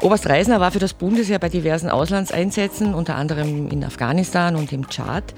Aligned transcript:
Oberst 0.00 0.28
Reisner 0.28 0.60
war 0.60 0.70
für 0.70 0.78
das 0.78 0.94
Bundesheer 0.94 1.40
bei 1.40 1.48
diversen 1.48 1.90
Auslandseinsätzen, 1.90 2.94
unter 2.94 3.16
anderem 3.16 3.68
in 3.68 3.82
Afghanistan 3.82 4.54
und 4.54 4.72
im 4.72 4.88
Tschad. 4.88 5.34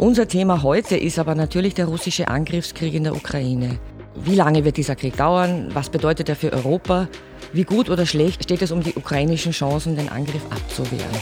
Unser 0.00 0.28
Thema 0.28 0.62
heute 0.62 0.96
ist 0.96 1.18
aber 1.18 1.34
natürlich 1.34 1.74
der 1.74 1.86
russische 1.86 2.28
Angriffskrieg 2.28 2.94
in 2.94 3.02
der 3.02 3.16
Ukraine. 3.16 3.80
Wie 4.14 4.36
lange 4.36 4.64
wird 4.64 4.76
dieser 4.76 4.94
Krieg 4.94 5.16
dauern? 5.16 5.70
Was 5.74 5.90
bedeutet 5.90 6.28
er 6.28 6.36
für 6.36 6.52
Europa? 6.52 7.08
Wie 7.52 7.64
gut 7.64 7.90
oder 7.90 8.06
schlecht 8.06 8.44
steht 8.44 8.62
es 8.62 8.70
um 8.70 8.82
die 8.82 8.94
ukrainischen 8.94 9.52
Chancen, 9.52 9.96
den 9.96 10.08
Angriff 10.08 10.42
abzuwehren? 10.50 11.18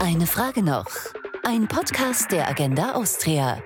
Eine 0.00 0.26
Frage 0.26 0.62
noch. 0.62 0.86
Ein 1.44 1.66
Podcast 1.66 2.30
der 2.30 2.48
Agenda 2.48 2.92
Austria. 2.94 3.58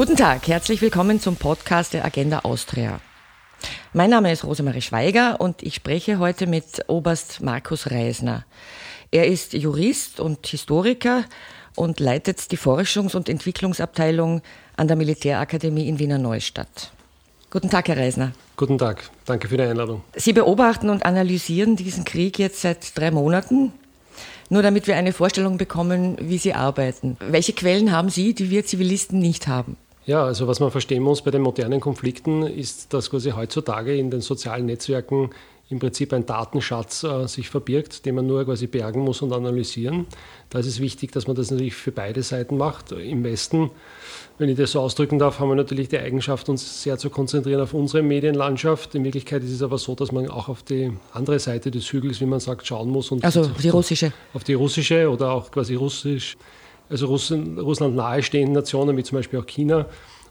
Guten 0.00 0.16
Tag, 0.16 0.48
herzlich 0.48 0.80
willkommen 0.80 1.20
zum 1.20 1.36
Podcast 1.36 1.92
der 1.92 2.06
Agenda 2.06 2.38
Austria. 2.38 3.00
Mein 3.92 4.08
Name 4.08 4.32
ist 4.32 4.44
Rosemarie 4.44 4.80
Schweiger 4.80 5.38
und 5.42 5.62
ich 5.62 5.74
spreche 5.74 6.18
heute 6.18 6.46
mit 6.46 6.64
Oberst 6.86 7.42
Markus 7.42 7.90
Reisner. 7.90 8.46
Er 9.10 9.26
ist 9.26 9.52
Jurist 9.52 10.18
und 10.18 10.46
Historiker 10.46 11.24
und 11.76 12.00
leitet 12.00 12.50
die 12.50 12.56
Forschungs- 12.56 13.14
und 13.14 13.28
Entwicklungsabteilung 13.28 14.40
an 14.74 14.88
der 14.88 14.96
Militärakademie 14.96 15.86
in 15.86 15.98
Wiener 15.98 16.16
Neustadt. 16.16 16.92
Guten 17.50 17.68
Tag, 17.68 17.88
Herr 17.88 17.98
Reisner. 17.98 18.32
Guten 18.56 18.78
Tag, 18.78 19.10
danke 19.26 19.48
für 19.48 19.58
die 19.58 19.64
Einladung. 19.64 20.02
Sie 20.16 20.32
beobachten 20.32 20.88
und 20.88 21.04
analysieren 21.04 21.76
diesen 21.76 22.06
Krieg 22.06 22.38
jetzt 22.38 22.62
seit 22.62 22.96
drei 22.96 23.10
Monaten. 23.10 23.74
Nur 24.48 24.62
damit 24.62 24.86
wir 24.86 24.96
eine 24.96 25.12
Vorstellung 25.12 25.58
bekommen, 25.58 26.16
wie 26.22 26.38
Sie 26.38 26.54
arbeiten. 26.54 27.18
Welche 27.20 27.52
Quellen 27.52 27.92
haben 27.92 28.08
Sie, 28.08 28.32
die 28.32 28.48
wir 28.48 28.64
Zivilisten 28.64 29.18
nicht 29.18 29.46
haben? 29.46 29.76
Ja, 30.10 30.24
also 30.24 30.48
was 30.48 30.58
man 30.58 30.72
verstehen 30.72 31.04
muss 31.04 31.22
bei 31.22 31.30
den 31.30 31.42
modernen 31.42 31.78
Konflikten 31.78 32.42
ist, 32.42 32.92
dass 32.92 33.10
quasi 33.10 33.30
heutzutage 33.30 33.96
in 33.96 34.10
den 34.10 34.22
sozialen 34.22 34.66
Netzwerken 34.66 35.30
im 35.68 35.78
Prinzip 35.78 36.12
ein 36.12 36.26
Datenschatz 36.26 37.04
äh, 37.04 37.28
sich 37.28 37.48
verbirgt, 37.48 38.04
den 38.04 38.16
man 38.16 38.26
nur 38.26 38.44
quasi 38.44 38.66
bergen 38.66 39.02
muss 39.02 39.22
und 39.22 39.32
analysieren. 39.32 40.06
Da 40.48 40.58
ist 40.58 40.66
es 40.66 40.80
wichtig, 40.80 41.12
dass 41.12 41.28
man 41.28 41.36
das 41.36 41.52
natürlich 41.52 41.76
für 41.76 41.92
beide 41.92 42.24
Seiten 42.24 42.56
macht. 42.56 42.90
Im 42.90 43.22
Westen, 43.22 43.70
wenn 44.38 44.48
ich 44.48 44.56
das 44.56 44.72
so 44.72 44.80
ausdrücken 44.80 45.20
darf, 45.20 45.38
haben 45.38 45.48
wir 45.48 45.54
natürlich 45.54 45.88
die 45.88 45.98
Eigenschaft, 46.00 46.48
uns 46.48 46.82
sehr 46.82 46.98
zu 46.98 47.08
konzentrieren 47.08 47.60
auf 47.60 47.72
unsere 47.72 48.02
Medienlandschaft. 48.02 48.96
In 48.96 49.04
Wirklichkeit 49.04 49.44
ist 49.44 49.52
es 49.52 49.62
aber 49.62 49.78
so, 49.78 49.94
dass 49.94 50.10
man 50.10 50.28
auch 50.28 50.48
auf 50.48 50.64
die 50.64 50.90
andere 51.12 51.38
Seite 51.38 51.70
des 51.70 51.84
Hügels, 51.92 52.20
wie 52.20 52.26
man 52.26 52.40
sagt, 52.40 52.66
schauen 52.66 52.90
muss. 52.90 53.12
Und 53.12 53.24
also 53.24 53.46
die 53.46 53.68
russische. 53.68 54.12
Auf 54.34 54.42
die 54.42 54.54
russische 54.54 55.08
oder 55.08 55.30
auch 55.30 55.52
quasi 55.52 55.76
russisch 55.76 56.36
also 56.90 57.06
Russland 57.06 57.96
nahestehenden 57.96 58.54
Nationen, 58.54 58.96
wie 58.96 59.02
zum 59.02 59.18
Beispiel 59.18 59.38
auch 59.38 59.46
China, 59.46 59.86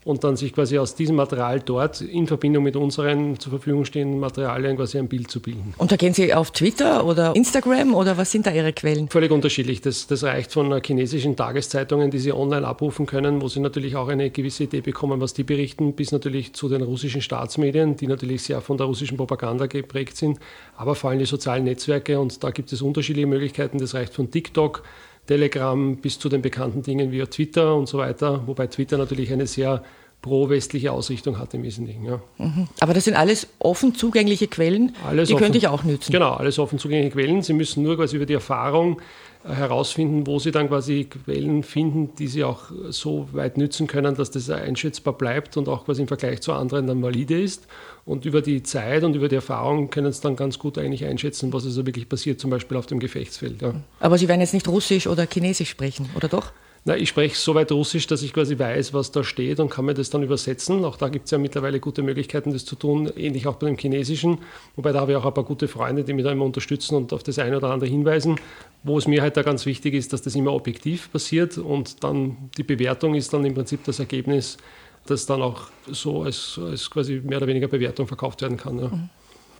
und 0.05 0.23
dann 0.23 0.37
sich 0.37 0.53
quasi 0.53 0.77
aus 0.77 0.95
diesem 0.95 1.15
Material 1.17 1.59
dort 1.59 2.01
in 2.01 2.25
Verbindung 2.25 2.63
mit 2.63 2.75
unseren 2.75 3.37
zur 3.39 3.51
Verfügung 3.51 3.85
stehenden 3.85 4.19
Materialien 4.19 4.77
quasi 4.77 4.97
ein 4.97 5.07
Bild 5.07 5.29
zu 5.29 5.41
bilden. 5.41 5.73
Und 5.77 5.91
da 5.91 5.97
gehen 5.97 6.13
Sie 6.13 6.33
auf 6.33 6.51
Twitter 6.51 7.05
oder 7.05 7.35
Instagram 7.35 7.93
oder 7.93 8.17
was 8.17 8.31
sind 8.31 8.45
da 8.47 8.51
Ihre 8.51 8.71
Quellen? 8.73 9.09
Völlig 9.09 9.31
unterschiedlich. 9.31 9.81
Das, 9.81 10.07
das 10.07 10.23
reicht 10.23 10.53
von 10.53 10.81
chinesischen 10.81 11.35
Tageszeitungen, 11.35 12.11
die 12.11 12.19
Sie 12.19 12.31
online 12.31 12.65
abrufen 12.65 13.05
können, 13.05 13.41
wo 13.41 13.49
Sie 13.49 13.59
natürlich 13.59 13.95
auch 13.97 14.07
eine 14.07 14.29
gewisse 14.29 14.63
Idee 14.63 14.81
bekommen, 14.81 15.19
was 15.19 15.33
die 15.33 15.43
berichten, 15.43 15.93
bis 15.93 16.11
natürlich 16.11 16.53
zu 16.53 16.69
den 16.69 16.81
russischen 16.81 17.21
Staatsmedien, 17.21 17.97
die 17.97 18.07
natürlich 18.07 18.43
sehr 18.43 18.61
von 18.61 18.77
der 18.77 18.87
russischen 18.87 19.17
Propaganda 19.17 19.67
geprägt 19.67 20.15
sind, 20.15 20.39
aber 20.77 20.95
vor 20.95 21.09
allem 21.09 21.19
die 21.19 21.25
sozialen 21.25 21.65
Netzwerke 21.65 22.19
und 22.19 22.43
da 22.43 22.51
gibt 22.51 22.71
es 22.71 22.81
unterschiedliche 22.81 23.27
Möglichkeiten. 23.27 23.79
Das 23.79 23.93
reicht 23.93 24.13
von 24.13 24.31
TikTok 24.31 24.83
Telegram 25.29 25.95
bis 25.97 26.17
zu 26.17 26.27
den 26.27 26.41
bekannten 26.41 26.81
Dingen 26.81 27.11
wie 27.11 27.21
Twitter 27.21 27.75
und 27.75 27.87
so 27.87 27.99
weiter, 27.99 28.47
wobei 28.47 28.65
Twitter 28.65 28.97
natürlich 28.97 29.31
eine 29.31 29.45
sehr 29.45 29.83
pro-westliche 30.23 30.91
Ausrichtung 30.91 31.37
hat 31.37 31.53
im 31.53 31.61
Wesentlichen. 31.61 32.03
Ja. 32.03 32.19
Mhm. 32.39 32.67
Aber 32.79 32.95
das 32.95 33.05
sind 33.05 33.13
alles 33.13 33.47
offen 33.59 33.93
zugängliche 33.93 34.47
Quellen, 34.47 34.95
alles 35.07 35.27
die 35.27 35.35
offen, 35.35 35.43
könnte 35.43 35.59
ich 35.59 35.67
auch 35.67 35.83
nützen. 35.83 36.11
Genau, 36.11 36.31
alles 36.31 36.57
offen 36.57 36.79
zugängliche 36.79 37.13
Quellen. 37.13 37.43
Sie 37.43 37.53
müssen 37.53 37.83
nur 37.83 37.95
quasi 37.95 38.15
über 38.15 38.25
die 38.25 38.33
Erfahrung 38.33 39.01
herausfinden, 39.43 40.27
wo 40.27 40.37
sie 40.39 40.51
dann 40.51 40.67
quasi 40.67 41.05
Quellen 41.05 41.63
finden, 41.63 42.13
die 42.15 42.27
sie 42.27 42.43
auch 42.43 42.65
so 42.89 43.29
weit 43.31 43.57
nützen 43.57 43.87
können, 43.87 44.15
dass 44.15 44.31
das 44.31 44.49
einschätzbar 44.49 45.13
bleibt 45.13 45.55
und 45.55 45.69
auch 45.69 45.85
quasi 45.85 46.01
im 46.01 46.07
Vergleich 46.07 46.41
zu 46.41 46.53
anderen 46.53 46.87
dann 46.87 47.01
valide 47.01 47.41
ist. 47.41 47.67
Und 48.05 48.25
über 48.25 48.41
die 48.41 48.63
Zeit 48.63 49.03
und 49.03 49.15
über 49.15 49.29
die 49.29 49.35
Erfahrung 49.35 49.89
können 49.89 50.11
sie 50.11 50.21
dann 50.21 50.35
ganz 50.35 50.59
gut 50.59 50.77
eigentlich 50.77 51.05
einschätzen, 51.05 51.53
was 51.53 51.63
also 51.63 51.85
wirklich 51.85 52.09
passiert, 52.09 52.39
zum 52.39 52.49
Beispiel 52.49 52.75
auf 52.75 52.87
dem 52.87 52.99
Gefechtsfeld. 52.99 53.61
Ja. 53.61 53.73
Aber 53.99 54.17
Sie 54.17 54.27
werden 54.27 54.41
jetzt 54.41 54.53
nicht 54.53 54.67
Russisch 54.67 55.07
oder 55.07 55.25
Chinesisch 55.31 55.69
sprechen, 55.69 56.09
oder 56.15 56.27
doch? 56.27 56.51
Na, 56.85 56.95
ich 56.95 57.09
spreche 57.09 57.35
so 57.35 57.55
weit 57.55 57.71
Russisch, 57.71 58.07
dass 58.07 58.23
ich 58.23 58.33
quasi 58.33 58.57
weiß, 58.57 58.93
was 58.93 59.11
da 59.11 59.23
steht 59.23 59.59
und 59.59 59.69
kann 59.69 59.85
mir 59.85 59.93
das 59.93 60.09
dann 60.09 60.23
übersetzen. 60.23 60.85
Auch 60.85 60.95
da 60.95 61.09
gibt 61.09 61.25
es 61.25 61.31
ja 61.31 61.37
mittlerweile 61.37 61.79
gute 61.79 62.01
Möglichkeiten, 62.01 62.53
das 62.53 62.63
zu 62.63 62.75
tun, 62.75 63.11
ähnlich 63.17 63.47
auch 63.47 63.55
bei 63.55 63.67
dem 63.67 63.77
Chinesischen. 63.77 64.39
Wobei 64.75 64.93
da 64.93 65.01
habe 65.01 65.11
ich 65.11 65.17
auch 65.17 65.25
ein 65.25 65.33
paar 65.33 65.43
gute 65.43 65.67
Freunde, 65.67 66.03
die 66.03 66.13
mich 66.13 66.23
da 66.23 66.31
immer 66.31 66.45
unterstützen 66.45 66.95
und 66.95 67.11
auf 67.11 67.21
das 67.21 67.37
eine 67.37 67.57
oder 67.57 67.69
andere 67.71 67.89
hinweisen. 67.89 68.39
Wo 68.83 68.97
es 68.97 69.07
mir 69.07 69.21
halt 69.21 69.35
da 69.35 69.41
ganz 69.41 69.65
wichtig 69.65 69.93
ist, 69.93 70.13
dass 70.13 70.21
das 70.21 70.35
immer 70.35 70.53
objektiv 70.53 71.11
passiert 71.11 71.57
und 71.57 72.03
dann 72.03 72.37
die 72.57 72.63
Bewertung 72.63 73.13
ist 73.15 73.33
dann 73.33 73.43
im 73.43 73.53
Prinzip 73.53 73.83
das 73.83 73.99
Ergebnis, 73.99 74.57
das 75.05 75.25
dann 75.25 75.41
auch 75.41 75.63
so 75.91 76.23
als, 76.23 76.59
als 76.63 76.89
quasi 76.89 77.21
mehr 77.23 77.37
oder 77.39 77.47
weniger 77.47 77.67
Bewertung 77.67 78.07
verkauft 78.07 78.41
werden 78.41 78.57
kann. 78.57 78.79
Ja. 78.79 78.87
Mhm. 78.87 79.09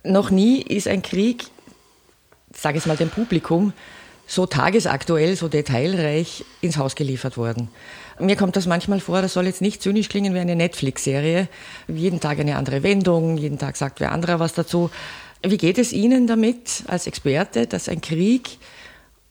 Noch 0.04 0.30
nie 0.30 0.62
ist 0.62 0.88
ein 0.88 1.02
Krieg, 1.02 1.44
sage 2.54 2.78
ich 2.78 2.86
mal 2.86 2.96
dem 2.96 3.10
Publikum, 3.10 3.74
so 4.30 4.46
tagesaktuell, 4.46 5.34
so 5.34 5.48
detailreich 5.48 6.44
ins 6.60 6.76
Haus 6.76 6.94
geliefert 6.94 7.36
worden. 7.36 7.68
Mir 8.20 8.36
kommt 8.36 8.54
das 8.54 8.66
manchmal 8.66 9.00
vor, 9.00 9.22
das 9.22 9.32
soll 9.32 9.46
jetzt 9.46 9.60
nicht 9.60 9.82
zynisch 9.82 10.08
klingen 10.08 10.34
wie 10.34 10.38
eine 10.38 10.54
Netflix-Serie. 10.54 11.48
Jeden 11.88 12.20
Tag 12.20 12.38
eine 12.38 12.56
andere 12.56 12.84
Wendung, 12.84 13.38
jeden 13.38 13.58
Tag 13.58 13.76
sagt 13.76 13.98
wer 13.98 14.12
anderer 14.12 14.38
was 14.38 14.54
dazu. 14.54 14.90
Wie 15.42 15.56
geht 15.56 15.78
es 15.78 15.92
Ihnen 15.92 16.28
damit 16.28 16.84
als 16.86 17.08
Experte, 17.08 17.66
dass 17.66 17.88
ein 17.88 18.02
Krieg, 18.02 18.58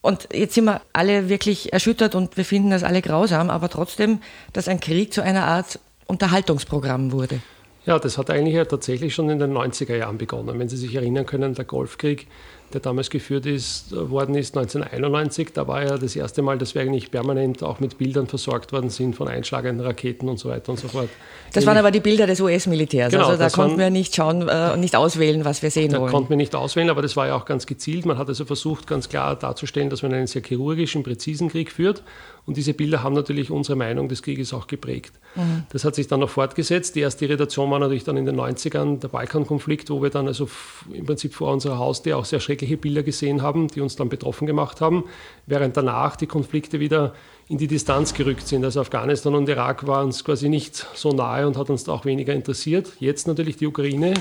und 0.02 0.28
jetzt 0.34 0.56
sind 0.56 0.66
wir 0.66 0.82
alle 0.92 1.30
wirklich 1.30 1.72
erschüttert 1.72 2.14
und 2.14 2.36
wir 2.36 2.44
finden 2.44 2.72
das 2.72 2.84
alle 2.84 3.02
grausam, 3.02 3.50
aber 3.50 3.70
trotzdem, 3.70 4.20
dass 4.52 4.68
ein 4.68 4.82
Krieg 4.82 5.14
zu 5.14 5.22
einer 5.22 5.46
Art 5.46 5.80
Unterhaltungsprogramm 6.08 7.14
wurde? 7.14 7.40
Ja, 7.86 8.00
das 8.00 8.18
hat 8.18 8.30
eigentlich 8.30 8.56
ja 8.56 8.66
tatsächlich 8.66 9.16
schon 9.16 9.30
in 9.30 9.40
den 9.40 9.54
90er 9.54 9.96
Jahren 9.96 10.18
begonnen. 10.18 10.60
Wenn 10.60 10.68
Sie 10.68 10.78
sich 10.78 10.94
erinnern 10.94 11.26
können, 11.26 11.54
der 11.54 11.66
Golfkrieg 11.66 12.28
der 12.74 12.82
damals 12.82 13.10
geführt 13.10 13.46
ist, 13.46 13.92
worden 13.92 14.36
ist 14.36 14.56
1991. 14.56 15.50
Da 15.54 15.68
war 15.68 15.84
ja 15.84 15.98
das 15.98 16.16
erste 16.16 16.42
Mal, 16.42 16.58
dass 16.58 16.76
wir 16.76 16.82
eigentlich 16.82 17.12
permanent 17.12 17.64
auch 17.64 17.80
mit 17.80 17.98
Bildern 17.98 18.28
versorgt 18.28 18.72
worden 18.72 18.90
sind 18.90 19.16
von 19.16 19.28
einschlagenden 19.28 19.86
Raketen 19.86 20.30
und 20.30 20.38
so 20.38 20.50
weiter 20.50 20.72
und 20.72 20.80
so 20.80 20.88
fort. 20.88 21.10
Das 21.54 21.66
waren 21.66 21.78
aber 21.78 21.92
die 21.92 22.00
Bilder 22.00 22.28
des 22.28 22.42
US-Militärs. 22.42 23.12
Genau, 23.12 23.28
also 23.28 23.40
da 23.40 23.50
konnten 23.50 23.72
waren, 23.72 23.80
wir 23.80 23.90
nicht 23.90 24.16
schauen 24.16 24.48
äh, 24.48 24.72
und 24.74 24.82
nicht 24.82 24.96
auswählen, 24.96 25.46
was 25.46 25.64
wir 25.64 25.72
sehen 25.72 25.92
da 25.92 26.00
wollen. 26.00 26.12
Da 26.12 26.18
konnten 26.18 26.30
wir 26.30 26.38
nicht 26.38 26.56
auswählen, 26.56 26.90
aber 26.90 27.02
das 27.02 27.16
war 27.18 27.28
ja 27.28 27.36
auch 27.36 27.46
ganz 27.46 27.66
gezielt. 27.66 28.06
Man 28.06 28.18
hat 28.18 28.28
also 28.28 28.46
versucht, 28.46 28.88
ganz 28.88 29.10
klar 29.10 29.36
darzustellen, 29.36 29.90
dass 29.90 30.04
man 30.04 30.14
einen 30.14 30.28
sehr 30.28 30.44
chirurgischen, 30.44 31.04
präzisen 31.04 31.50
Krieg 31.50 31.72
führt. 31.72 32.04
Und 32.50 32.58
diese 32.58 32.74
Bilder 32.74 33.04
haben 33.04 33.14
natürlich 33.14 33.52
unsere 33.52 33.76
Meinung 33.76 34.10
des 34.10 34.24
Krieges 34.24 34.56
auch 34.56 34.66
geprägt. 34.66 35.14
Mhm. 35.36 35.66
Das 35.72 35.86
hat 35.86 35.94
sich 35.94 36.08
dann 36.08 36.20
noch 36.22 36.32
fortgesetzt. 36.32 36.96
Die 36.96 37.02
erste 37.02 37.26
Irritation 37.26 37.70
war 37.70 37.78
natürlich 37.78 38.06
dann 38.06 38.18
in 38.18 38.26
den 38.26 38.36
90ern 38.36 39.00
der 39.00 39.10
Balkankonflikt, 39.10 39.92
wo 39.92 40.02
wir 40.02 40.10
dann 40.10 40.26
also 40.26 40.50
im 40.92 41.06
Prinzip 41.06 41.36
vor 41.36 41.54
unserer 41.54 41.78
Haustür 41.78 42.18
auch 42.18 42.26
sehr 42.26 42.40
schreckliche 42.40 42.76
Bilder 42.76 43.04
gesehen 43.04 43.44
haben, 43.44 43.68
die 43.68 43.82
uns 43.82 43.98
dann 43.98 44.10
betroffen 44.10 44.48
gemacht 44.48 44.82
haben, 44.82 45.04
während 45.46 45.78
danach 45.78 46.16
die 46.16 46.26
Konflikte 46.26 46.80
wieder 46.80 47.14
in 47.50 47.60
die 47.60 47.68
Distanz 47.68 48.16
gerückt 48.16 48.48
sind. 48.48 48.66
Also 48.66 48.82
Afghanistan 48.82 49.36
und 49.36 49.48
Irak 49.48 49.86
waren 49.86 50.08
uns 50.08 50.26
quasi 50.26 50.50
nicht 50.50 50.88
so 50.96 51.12
nahe 51.12 51.46
und 51.46 51.56
hat 51.56 51.70
uns 51.70 51.88
auch 51.88 52.04
weniger 52.04 52.34
interessiert. 52.34 52.94
Jetzt 53.00 53.28
natürlich 53.28 53.58
die 53.58 53.68
Ukraine, 53.68 54.16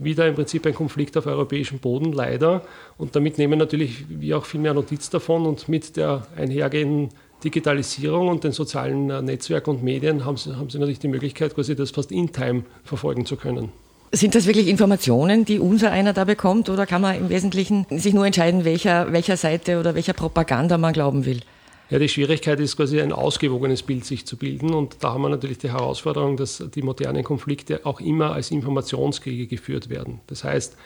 wieder 0.00 0.26
im 0.26 0.34
Prinzip 0.34 0.66
ein 0.66 0.74
Konflikt 0.74 1.16
auf 1.16 1.26
europäischem 1.26 1.78
Boden, 1.78 2.12
leider. 2.12 2.62
Und 2.98 3.14
damit 3.14 3.38
nehmen 3.38 3.60
natürlich 3.60 4.06
wir 4.08 4.38
auch 4.38 4.44
viel 4.44 4.60
mehr 4.60 4.74
Notiz 4.74 5.08
davon 5.08 5.46
und 5.46 5.68
mit 5.68 5.96
der 5.96 6.26
einhergehenden 6.36 7.10
Digitalisierung 7.44 8.28
und 8.28 8.44
den 8.44 8.52
sozialen 8.52 9.10
äh, 9.10 9.22
Netzwerken 9.22 9.70
und 9.70 9.82
Medien 9.82 10.24
haben 10.24 10.36
sie, 10.36 10.56
haben 10.56 10.70
sie 10.70 10.78
natürlich 10.78 10.98
die 10.98 11.08
Möglichkeit, 11.08 11.54
quasi 11.54 11.74
das 11.74 11.90
fast 11.90 12.12
in 12.12 12.32
Time 12.32 12.64
verfolgen 12.84 13.26
zu 13.26 13.36
können. 13.36 13.70
Sind 14.12 14.34
das 14.34 14.46
wirklich 14.46 14.66
Informationen, 14.66 15.44
die 15.44 15.60
unser 15.60 15.92
einer 15.92 16.12
da 16.12 16.24
bekommt, 16.24 16.68
oder 16.68 16.84
kann 16.84 17.00
man 17.00 17.16
im 17.16 17.28
Wesentlichen 17.28 17.86
sich 17.90 18.12
nur 18.12 18.26
entscheiden, 18.26 18.64
welcher, 18.64 19.12
welcher 19.12 19.36
Seite 19.36 19.78
oder 19.78 19.94
welcher 19.94 20.14
Propaganda 20.14 20.78
man 20.78 20.92
glauben 20.92 21.26
will? 21.26 21.40
Ja, 21.90 21.98
die 21.98 22.08
Schwierigkeit 22.08 22.60
ist 22.60 22.76
quasi 22.76 23.00
ein 23.00 23.12
ausgewogenes 23.12 23.82
Bild 23.82 24.04
sich 24.04 24.24
zu 24.24 24.36
bilden 24.36 24.74
und 24.74 24.96
da 25.00 25.12
haben 25.12 25.22
wir 25.22 25.28
natürlich 25.28 25.58
die 25.58 25.70
Herausforderung, 25.70 26.36
dass 26.36 26.62
die 26.72 26.82
modernen 26.82 27.24
Konflikte 27.24 27.80
auch 27.84 28.00
immer 28.00 28.32
als 28.32 28.52
Informationskriege 28.52 29.48
geführt 29.48 29.90
werden. 29.90 30.20
Das 30.28 30.44
heißt, 30.44 30.76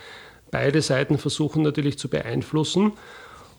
beide 0.50 0.80
Seiten 0.80 1.18
versuchen 1.18 1.62
natürlich 1.62 1.98
zu 1.98 2.08
beeinflussen 2.08 2.92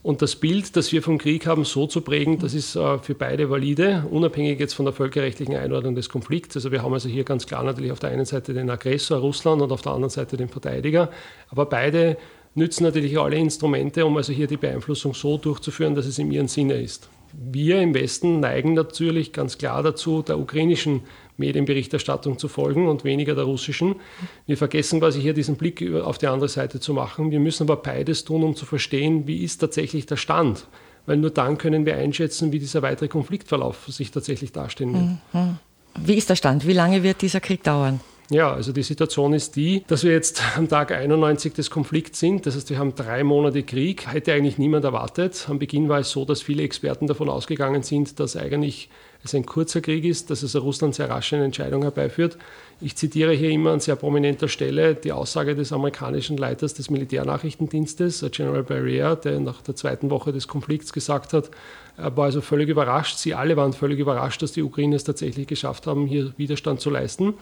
und 0.05 0.21
das 0.21 0.35
Bild, 0.35 0.75
das 0.75 0.91
wir 0.91 1.01
vom 1.01 1.17
Krieg 1.17 1.47
haben, 1.47 1.65
so 1.65 1.87
zu 1.87 2.01
prägen, 2.01 2.37
das 2.37 2.53
ist 2.53 2.75
äh, 2.75 2.99
für 2.99 3.15
beide 3.15 3.49
valide, 3.49 4.05
unabhängig 4.11 4.59
jetzt 4.59 4.75
von 4.75 4.85
der 4.85 4.93
völkerrechtlichen 4.93 5.55
Einordnung 5.55 5.95
des 5.95 6.09
Konflikts. 6.09 6.55
Also 6.55 6.71
wir 6.71 6.83
haben 6.83 6.93
also 6.93 7.09
hier 7.09 7.23
ganz 7.23 7.47
klar 7.47 7.63
natürlich 7.63 7.91
auf 7.91 7.99
der 7.99 8.11
einen 8.11 8.25
Seite 8.25 8.53
den 8.53 8.69
Aggressor 8.69 9.17
Russland 9.17 9.63
und 9.63 9.71
auf 9.71 9.81
der 9.81 9.93
anderen 9.93 10.11
Seite 10.11 10.37
den 10.37 10.47
Verteidiger. 10.47 11.09
Aber 11.49 11.65
beide 11.65 12.17
nützen 12.53 12.83
natürlich 12.83 13.17
alle 13.17 13.37
Instrumente, 13.37 14.05
um 14.05 14.15
also 14.15 14.31
hier 14.31 14.45
die 14.45 14.57
Beeinflussung 14.57 15.15
so 15.15 15.39
durchzuführen, 15.39 15.95
dass 15.95 16.05
es 16.05 16.19
in 16.19 16.31
ihrem 16.31 16.49
Sinne 16.49 16.75
ist. 16.75 17.09
wir 17.33 17.81
im 17.81 17.95
Westen 17.95 18.39
neigen 18.39 18.75
natürlich 18.75 19.33
ganz 19.33 19.57
klar 19.57 19.81
dazu, 19.81 20.21
der 20.21 20.37
ukrainischen 20.37 21.01
Medienberichterstattung 21.37 22.37
zu 22.37 22.47
folgen 22.47 22.87
und 22.87 23.03
weniger 23.03 23.35
der 23.35 23.43
russischen. 23.43 23.95
Wir 24.45 24.57
vergessen 24.57 24.99
quasi 24.99 25.21
hier 25.21 25.33
diesen 25.33 25.55
Blick 25.55 25.81
auf 25.93 26.17
die 26.17 26.27
andere 26.27 26.49
Seite 26.49 26.79
zu 26.79 26.93
machen. 26.93 27.31
Wir 27.31 27.39
müssen 27.39 27.63
aber 27.63 27.77
beides 27.77 28.23
tun, 28.23 28.43
um 28.43 28.55
zu 28.55 28.65
verstehen, 28.65 29.27
wie 29.27 29.43
ist 29.43 29.57
tatsächlich 29.57 30.05
der 30.05 30.17
Stand. 30.17 30.67
Weil 31.05 31.17
nur 31.17 31.29
dann 31.29 31.57
können 31.57 31.85
wir 31.85 31.95
einschätzen, 31.97 32.51
wie 32.51 32.59
dieser 32.59 32.81
weitere 32.81 33.07
Konfliktverlauf 33.07 33.85
sich 33.87 34.11
tatsächlich 34.11 34.51
darstellen 34.51 35.19
wird. 35.33 35.47
Wie 35.99 36.15
ist 36.15 36.29
der 36.29 36.35
Stand? 36.35 36.67
Wie 36.67 36.73
lange 36.73 37.03
wird 37.03 37.21
dieser 37.21 37.39
Krieg 37.39 37.63
dauern? 37.63 37.99
Ja, 38.31 38.51
also 38.51 38.71
die 38.71 38.81
Situation 38.81 39.33
ist 39.33 39.55
die, 39.55 39.83
dass 39.85 40.03
wir 40.03 40.11
jetzt 40.11 40.41
am 40.57 40.67
Tag 40.67 40.91
91 40.91 41.53
des 41.53 41.69
Konflikts 41.69 42.19
sind. 42.19 42.47
Das 42.47 42.55
heißt, 42.55 42.71
wir 42.71 42.79
haben 42.79 42.95
drei 42.95 43.23
Monate 43.23 43.61
Krieg. 43.61 44.11
Hätte 44.11 44.33
eigentlich 44.33 44.57
niemand 44.57 44.83
erwartet. 44.83 45.45
Am 45.47 45.59
Beginn 45.59 45.89
war 45.89 45.99
es 45.99 46.09
so, 46.09 46.25
dass 46.25 46.41
viele 46.41 46.63
Experten 46.63 47.05
davon 47.05 47.29
ausgegangen 47.29 47.83
sind, 47.83 48.19
dass 48.19 48.35
eigentlich 48.35 48.89
es 49.27 49.35
ein 49.35 49.45
kurzer 49.45 49.81
Krieg 49.81 50.05
ist, 50.05 50.29
dass 50.29 50.43
also 50.43 50.59
Russland 50.59 50.95
sehr 50.95 51.09
rasch 51.09 51.33
eine 51.33 51.45
Entscheidung 51.45 51.81
herbeiführt. 51.83 52.37
Ich 52.81 52.95
zitiere 52.95 53.33
hier 53.33 53.49
immer 53.49 53.71
an 53.71 53.79
sehr 53.79 53.95
prominenter 53.95 54.47
Stelle 54.47 54.95
die 54.95 55.11
Aussage 55.11 55.55
des 55.55 55.71
amerikanischen 55.71 56.37
Leiters 56.37 56.73
des 56.73 56.89
Militärnachrichtendienstes, 56.89 58.25
General 58.31 58.63
Barrier, 58.63 59.15
der 59.15 59.39
nach 59.39 59.61
der 59.61 59.75
zweiten 59.75 60.09
Woche 60.09 60.31
des 60.31 60.47
Konflikts 60.47 60.93
gesagt 60.93 61.33
hat, 61.33 61.49
er 61.97 62.15
war 62.17 62.25
also 62.25 62.41
völlig 62.41 62.67
überrascht, 62.67 63.17
sie 63.17 63.33
alle 63.33 63.55
waren 63.55 63.73
völlig 63.73 63.99
überrascht, 63.99 64.41
dass 64.41 64.51
die 64.51 64.61
Ukrainer 64.61 64.97
es 64.97 65.05
tatsächlich 65.05 65.47
geschafft 65.47 65.87
haben, 65.87 66.07
hier 66.07 66.33
Widerstand 66.37 66.81
zu 66.81 66.89
leisten. 66.89 67.35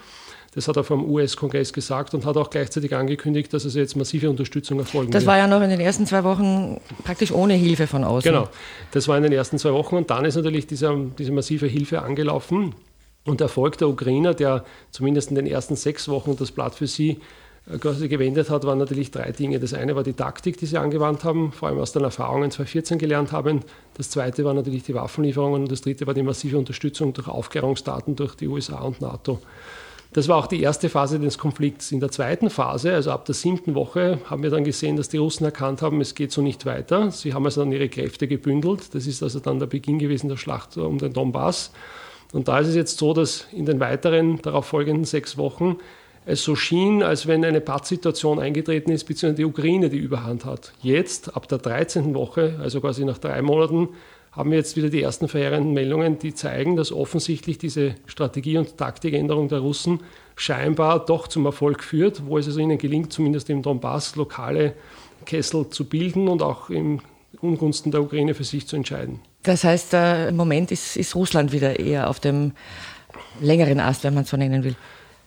Das 0.55 0.67
hat 0.67 0.77
er 0.77 0.83
vom 0.83 1.09
US-Kongress 1.09 1.73
gesagt 1.73 2.13
und 2.13 2.25
hat 2.25 2.37
auch 2.37 2.49
gleichzeitig 2.49 2.95
angekündigt, 2.95 3.51
dass 3.53 3.65
es 3.65 3.73
jetzt 3.73 3.95
massive 3.95 4.29
Unterstützung 4.29 4.77
erfolgen 4.79 5.11
das 5.11 5.21
wird. 5.21 5.27
Das 5.27 5.27
war 5.27 5.37
ja 5.37 5.47
noch 5.47 5.61
in 5.61 5.69
den 5.69 5.79
ersten 5.79 6.05
zwei 6.05 6.23
Wochen 6.23 6.79
praktisch 7.03 7.31
ohne 7.31 7.55
Hilfe 7.55 7.87
von 7.87 8.03
außen. 8.03 8.31
Genau, 8.31 8.47
das 8.91 9.07
war 9.07 9.17
in 9.17 9.23
den 9.23 9.31
ersten 9.33 9.57
zwei 9.57 9.73
Wochen 9.73 9.95
und 9.95 10.09
dann 10.09 10.25
ist 10.25 10.35
natürlich 10.35 10.67
dieser, 10.67 10.95
diese 11.17 11.31
massive 11.31 11.65
Hilfe 11.65 12.01
angelaufen. 12.03 12.75
Und 13.25 13.39
der 13.39 13.45
Erfolg 13.45 13.77
der 13.77 13.87
Ukrainer, 13.87 14.33
der 14.33 14.65
zumindest 14.91 15.29
in 15.29 15.35
den 15.35 15.47
ersten 15.47 15.75
sechs 15.75 16.09
Wochen 16.09 16.35
das 16.37 16.51
Blatt 16.51 16.75
für 16.75 16.87
sie 16.87 17.21
äh, 17.71 17.77
quasi 17.77 18.07
gewendet 18.07 18.49
hat, 18.49 18.65
waren 18.65 18.77
natürlich 18.77 19.11
drei 19.11 19.31
Dinge. 19.31 19.59
Das 19.59 19.73
eine 19.73 19.95
war 19.95 20.03
die 20.03 20.13
Taktik, 20.13 20.57
die 20.57 20.65
sie 20.65 20.77
angewandt 20.77 21.23
haben, 21.23 21.51
vor 21.51 21.69
allem 21.69 21.79
aus 21.79 21.93
den 21.93 22.03
Erfahrungen 22.03 22.51
2014 22.51 22.97
gelernt 22.97 23.31
haben. 23.31 23.61
Das 23.95 24.09
zweite 24.09 24.43
war 24.43 24.53
natürlich 24.53 24.83
die 24.83 24.93
Waffenlieferungen 24.93 25.63
und 25.63 25.71
das 25.71 25.81
dritte 25.81 26.05
war 26.05 26.13
die 26.13 26.23
massive 26.23 26.57
Unterstützung 26.57 27.13
durch 27.13 27.27
Aufklärungsdaten 27.27 28.15
durch 28.15 28.35
die 28.35 28.47
USA 28.47 28.81
und 28.81 28.99
NATO. 29.01 29.39
Das 30.13 30.27
war 30.27 30.37
auch 30.37 30.45
die 30.45 30.61
erste 30.61 30.89
Phase 30.89 31.19
des 31.19 31.39
Konflikts. 31.39 31.91
In 31.91 31.99
der 31.99 32.11
zweiten 32.11 32.51
Phase, 32.51 32.93
also 32.93 33.09
ab 33.09 33.25
der 33.25 33.33
siebten 33.33 33.73
Woche, 33.73 34.19
haben 34.29 34.43
wir 34.43 34.51
dann 34.51 34.63
gesehen, 34.63 34.95
dass 34.95 35.09
die 35.09 35.17
Russen 35.17 35.43
erkannt 35.43 35.81
haben, 35.81 36.01
es 36.01 36.13
geht 36.13 36.31
so 36.31 36.43
nicht 36.43 36.67
weiter. 36.67 37.09
Sie 37.09 37.33
haben 37.33 37.45
also 37.45 37.61
dann 37.61 37.71
ihre 37.71 37.89
Kräfte 37.89 38.27
gebündelt. 38.27 38.93
Das 38.93 39.07
ist 39.07 39.23
also 39.23 39.39
dann 39.39 39.57
der 39.57 39.65
Beginn 39.65 39.97
gewesen 39.97 40.29
der 40.29 40.37
Schlacht 40.37 40.77
um 40.77 40.99
den 40.99 41.13
Donbass. 41.13 41.71
Und 42.31 42.47
da 42.47 42.59
ist 42.59 42.67
es 42.67 42.75
jetzt 42.75 42.99
so, 42.99 43.13
dass 43.13 43.47
in 43.51 43.65
den 43.65 43.79
weiteren 43.79 44.39
darauf 44.41 44.67
folgenden 44.67 45.05
sechs 45.05 45.35
Wochen 45.37 45.77
es 46.25 46.43
so 46.43 46.55
schien, 46.55 47.01
als 47.01 47.27
wenn 47.27 47.43
eine 47.43 47.59
Pattsituation 47.59 48.39
eingetreten 48.39 48.91
ist, 48.91 49.05
beziehungsweise 49.05 49.37
die 49.37 49.45
Ukraine 49.45 49.89
die 49.89 49.97
Überhand 49.97 50.45
hat. 50.45 50.73
Jetzt, 50.81 51.35
ab 51.35 51.47
der 51.47 51.57
13. 51.57 52.13
Woche, 52.13 52.59
also 52.61 52.81
quasi 52.81 53.03
nach 53.03 53.17
drei 53.17 53.41
Monaten, 53.41 53.89
haben 54.35 54.49
wir 54.49 54.57
jetzt 54.57 54.75
wieder 54.75 54.89
die 54.89 55.01
ersten 55.01 55.27
verheerenden 55.27 55.73
Meldungen, 55.73 56.17
die 56.17 56.33
zeigen, 56.33 56.75
dass 56.75 56.91
offensichtlich 56.91 57.59
diese 57.59 57.95
Strategie- 58.07 58.57
und 58.57 58.77
Taktikänderung 58.77 59.47
der 59.47 59.59
Russen 59.59 60.01
scheinbar 60.35 61.05
doch 61.05 61.27
zum 61.27 61.45
Erfolg 61.45 61.83
führt, 61.83 62.25
wo 62.25 62.39
es 62.39 62.47
also 62.47 62.59
ihnen 62.59 62.79
gelingt, 62.79 63.13
zumindest 63.13 63.49
im 63.51 63.61
Donbass 63.61 64.15
lokale 64.15 64.73
Kessel 65.25 65.69
zu 65.69 65.85
bilden 65.85 66.27
und 66.27 66.41
auch 66.41 66.71
im 66.71 66.99
Ungunsten 67.41 67.91
der 67.91 68.01
Ukraine 68.01 68.33
für 68.33 68.43
sich 68.43 68.67
zu 68.67 68.75
entscheiden. 68.75 69.19
Das 69.43 69.63
heißt, 69.63 69.93
äh, 69.93 70.29
im 70.29 70.35
Moment 70.35 70.71
ist, 70.71 70.97
ist 70.97 71.15
Russland 71.15 71.51
wieder 71.51 71.79
eher 71.79 72.09
auf 72.09 72.19
dem 72.19 72.53
längeren 73.39 73.79
Ast, 73.79 74.03
wenn 74.03 74.15
man 74.15 74.23
es 74.23 74.29
so 74.29 74.37
nennen 74.37 74.63
will. 74.63 74.75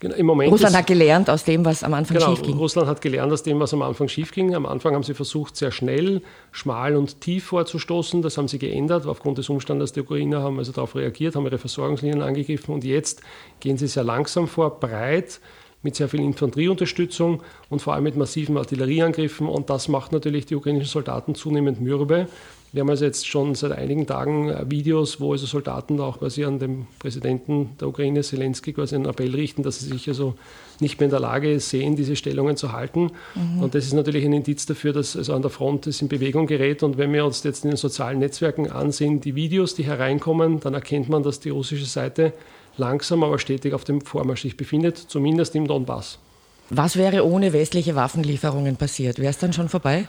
Genau, 0.06 0.19
Im 0.20 0.26
Moment 0.26 0.53
Russland 0.53 0.73
ist, 0.73 0.79
hat 0.79 0.87
gelernt 0.87 1.29
aus 1.29 1.43
dem, 1.43 1.64
was 1.64 1.82
am 1.82 1.93
Anfang 1.93 2.19
genau, 2.19 2.31
schief 2.35 2.43
ging. 2.43 2.56
Russland 2.56 2.88
hat 2.88 3.00
gelernt 3.00 3.32
aus 3.32 3.43
dem, 3.43 3.58
was 3.58 3.75
am 3.75 3.82
Anfang 3.82 4.08
schief 4.08 4.31
ging. 4.31 4.55
Am 4.55 4.64
Anfang 4.64 4.94
haben 4.94 5.03
sie 5.03 5.14
versucht, 5.14 5.56
sehr 5.56 5.73
schnell, 5.73 6.23
schmal 6.53 6.97
und 6.97 7.20
tief 7.20 7.47
vorzustoßen. 7.47 8.23
Das 8.23 8.38
haben 8.38 8.47
sie 8.47 8.58
geändert. 8.58 9.06
Aufgrund 9.06 9.38
des 9.38 9.49
Umstandes, 9.49 9.93
die 9.93 10.00
Ukrainer 10.00 10.43
haben 10.43 10.58
also 10.58 10.70
darauf 10.70 10.94
reagiert, 10.94 11.35
haben 11.35 11.44
ihre 11.44 11.58
Versorgungslinien 11.58 12.23
angegriffen 12.23 12.73
und 12.73 12.85
jetzt 12.85 13.23
gehen 13.58 13.79
sie 13.79 13.88
sehr 13.88 14.05
langsam 14.05 14.47
vor, 14.47 14.79
breit 14.79 15.41
mit 15.82 15.97
sehr 15.97 16.08
viel 16.08 16.20
Infanterieunterstützung 16.20 17.43
und 17.69 17.82
vor 17.82 17.94
allem 17.94 18.05
mit 18.05 18.17
massiven 18.17 18.56
Artillerieangriffen. 18.56 19.49
Und 19.49 19.70
das 19.70 19.88
macht 19.88 20.12
natürlich 20.12 20.47
die 20.47 20.55
ukrainischen 20.55 20.91
Soldaten 20.91 21.35
zunehmend 21.35 21.81
mürbe. 21.81 22.29
Wir 22.72 22.80
haben 22.80 22.90
also 22.90 23.04
jetzt 23.04 23.26
schon 23.26 23.54
seit 23.54 23.72
einigen 23.72 24.06
Tagen 24.06 24.50
äh, 24.50 24.64
Videos, 24.68 25.20
wo 25.20 25.32
also 25.32 25.46
Soldaten 25.46 25.98
auch 26.00 26.18
quasi 26.18 26.44
an 26.44 26.58
den 26.58 26.86
Präsidenten 26.98 27.70
der 27.80 27.88
Ukraine, 27.88 28.22
Zelensky, 28.22 28.72
quasi 28.72 28.94
einen 28.94 29.06
Appell 29.06 29.34
richten, 29.34 29.62
dass 29.62 29.80
sie 29.80 29.86
sich 29.86 30.08
also 30.08 30.34
nicht 30.80 30.98
mehr 31.00 31.06
in 31.06 31.10
der 31.10 31.20
Lage 31.20 31.58
sehen, 31.60 31.96
diese 31.96 32.16
Stellungen 32.16 32.56
zu 32.56 32.72
halten. 32.72 33.12
Mhm. 33.34 33.62
Und 33.62 33.74
das 33.74 33.86
ist 33.86 33.94
natürlich 33.94 34.24
ein 34.24 34.32
Indiz 34.32 34.66
dafür, 34.66 34.92
dass 34.92 35.16
also 35.16 35.34
an 35.34 35.42
der 35.42 35.50
Front 35.50 35.86
es 35.86 36.02
in 36.02 36.08
Bewegung 36.08 36.46
gerät. 36.46 36.82
Und 36.82 36.98
wenn 36.98 37.12
wir 37.12 37.24
uns 37.24 37.42
jetzt 37.44 37.64
in 37.64 37.70
den 37.70 37.76
sozialen 37.76 38.18
Netzwerken 38.18 38.70
ansehen, 38.70 39.20
die 39.20 39.34
Videos, 39.34 39.74
die 39.74 39.84
hereinkommen, 39.84 40.60
dann 40.60 40.74
erkennt 40.74 41.08
man, 41.08 41.22
dass 41.22 41.40
die 41.40 41.50
russische 41.50 41.86
Seite 41.86 42.32
langsam, 42.76 43.22
aber 43.22 43.38
stetig 43.38 43.72
auf 43.72 43.84
dem 43.84 44.00
Vormarsch 44.00 44.42
sich 44.42 44.56
befindet, 44.56 44.98
zumindest 44.98 45.54
im 45.54 45.66
Donbass. 45.66 46.19
Was 46.69 46.96
wäre 46.96 47.24
ohne 47.24 47.52
westliche 47.52 47.94
Waffenlieferungen 47.94 48.76
passiert? 48.76 49.19
Wäre 49.19 49.30
es 49.30 49.38
dann 49.38 49.52
schon 49.52 49.69
vorbei? 49.69 50.08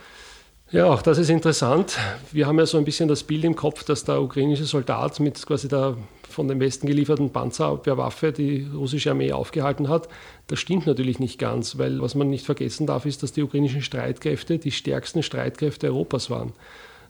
Ja, 0.70 0.88
auch 0.88 1.02
das 1.02 1.18
ist 1.18 1.30
interessant. 1.30 1.98
Wir 2.34 2.46
haben 2.46 2.60
ja 2.60 2.66
so 2.66 2.78
ein 2.78 2.84
bisschen 2.84 3.08
das 3.08 3.24
Bild 3.24 3.46
im 3.46 3.56
Kopf, 3.56 3.86
dass 3.86 4.04
der 4.04 4.22
ukrainische 4.22 4.66
Soldat 4.66 5.18
mit 5.22 5.46
quasi 5.46 5.70
der 5.70 5.96
von 6.30 6.50
dem 6.50 6.60
Westen 6.60 6.88
gelieferten 6.88 7.32
Panzerabwehrwaffe 7.32 8.34
die 8.34 8.68
russische 8.76 9.12
Armee 9.12 9.32
aufgehalten 9.32 9.88
hat. 9.88 10.10
Das 10.48 10.60
stimmt 10.60 10.86
natürlich 10.86 11.20
nicht 11.20 11.40
ganz, 11.40 11.78
weil 11.78 12.02
was 12.02 12.16
man 12.16 12.30
nicht 12.30 12.46
vergessen 12.46 12.86
darf, 12.86 13.06
ist, 13.06 13.24
dass 13.24 13.32
die 13.32 13.44
ukrainischen 13.44 13.82
Streitkräfte 13.82 14.60
die 14.60 14.72
stärksten 14.72 15.24
Streitkräfte 15.24 15.88
Europas 15.88 16.30
waren. 16.30 16.52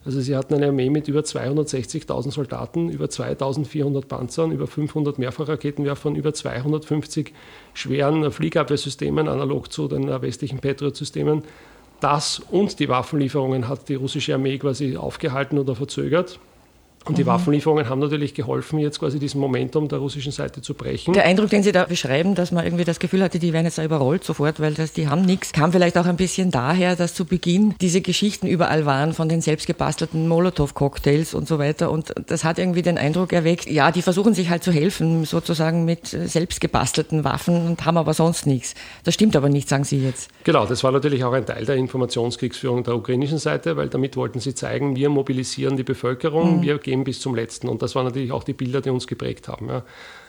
Also 0.04 0.20
sie 0.20 0.36
hatten 0.36 0.54
eine 0.54 0.68
Armee 0.68 0.88
mit 0.88 1.08
über 1.08 1.20
260.000 1.20 2.30
Soldaten, 2.30 2.88
über 2.88 3.06
2.400 3.06 4.06
Panzern, 4.06 4.52
über 4.52 4.68
500 4.68 5.18
Mehrfachraketenwerfern, 5.18 6.14
über 6.14 6.32
250 6.32 7.34
schweren 7.74 8.30
Fliegabwehrsystemen, 8.30 9.26
analog 9.26 9.72
zu 9.72 9.88
den 9.88 10.08
westlichen 10.22 10.60
Patriot-Systemen 10.60 11.42
das 12.00 12.40
und 12.50 12.78
die 12.80 12.88
Waffenlieferungen 12.88 13.68
hat 13.68 13.88
die 13.88 13.94
russische 13.94 14.34
Armee 14.34 14.58
quasi 14.58 14.96
aufgehalten 14.96 15.58
oder 15.58 15.74
verzögert. 15.74 16.38
Und 17.04 17.16
die 17.16 17.24
mhm. 17.24 17.28
Waffenlieferungen 17.28 17.88
haben 17.88 18.00
natürlich 18.00 18.34
geholfen, 18.34 18.78
jetzt 18.78 18.98
quasi 19.00 19.18
diesen 19.18 19.40
Momentum 19.40 19.88
der 19.88 19.98
russischen 19.98 20.32
Seite 20.32 20.60
zu 20.60 20.74
brechen. 20.74 21.14
Der 21.14 21.24
Eindruck, 21.24 21.50
den 21.50 21.62
Sie 21.62 21.72
da 21.72 21.84
beschreiben, 21.84 22.34
dass 22.34 22.52
man 22.52 22.64
irgendwie 22.64 22.84
das 22.84 22.98
Gefühl 22.98 23.22
hatte, 23.22 23.38
die 23.38 23.52
werden 23.52 23.64
jetzt 23.66 23.78
da 23.78 23.84
überrollt 23.84 24.24
sofort, 24.24 24.60
weil 24.60 24.74
das, 24.74 24.92
die 24.92 25.08
haben 25.08 25.22
nichts, 25.22 25.52
kam 25.52 25.72
vielleicht 25.72 25.96
auch 25.96 26.06
ein 26.06 26.16
bisschen 26.16 26.50
daher, 26.50 26.96
dass 26.96 27.14
zu 27.14 27.24
Beginn 27.24 27.74
diese 27.80 28.00
Geschichten 28.00 28.46
überall 28.46 28.84
waren 28.84 29.14
von 29.14 29.28
den 29.28 29.40
selbstgebastelten 29.40 30.28
Molotow-Cocktails 30.28 31.34
und 31.34 31.48
so 31.48 31.58
weiter. 31.58 31.90
Und 31.90 32.12
das 32.26 32.44
hat 32.44 32.58
irgendwie 32.58 32.82
den 32.82 32.98
Eindruck 32.98 33.32
erweckt, 33.32 33.70
ja, 33.70 33.90
die 33.90 34.02
versuchen 34.02 34.34
sich 34.34 34.50
halt 34.50 34.62
zu 34.62 34.72
helfen, 34.72 35.24
sozusagen 35.24 35.84
mit 35.84 36.06
selbstgebastelten 36.08 37.24
Waffen 37.24 37.66
und 37.66 37.84
haben 37.84 37.96
aber 37.96 38.14
sonst 38.14 38.46
nichts. 38.46 38.74
Das 39.04 39.14
stimmt 39.14 39.36
aber 39.36 39.48
nicht, 39.48 39.68
sagen 39.68 39.84
Sie 39.84 40.04
jetzt. 40.04 40.30
Genau, 40.44 40.66
das 40.66 40.84
war 40.84 40.92
natürlich 40.92 41.24
auch 41.24 41.32
ein 41.32 41.46
Teil 41.46 41.64
der 41.64 41.76
Informationskriegsführung 41.76 42.84
der 42.84 42.94
ukrainischen 42.94 43.38
Seite, 43.38 43.76
weil 43.76 43.88
damit 43.88 44.16
wollten 44.16 44.40
sie 44.40 44.54
zeigen, 44.54 44.96
wir 44.96 45.08
mobilisieren 45.08 45.76
die 45.76 45.82
Bevölkerung, 45.84 46.58
mhm. 46.58 46.62
wir 46.62 46.78
gehen 46.88 47.04
bis 47.04 47.20
zum 47.20 47.34
letzten. 47.34 47.68
Und 47.68 47.82
das 47.82 47.94
waren 47.94 48.06
natürlich 48.06 48.32
auch 48.32 48.44
die 48.44 48.54
Bilder, 48.54 48.80
die 48.80 48.90
uns 48.90 49.06
geprägt 49.06 49.48
haben. 49.48 49.68
Ja. 49.68 49.82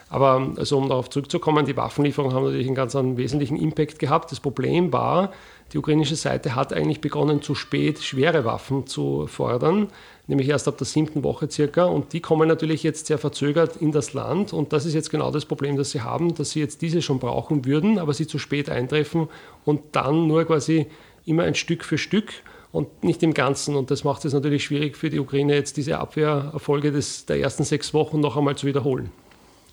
Aber 0.10 0.54
also 0.58 0.78
um 0.78 0.90
darauf 0.90 1.10
zurückzukommen, 1.10 1.66
die 1.66 1.78
Waffenlieferungen 1.78 2.36
haben 2.36 2.44
natürlich 2.44 2.66
einen 2.66 2.76
ganz 2.76 2.96
einen 2.96 3.16
wesentlichen 3.18 3.56
Impact 3.56 4.00
gehabt. 4.00 4.32
Das 4.32 4.40
Problem 4.40 4.92
war, 4.92 5.32
die 5.72 5.78
ukrainische 5.78 6.16
Seite 6.16 6.56
hat 6.56 6.74
eigentlich 6.74 7.00
begonnen, 7.00 7.44
zu 7.44 7.54
spät 7.54 8.00
schwere 8.00 8.44
Waffen 8.44 8.88
zu 8.88 9.28
fordern, 9.28 9.88
nämlich 10.26 10.50
erst 10.50 10.68
ab 10.68 10.80
der 10.80 10.88
siebten 10.88 11.24
Woche 11.24 11.50
circa. 11.50 11.86
Und 11.86 12.14
die 12.14 12.22
kommen 12.22 12.48
natürlich 12.48 12.82
jetzt 12.82 13.06
sehr 13.06 13.20
verzögert 13.20 13.78
in 13.78 13.92
das 13.92 14.14
Land. 14.14 14.52
Und 14.52 14.74
das 14.74 14.86
ist 14.86 14.96
jetzt 14.96 15.12
genau 15.12 15.30
das 15.30 15.46
Problem, 15.46 15.78
das 15.78 15.92
sie 15.92 16.02
haben, 16.02 16.34
dass 16.34 16.52
sie 16.52 16.60
jetzt 16.60 16.82
diese 16.82 17.04
schon 17.04 17.20
brauchen 17.20 17.66
würden, 17.66 18.00
aber 18.00 18.14
sie 18.14 18.26
zu 18.26 18.40
spät 18.40 18.70
eintreffen 18.70 19.30
und 19.64 19.82
dann 19.92 20.28
nur 20.28 20.44
quasi 20.46 20.88
immer 21.26 21.44
ein 21.44 21.56
Stück 21.56 21.84
für 21.86 22.00
Stück 22.00 22.34
und 22.72 23.04
nicht 23.04 23.24
im 23.24 23.34
Ganzen. 23.34 23.76
Und 23.76 23.92
das 23.92 24.04
macht 24.04 24.26
es 24.26 24.34
natürlich 24.34 24.64
schwierig 24.64 24.98
für 24.98 25.10
die 25.10 25.20
Ukraine, 25.20 25.56
jetzt 25.56 25.78
diese 25.78 26.00
Abwehrerfolge 26.00 26.92
des, 26.92 27.26
der 27.26 27.40
ersten 27.40 27.64
sechs 27.64 27.94
Wochen 27.94 28.20
noch 28.20 28.38
einmal 28.38 28.56
zu 28.56 28.68
wiederholen. 28.68 29.12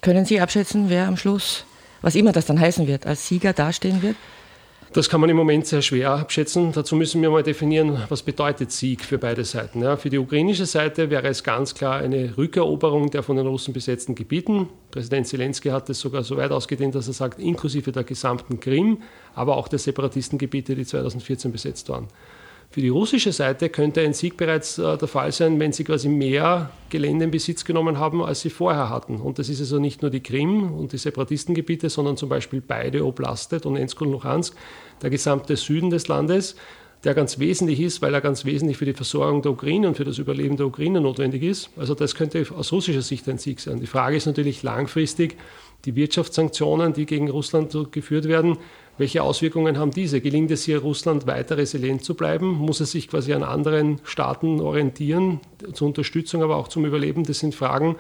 Können 0.03 0.25
Sie 0.25 0.41
abschätzen, 0.41 0.88
wer 0.88 1.07
am 1.07 1.17
Schluss, 1.17 1.65
was 2.03 2.15
immer 2.15 2.33
das 2.33 2.47
dann 2.47 2.61
heißen 2.61 2.87
wird, 2.87 3.07
als 3.07 3.26
Sieger 3.26 3.53
dastehen 3.53 4.03
wird? 4.03 4.17
Das 4.93 5.11
kann 5.11 5.21
man 5.21 5.29
im 5.29 5.37
Moment 5.37 5.67
sehr 5.67 5.83
schwer 5.83 6.12
abschätzen. 6.12 6.73
Dazu 6.73 6.97
müssen 6.97 7.21
wir 7.21 7.29
mal 7.29 7.43
definieren, 7.43 8.05
was 8.09 8.23
bedeutet 8.23 8.73
Sieg 8.73 9.05
für 9.05 9.19
beide 9.19 9.45
Seiten. 9.45 9.83
Ja, 9.83 9.97
für 9.97 10.09
die 10.09 10.19
ukrainische 10.19 10.65
Seite 10.65 11.11
wäre 11.11 11.29
es 11.29 11.43
ganz 11.43 11.75
klar 11.75 11.97
eine 11.97 12.35
Rückeroberung 12.38 13.11
der 13.11 13.23
von 13.23 13.37
den 13.37 13.47
Russen 13.47 13.75
besetzten 13.75 14.15
Gebieten. 14.15 14.69
Präsident 14.91 15.26
Zelensky 15.26 15.69
hat 15.69 15.91
es 15.91 16.00
sogar 16.00 16.23
so 16.23 16.37
weit 16.38 16.50
ausgedehnt, 16.50 16.95
dass 16.95 17.09
er 17.09 17.12
sagt, 17.12 17.41
inklusive 17.41 17.93
der 17.93 18.05
gesamten 18.05 18.59
Krim, 18.59 19.03
aber 19.35 19.57
auch 19.57 19.69
der 19.69 19.81
Separatistengebiete, 19.81 20.75
die 20.75 20.87
2014 20.87 21.53
besetzt 21.53 21.91
waren. 21.91 22.09
Für 22.70 22.80
die 22.80 22.88
russische 22.88 23.32
Seite 23.32 23.70
könnte 23.70 24.02
ein 24.02 24.12
Sieg 24.12 24.37
bereits 24.37 24.78
äh, 24.78 24.99
der 24.99 25.08
Fall 25.08 25.32
sein, 25.32 25.58
wenn 25.58 25.73
sie 25.73 25.85
quasi 25.85 26.08
mehr 26.08 26.70
Gelände 26.90 27.25
in 27.25 27.30
Besitz 27.30 27.64
genommen 27.64 27.99
haben, 27.99 28.23
als 28.23 28.40
sie 28.40 28.50
vorher 28.50 28.90
hatten. 28.90 29.16
Und 29.16 29.38
das 29.38 29.49
ist 29.49 29.61
also 29.61 29.78
nicht 29.78 30.02
nur 30.02 30.11
die 30.11 30.23
Krim 30.23 30.73
und 30.73 30.92
die 30.92 30.99
Separatistengebiete, 30.99 31.88
sondern 31.88 32.16
zum 32.16 32.28
Beispiel 32.28 32.61
beide 32.61 33.04
Oblastet, 33.04 33.64
Donetsk 33.64 34.00
und 34.02 34.12
Luhansk, 34.12 34.54
der 35.02 35.11
gesamte 35.11 35.56
Süden 35.56 35.90
des 35.90 36.08
Landes, 36.08 36.56
der 37.04 37.14
ganz 37.14 37.38
wesentlich 37.38 37.80
ist, 37.80 38.02
weil 38.02 38.12
er 38.14 38.20
ganz 38.20 38.44
wesentlich 38.44 38.76
für 38.78 38.85
die 38.85 38.92
Versorgung 38.92 39.42
der 39.42 39.52
Ukraine 39.52 39.88
und 39.88 39.96
für 39.96 40.04
das 40.04 40.18
Überleben 40.18 40.56
der 40.56 40.66
Ukraine 40.66 41.00
notwendig 41.00 41.42
ist. 41.42 41.70
Also 41.76 41.94
das 41.94 42.14
könnte 42.14 42.44
aus 42.56 42.73
russischer 42.73 43.02
Sicht 43.02 43.28
ein 43.28 43.38
Sieg 43.38 43.61
sein. 43.61 43.80
Die 43.80 43.87
Frage 43.87 44.16
ist 44.16 44.26
natürlich 44.26 44.62
langfristig, 44.62 45.37
die 45.85 45.94
Wirtschaftssanktionen, 45.94 46.94
die 46.94 47.06
gegen 47.06 47.30
Russland 47.30 47.76
geführt 47.92 48.26
werden, 48.26 48.58
welche 48.99 49.23
Auswirkungen 49.23 49.79
haben 49.79 49.91
diese? 49.91 50.21
Gelingt 50.21 50.50
es 50.50 50.65
hier 50.65 50.79
Russland 50.79 51.26
weiter 51.26 51.59
resilient 51.59 52.05
zu 52.05 52.15
bleiben? 52.15 52.53
Muss 52.53 52.81
es 52.81 52.93
sich 52.93 53.09
quasi 53.09 53.35
an 53.35 53.43
anderen 53.43 54.00
Staaten 54.05 54.61
orientieren, 54.61 55.41
zur 55.75 55.88
Unterstützung, 55.88 56.43
aber 56.43 56.57
auch 56.57 56.69
zum 56.69 56.85
Überleben? 56.87 57.25
Das 57.25 57.41
sind 57.41 57.55
Fragen, 57.55 57.97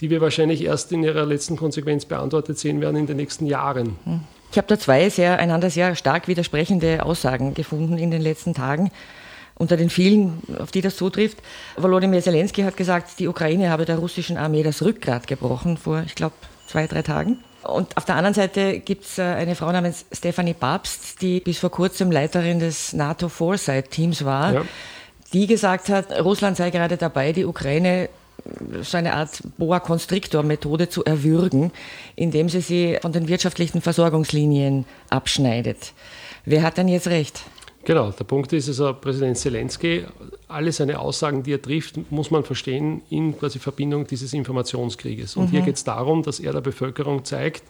die 0.00 0.10
wir 0.10 0.20
wahrscheinlich 0.20 0.62
erst 0.62 0.92
in 0.92 1.02
ihrer 1.02 1.26
letzten 1.26 1.56
Konsequenz 1.56 2.04
beantwortet 2.04 2.58
sehen 2.58 2.80
werden 2.80 2.96
in 2.96 3.06
den 3.06 3.16
nächsten 3.16 3.46
Jahren. 3.46 3.96
Ich 4.52 4.56
habe 4.56 4.68
da 4.68 4.78
zwei 4.78 5.10
sehr, 5.10 5.38
einander 5.38 5.70
sehr 5.70 5.94
stark 5.96 6.28
widersprechende 6.28 7.04
Aussagen 7.04 7.54
gefunden 7.54 7.98
in 7.98 8.10
den 8.10 8.22
letzten 8.22 8.54
Tagen. 8.54 8.90
Unter 9.56 9.76
den 9.76 9.90
vielen, 9.90 10.40
auf 10.60 10.70
die 10.70 10.82
das 10.82 10.96
zutrifft, 10.96 11.38
Volodymyr 11.76 12.22
Zelensky 12.22 12.62
hat 12.62 12.76
gesagt, 12.76 13.18
die 13.18 13.26
Ukraine 13.26 13.70
habe 13.70 13.84
der 13.84 13.98
russischen 13.98 14.36
Armee 14.36 14.62
das 14.62 14.82
Rückgrat 14.82 15.26
gebrochen 15.26 15.76
vor, 15.76 16.04
ich 16.06 16.14
glaube, 16.14 16.36
zwei, 16.68 16.86
drei 16.86 17.02
Tagen. 17.02 17.38
Und 17.62 17.96
auf 17.96 18.04
der 18.04 18.16
anderen 18.16 18.34
Seite 18.34 18.78
gibt 18.78 19.04
es 19.04 19.18
äh, 19.18 19.22
eine 19.22 19.54
Frau 19.54 19.70
namens 19.72 20.06
Stephanie 20.12 20.54
Babst, 20.54 21.20
die 21.20 21.40
bis 21.40 21.58
vor 21.58 21.70
kurzem 21.70 22.10
Leiterin 22.10 22.58
des 22.60 22.92
NATO 22.92 23.28
Foresight-Teams 23.28 24.24
war, 24.24 24.52
ja. 24.54 24.62
die 25.32 25.46
gesagt 25.46 25.88
hat, 25.88 26.12
Russland 26.20 26.56
sei 26.56 26.70
gerade 26.70 26.96
dabei, 26.96 27.32
die 27.32 27.44
Ukraine 27.44 28.08
so 28.82 28.96
eine 28.96 29.14
Art 29.14 29.42
Boa 29.58 29.80
Constrictor-Methode 29.80 30.88
zu 30.88 31.04
erwürgen, 31.04 31.72
indem 32.16 32.48
sie 32.48 32.60
sie 32.60 32.98
von 33.02 33.12
den 33.12 33.28
wirtschaftlichen 33.28 33.82
Versorgungslinien 33.82 34.84
abschneidet. 35.10 35.92
Wer 36.44 36.62
hat 36.62 36.78
denn 36.78 36.88
jetzt 36.88 37.08
recht? 37.08 37.42
Genau, 37.88 38.10
der 38.10 38.24
Punkt 38.24 38.52
ist 38.52 38.68
also, 38.68 38.92
Präsident 38.92 39.38
Zelensky, 39.38 40.04
alle 40.46 40.72
seine 40.72 41.00
Aussagen, 41.00 41.42
die 41.42 41.54
er 41.54 41.62
trifft, 41.62 41.98
muss 42.12 42.30
man 42.30 42.44
verstehen 42.44 43.00
in 43.08 43.38
quasi 43.38 43.58
Verbindung 43.58 44.06
dieses 44.06 44.34
Informationskrieges. 44.34 45.36
Und 45.36 45.46
mhm. 45.46 45.50
hier 45.52 45.60
geht 45.62 45.76
es 45.76 45.84
darum, 45.84 46.22
dass 46.22 46.38
er 46.38 46.52
der 46.52 46.60
Bevölkerung 46.60 47.24
zeigt, 47.24 47.62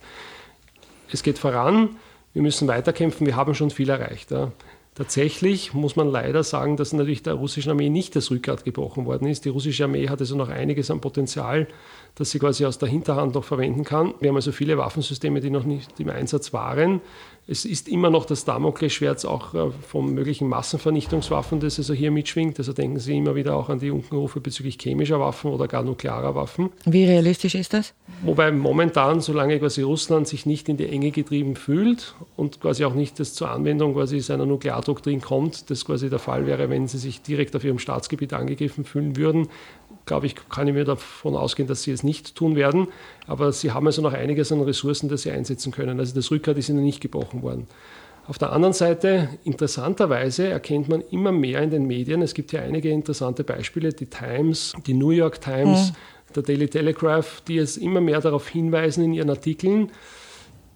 es 1.13 1.23
geht 1.23 1.39
voran, 1.39 1.91
wir 2.35 2.43
müssen 2.43 2.67
weiterkämpfen, 2.67 3.29
wir 3.29 3.37
haben 3.37 3.55
schon 3.55 3.71
viel 3.71 3.91
erreicht. 3.91 4.33
Ja. 4.33 4.51
Tatsächlich 4.97 5.73
muss 5.73 5.95
man 5.95 6.11
leider 6.11 6.43
sagen, 6.43 6.77
dass 6.77 6.93
natürlich 6.93 7.23
der 7.23 7.35
russischen 7.35 7.71
Armee 7.71 7.89
nicht 7.89 8.17
das 8.17 8.33
Rückgrat 8.33 8.65
gebrochen 8.65 9.07
worden 9.07 9.29
ist. 9.29 9.45
Die 9.45 9.51
russische 9.51 9.85
Armee 9.85 10.09
hat 10.09 10.19
also 10.19 10.35
noch 10.35 10.49
einiges 10.49 10.91
an 10.91 11.01
Potenzial, 11.01 11.69
das 12.17 12.33
sie 12.33 12.41
quasi 12.41 12.67
aus 12.67 12.79
der 12.79 12.89
Hinterhand 12.89 13.37
noch 13.37 13.45
verwenden 13.45 13.85
kann. 13.85 14.15
Wir 14.19 14.31
haben 14.31 14.37
also 14.37 14.51
viele 14.51 14.77
Waffensysteme, 14.79 15.41
die 15.41 15.51
noch 15.51 15.63
nicht 15.63 16.01
im 16.01 16.11
Einsatz 16.11 16.53
waren. 16.53 17.01
Es 17.50 17.64
ist 17.64 17.88
immer 17.88 18.11
noch 18.11 18.26
das 18.26 18.45
Damoklesschwert 18.45 19.25
auch 19.25 19.55
äh, 19.55 19.71
von 19.71 20.12
möglichen 20.12 20.49
Massenvernichtungswaffen, 20.49 21.61
das 21.61 21.78
also 21.78 21.95
hier 21.95 22.11
mitschwingt. 22.11 22.59
Also 22.59 22.75
denken 22.75 22.99
Sie 22.99 23.17
immer 23.17 23.35
wieder 23.37 23.57
auch 23.57 23.71
an 23.71 23.78
die 23.78 23.90
Unkenrufe 23.90 24.40
bezüglich 24.40 24.76
chemischer 24.78 25.19
Waffen 25.19 25.50
oder 25.50 25.67
gar 25.67 25.83
nuklearer 25.83 26.35
Waffen. 26.35 26.69
Wie 26.85 27.07
realistisch 27.07 27.55
ist 27.55 27.73
das? 27.73 27.95
Wobei 28.23 28.52
momentan, 28.52 29.23
solange 29.23 29.59
quasi 29.59 29.81
Russland 29.81 30.28
sich 30.28 30.45
nicht 30.45 30.69
in 30.69 30.76
die 30.76 30.90
Enge 30.90 31.11
getrieben 31.11 31.57
fühlt 31.57 32.14
und 32.37 32.61
quasi 32.61 32.85
auch 32.85 32.93
nicht 32.93 33.19
das 33.19 33.33
zur 33.33 33.50
Anwendung 33.50 33.95
quasi 33.95 34.21
seiner 34.21 34.45
Nukleardoktrin 34.45 35.23
kommt, 35.23 35.71
das 35.71 35.87
quasi 35.87 36.11
der 36.11 36.19
Fall 36.19 36.47
wäre, 36.47 36.69
wenn 36.69 36.87
sie 36.87 36.99
sich 36.99 37.23
direkt 37.23 37.57
auf 37.57 37.64
ihrem 37.64 37.78
Staatsgebiet 37.78 38.35
angegriffen 38.35 38.85
fühlen 38.85 39.17
würden, 39.17 39.49
glaube 40.09 40.27
ich, 40.27 40.35
kann 40.49 40.67
ich 40.67 40.75
mir 40.75 40.85
davon 40.85 41.37
ausgehen, 41.37 41.69
dass 41.69 41.85
sie 41.85 41.93
es 41.93 42.03
nicht 42.03 42.35
tun 42.35 42.57
werden. 42.57 42.88
Aber 43.29 43.53
sie 43.53 43.71
haben 43.71 43.87
also 43.87 44.03
noch 44.03 44.12
einiges 44.12 44.50
an 44.50 44.61
Ressourcen, 44.61 45.09
das 45.09 45.23
sie 45.23 45.31
einsetzen 45.31 45.71
können. 45.71 46.00
Also 46.00 46.15
das 46.15 46.31
Rückgrat 46.33 46.59
ist 46.59 46.69
ihnen 46.69 46.83
nicht 46.83 47.00
gebrochen 47.00 47.43
worden. 47.43 47.69
Auf 48.27 48.37
der 48.37 48.53
anderen 48.53 48.75
Seite, 48.75 49.31
interessanterweise, 49.45 50.49
erkennt 50.49 50.88
man 50.88 51.03
immer 51.11 51.33
mehr 51.33 51.62
in 51.62 51.71
den 51.71 51.87
Medien, 51.87 52.21
es 52.21 52.35
gibt 52.35 52.53
ja 52.53 52.61
einige 52.61 52.91
interessante 52.91 53.43
Beispiele, 53.43 53.95
die 53.95 54.05
Times, 54.05 54.75
die 54.87 54.93
New 54.93 55.11
York 55.11 55.41
Times, 55.41 55.93
mhm. 55.93 56.33
der 56.35 56.43
Daily 56.43 56.69
Telegraph, 56.69 57.41
die 57.49 57.57
es 57.57 57.79
immer 57.79 58.03
mehr 58.03 58.21
darauf 58.21 58.47
hinweisen 58.49 59.03
in 59.05 59.15
ihren 59.15 59.31
Artikeln, 59.31 59.91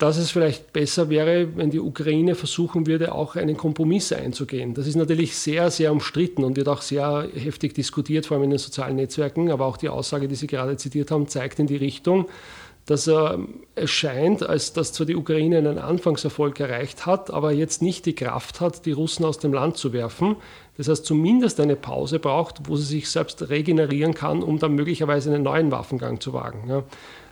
dass 0.02 0.16
es 0.16 0.32
vielleicht 0.32 0.72
besser 0.72 1.10
wäre, 1.10 1.56
wenn 1.56 1.70
die 1.70 1.78
Ukraine 1.78 2.34
versuchen 2.34 2.88
würde, 2.88 3.14
auch 3.14 3.36
einen 3.36 3.56
Kompromiss 3.56 4.12
einzugehen. 4.12 4.74
Das 4.74 4.88
ist 4.88 4.96
natürlich 4.96 5.36
sehr, 5.36 5.70
sehr 5.70 5.92
umstritten 5.92 6.42
und 6.42 6.56
wird 6.56 6.66
auch 6.66 6.82
sehr 6.82 7.28
heftig 7.36 7.72
diskutiert, 7.74 8.26
vor 8.26 8.36
allem 8.36 8.42
in 8.42 8.50
den 8.50 8.58
sozialen 8.58 8.96
Netzwerken. 8.96 9.52
Aber 9.52 9.64
auch 9.64 9.76
die 9.76 9.88
Aussage, 9.88 10.26
die 10.26 10.34
Sie 10.34 10.48
gerade 10.48 10.76
zitiert 10.76 11.12
haben, 11.12 11.28
zeigt 11.28 11.60
in 11.60 11.68
die 11.68 11.76
Richtung, 11.76 12.26
dass 12.86 13.06
äh, 13.06 13.38
es 13.74 13.90
scheint, 13.90 14.42
als 14.42 14.72
dass 14.72 14.92
zwar 14.92 15.06
die 15.06 15.16
Ukraine 15.16 15.58
einen 15.58 15.78
Anfangserfolg 15.78 16.58
erreicht 16.58 17.06
hat, 17.06 17.30
aber 17.30 17.52
jetzt 17.52 17.80
nicht 17.80 18.06
die 18.06 18.14
Kraft 18.14 18.60
hat, 18.60 18.86
die 18.86 18.92
Russen 18.92 19.24
aus 19.24 19.38
dem 19.38 19.52
Land 19.52 19.76
zu 19.76 19.92
werfen. 19.92 20.36
Das 20.76 20.88
heißt, 20.88 21.04
zumindest 21.04 21.60
eine 21.60 21.76
Pause 21.76 22.18
braucht, 22.18 22.68
wo 22.68 22.76
sie 22.76 22.84
sich 22.84 23.08
selbst 23.10 23.48
regenerieren 23.50 24.14
kann, 24.14 24.42
um 24.42 24.58
dann 24.58 24.74
möglicherweise 24.74 25.32
einen 25.32 25.44
neuen 25.44 25.70
Waffengang 25.70 26.20
zu 26.20 26.32
wagen. 26.32 26.64
Ja. 26.68 26.82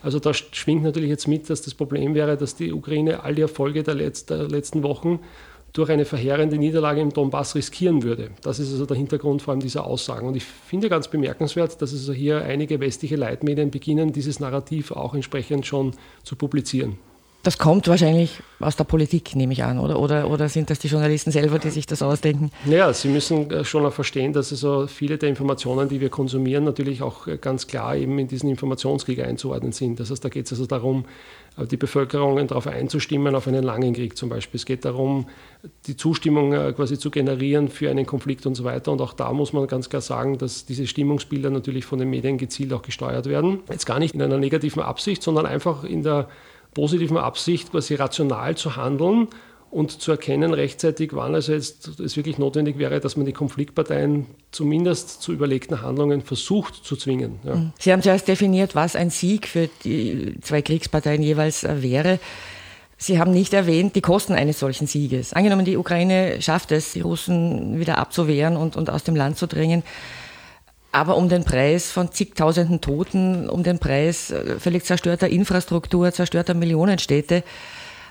Also 0.03 0.19
da 0.19 0.33
schwingt 0.33 0.83
natürlich 0.83 1.11
jetzt 1.11 1.27
mit, 1.27 1.51
dass 1.51 1.63
das 1.63 1.75
Problem 1.75 2.15
wäre, 2.15 2.37
dass 2.37 2.55
die 2.55 2.73
Ukraine 2.73 3.23
all 3.25 3.35
die 3.35 3.43
Erfolge 3.43 3.83
der, 3.83 3.95
Letz 3.95 4.27
der 4.27 4.49
letzten 4.49 4.83
Wochen 4.83 5.21
durch 5.73 5.91
eine 5.91 6.05
verheerende 6.05 6.59
Niederlage 6.59 7.01
im 7.01 7.13
Donbass 7.13 7.55
riskieren 7.55 8.03
würde. 8.03 8.31
Das 8.43 8.59
ist 8.59 8.73
also 8.73 8.87
der 8.87 8.97
Hintergrund 8.97 9.43
vor 9.43 9.53
allem 9.53 9.61
dieser 9.61 9.87
Aussagen. 9.87 10.27
Und 10.27 10.37
ich 10.37 10.45
finde 10.45 10.89
ganz 10.89 11.09
bemerkenswert, 11.09 11.81
dass 11.81 11.93
also 11.93 12.13
hier 12.13 12.43
einige 12.43 12.81
westliche 12.81 13.17
Leitmedien 13.17 13.71
beginnen, 13.71 14.13
dieses 14.13 14.41
Narrativ 14.41 14.91
auch 14.93 15.15
entsprechend 15.15 15.67
schon 15.67 15.93
zu 16.25 16.37
publizieren. 16.37 16.99
Das 17.43 17.57
kommt 17.57 17.89
wahrscheinlich 17.89 18.43
aus 18.59 18.77
der 18.77 18.85
Politik, 18.85 19.35
nehme 19.35 19.55
ich 19.55 19.65
an, 19.65 19.79
oder? 19.79 19.99
Oder, 19.99 20.29
oder 20.29 20.51
sind 20.51 20.69
das 20.69 20.79
die 20.79 20.89
Journalisten 20.89 21.31
selber, 21.31 21.59
die 21.59 21.71
sich 21.71 21.87
das 21.87 22.03
ausdenken? 22.03 22.51
Naja, 22.67 22.93
Sie 22.93 23.09
müssen 23.09 23.51
äh, 23.51 23.65
schon 23.65 23.87
auch 23.87 23.95
verstehen, 23.95 24.35
dass 24.35 24.53
also 24.53 24.87
viele 24.87 25.17
der 25.17 25.31
Informationen, 25.31 25.89
die 25.89 26.03
wir 26.03 26.11
konsumieren, 26.11 26.65
natürlich 26.65 27.01
auch 27.01 27.27
äh, 27.27 27.39
ganz 27.39 27.67
klar 27.67 27.97
eben 27.97 28.19
in 28.19 28.29
diesen 28.29 28.51
Informationskrieg 28.51 29.21
einzuordnen 29.21 29.73
sind. 29.73 29.99
Das 30.01 30.11
heißt, 30.11 30.23
da 30.23 30.29
geht 30.29 30.47
es 30.47 30.53
also 30.53 30.67
darum, 30.67 31.07
die 31.71 31.77
Bevölkerung 31.77 32.47
darauf 32.47 32.67
einzustimmen, 32.67 33.35
auf 33.35 33.47
einen 33.47 33.65
langen 33.65 33.93
Krieg 33.93 34.17
zum 34.17 34.29
Beispiel. 34.29 34.59
Es 34.59 34.65
geht 34.65 34.85
darum, 34.85 35.27
die 35.87 35.97
Zustimmung 35.97 36.51
quasi 36.75 36.99
zu 36.99 37.11
generieren 37.11 37.69
für 37.69 37.91
einen 37.91 38.07
Konflikt 38.07 38.47
und 38.47 38.55
so 38.55 38.65
weiter. 38.65 38.93
Und 38.93 39.01
auch 39.01 39.13
da 39.13 39.33
muss 39.33 39.53
man 39.53 39.67
ganz 39.67 39.91
klar 39.91 40.01
sagen, 40.01 40.39
dass 40.39 40.65
diese 40.65 40.87
Stimmungsbilder 40.87 41.51
natürlich 41.51 41.85
von 41.85 41.99
den 41.99 42.09
Medien 42.09 42.39
gezielt 42.39 42.73
auch 42.73 42.83
gesteuert 42.83 43.27
werden. 43.27 43.61
Jetzt 43.71 43.85
gar 43.85 43.99
nicht 43.99 44.15
in 44.15 44.23
einer 44.23 44.39
negativen 44.39 44.83
Absicht, 44.83 45.23
sondern 45.23 45.45
einfach 45.45 45.85
in 45.85 46.03
der 46.03 46.29
positiven 46.73 47.17
Absicht, 47.17 47.73
quasi 47.73 47.95
rational 47.97 48.57
zu 48.57 48.77
handeln 48.77 49.29
und 49.71 50.03
zu 50.03 50.11
erkennen 50.11 50.53
rechtzeitig, 50.53 51.11
wann 51.13 51.35
also 51.35 51.53
jetzt 51.53 52.01
es 52.01 52.17
wirklich 52.17 52.39
notwendig 52.39 52.79
wäre, 52.79 53.01
dass 53.01 53.17
man 53.17 53.27
die 53.27 53.33
Konfliktparteien 53.33 54.27
zumindest 54.51 55.23
zu 55.23 55.33
überlegten 55.33 55.81
Handlungen 55.81 56.23
versucht 56.23 56.75
zu 56.75 56.97
zwingen. 56.97 57.39
Ja. 57.45 57.55
Mhm. 57.55 57.73
Sie 57.79 57.93
haben 57.93 58.03
zuerst 58.03 58.27
definiert, 58.27 58.75
was 58.75 58.97
ein 58.97 59.11
Sieg 59.11 59.47
für 59.47 59.69
die 59.85 60.37
zwei 60.41 60.63
Kriegsparteien 60.63 61.23
jeweils 61.23 61.65
äh, 61.65 61.83
wäre. 61.83 62.19
Sie 62.99 63.19
haben 63.19 63.31
nicht 63.31 63.55
erwähnt 63.55 63.97
die 63.97 64.03
Kosten 64.03 64.35
eines 64.35 64.59
solchen 64.59 64.87
Sieges. 64.87 65.33
Angenommen, 65.33 65.65
die 65.65 65.77
Ukraine 65.77 66.43
schafft 66.43 66.73
es, 66.73 66.93
die 66.93 67.01
Russen 67.01 67.79
wieder 67.79 67.97
abzuwehren 67.97 68.57
und, 68.57 68.77
und 68.77 68.91
aus 68.91 69.05
dem 69.05 69.17
Land 69.17 69.39
zu 69.39 69.47
drängen 69.47 69.83
aber 70.93 71.17
um 71.17 71.29
den 71.29 71.45
Preis 71.45 71.91
von 71.91 72.11
zigtausenden 72.11 72.81
Toten, 72.81 73.49
um 73.49 73.63
den 73.63 73.79
Preis 73.79 74.31
äh, 74.31 74.59
völlig 74.59 74.85
zerstörter 74.85 75.29
Infrastruktur, 75.29 76.11
zerstörter 76.13 76.55
Millionenstädte. 76.55 77.45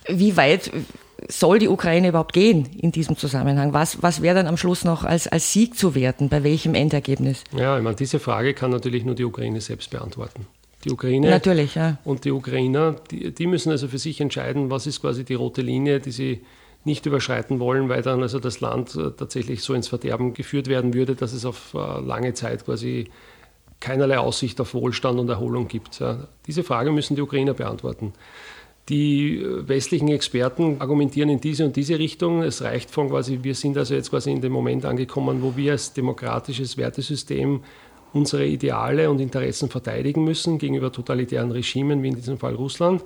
Wie 0.08 0.38
weit 0.38 0.72
soll 1.28 1.60
die 1.60 1.68
Ukraine 1.68 2.10
überhaupt 2.10 2.34
gehen 2.34 2.68
in 2.78 2.92
diesem 2.92 3.18
Zusammenhang? 3.18 3.74
Was, 3.74 4.02
was 4.02 4.22
wäre 4.22 4.36
dann 4.36 4.48
am 4.48 4.58
Schluss 4.58 4.84
noch 4.84 5.04
als, 5.04 5.28
als 5.28 5.52
Sieg 5.52 5.78
zu 5.78 5.96
werten? 5.96 6.30
Bei 6.30 6.44
welchem 6.44 6.76
Endergebnis? 6.76 7.44
Ja, 7.56 7.78
ich 7.78 7.84
meine, 7.84 7.96
diese 7.96 8.20
Frage 8.20 8.54
kann 8.54 8.72
natürlich 8.72 9.06
nur 9.06 9.16
die 9.16 9.26
Ukraine 9.26 9.62
selbst 9.62 9.92
beantworten. 9.92 10.48
Die 10.86 10.92
Ukraine 10.92 11.30
natürlich, 11.30 11.76
ja. 11.76 11.98
und 12.06 12.24
die 12.24 12.32
Ukrainer, 12.32 12.96
die, 13.12 13.34
die 13.34 13.48
müssen 13.48 13.70
also 13.70 13.90
für 13.90 13.98
sich 13.98 14.22
entscheiden, 14.22 14.70
was 14.70 14.88
ist 14.88 15.02
quasi 15.02 15.26
die 15.26 15.34
rote 15.34 15.62
Linie, 15.62 16.00
die 16.00 16.12
sie 16.12 16.42
nicht 16.86 17.06
überschreiten 17.06 17.60
wollen, 17.60 17.90
weil 17.90 18.02
dann 18.02 18.22
also 18.22 18.40
das 18.40 18.62
Land 18.62 18.96
äh, 18.96 19.12
tatsächlich 19.12 19.62
so 19.62 19.74
ins 19.74 19.90
Verderben 19.90 20.34
geführt 20.34 20.68
werden 20.68 20.94
würde, 20.94 21.16
dass 21.16 21.34
es 21.34 21.44
auf 21.44 21.74
äh, 21.74 22.00
lange 22.00 22.34
Zeit 22.34 22.64
quasi 22.64 23.10
keinerlei 23.82 24.18
Aussicht 24.20 24.60
auf 24.62 24.74
Wohlstand 24.74 25.20
und 25.20 25.30
Erholung 25.30 25.70
gibt. 25.70 26.04
Diese 26.48 26.64
Frage 26.66 26.92
müssen 26.92 27.16
die 27.16 27.22
Ukrainer 27.22 27.54
beantworten. 27.54 28.12
Die 28.90 29.38
äh, 29.38 29.68
westlichen 29.68 30.08
Experten 30.10 30.78
argumentieren 30.80 31.30
in 31.30 31.40
diese 31.40 31.66
und 31.66 31.76
diese 31.76 32.00
Richtung. 32.00 32.42
Es 32.42 32.62
reicht 32.62 32.92
von 32.92 33.10
quasi, 33.10 33.40
wir 33.44 33.56
sind 33.56 33.78
also 33.78 33.94
jetzt 33.94 34.10
quasi 34.10 34.32
in 34.32 34.42
dem 34.42 34.52
Moment 34.52 34.86
angekommen, 34.86 35.42
wo 35.42 35.56
wir 35.56 35.74
als 35.74 35.94
demokratisches 35.94 36.78
Wertesystem 36.78 37.62
unsere 38.12 38.46
Ideale 38.46 39.10
und 39.10 39.22
Interessen 39.22 39.70
verteidigen 39.70 40.24
müssen 40.24 40.58
gegenüber 40.58 40.92
totalitären 40.92 41.52
Regimen 41.52 42.02
wie 42.02 42.08
in 42.08 42.16
diesem 42.16 42.40
Fall 42.40 42.56
Russland 42.56 43.04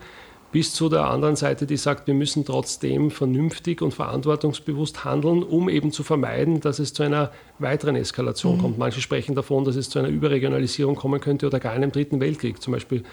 bis 0.54 0.72
zu 0.72 0.88
der 0.88 1.10
anderen 1.10 1.36
Seite, 1.36 1.66
die 1.66 1.78
sagt, 1.78 2.06
wir 2.06 2.14
müssen 2.14 2.46
trotzdem 2.46 3.10
vernünftig 3.10 3.82
und 3.82 3.92
verantwortungsbewusst 3.92 5.04
handeln, 5.04 5.42
um 5.42 5.68
eben 5.68 5.92
zu 5.92 6.04
vermeiden, 6.04 6.62
dass 6.62 6.78
es 6.78 6.94
zu 6.94 7.02
einer 7.02 7.32
weiteren 7.58 7.96
Eskalation 7.96 8.58
mhm. 8.58 8.62
kommt. 8.62 8.78
Manche 8.78 9.02
sprechen 9.02 9.34
davon, 9.34 9.66
dass 9.66 9.76
es 9.76 9.90
zu 9.90 9.98
einer 9.98 10.10
Überregionalisierung 10.10 10.96
kommen 10.96 11.20
könnte 11.20 11.48
oder 11.48 11.60
gar 11.60 11.74
einem 11.74 11.92
dritten 11.92 12.20
Weltkrieg. 12.20 12.62
Zum 12.62 12.72
Beispiel 12.72 13.04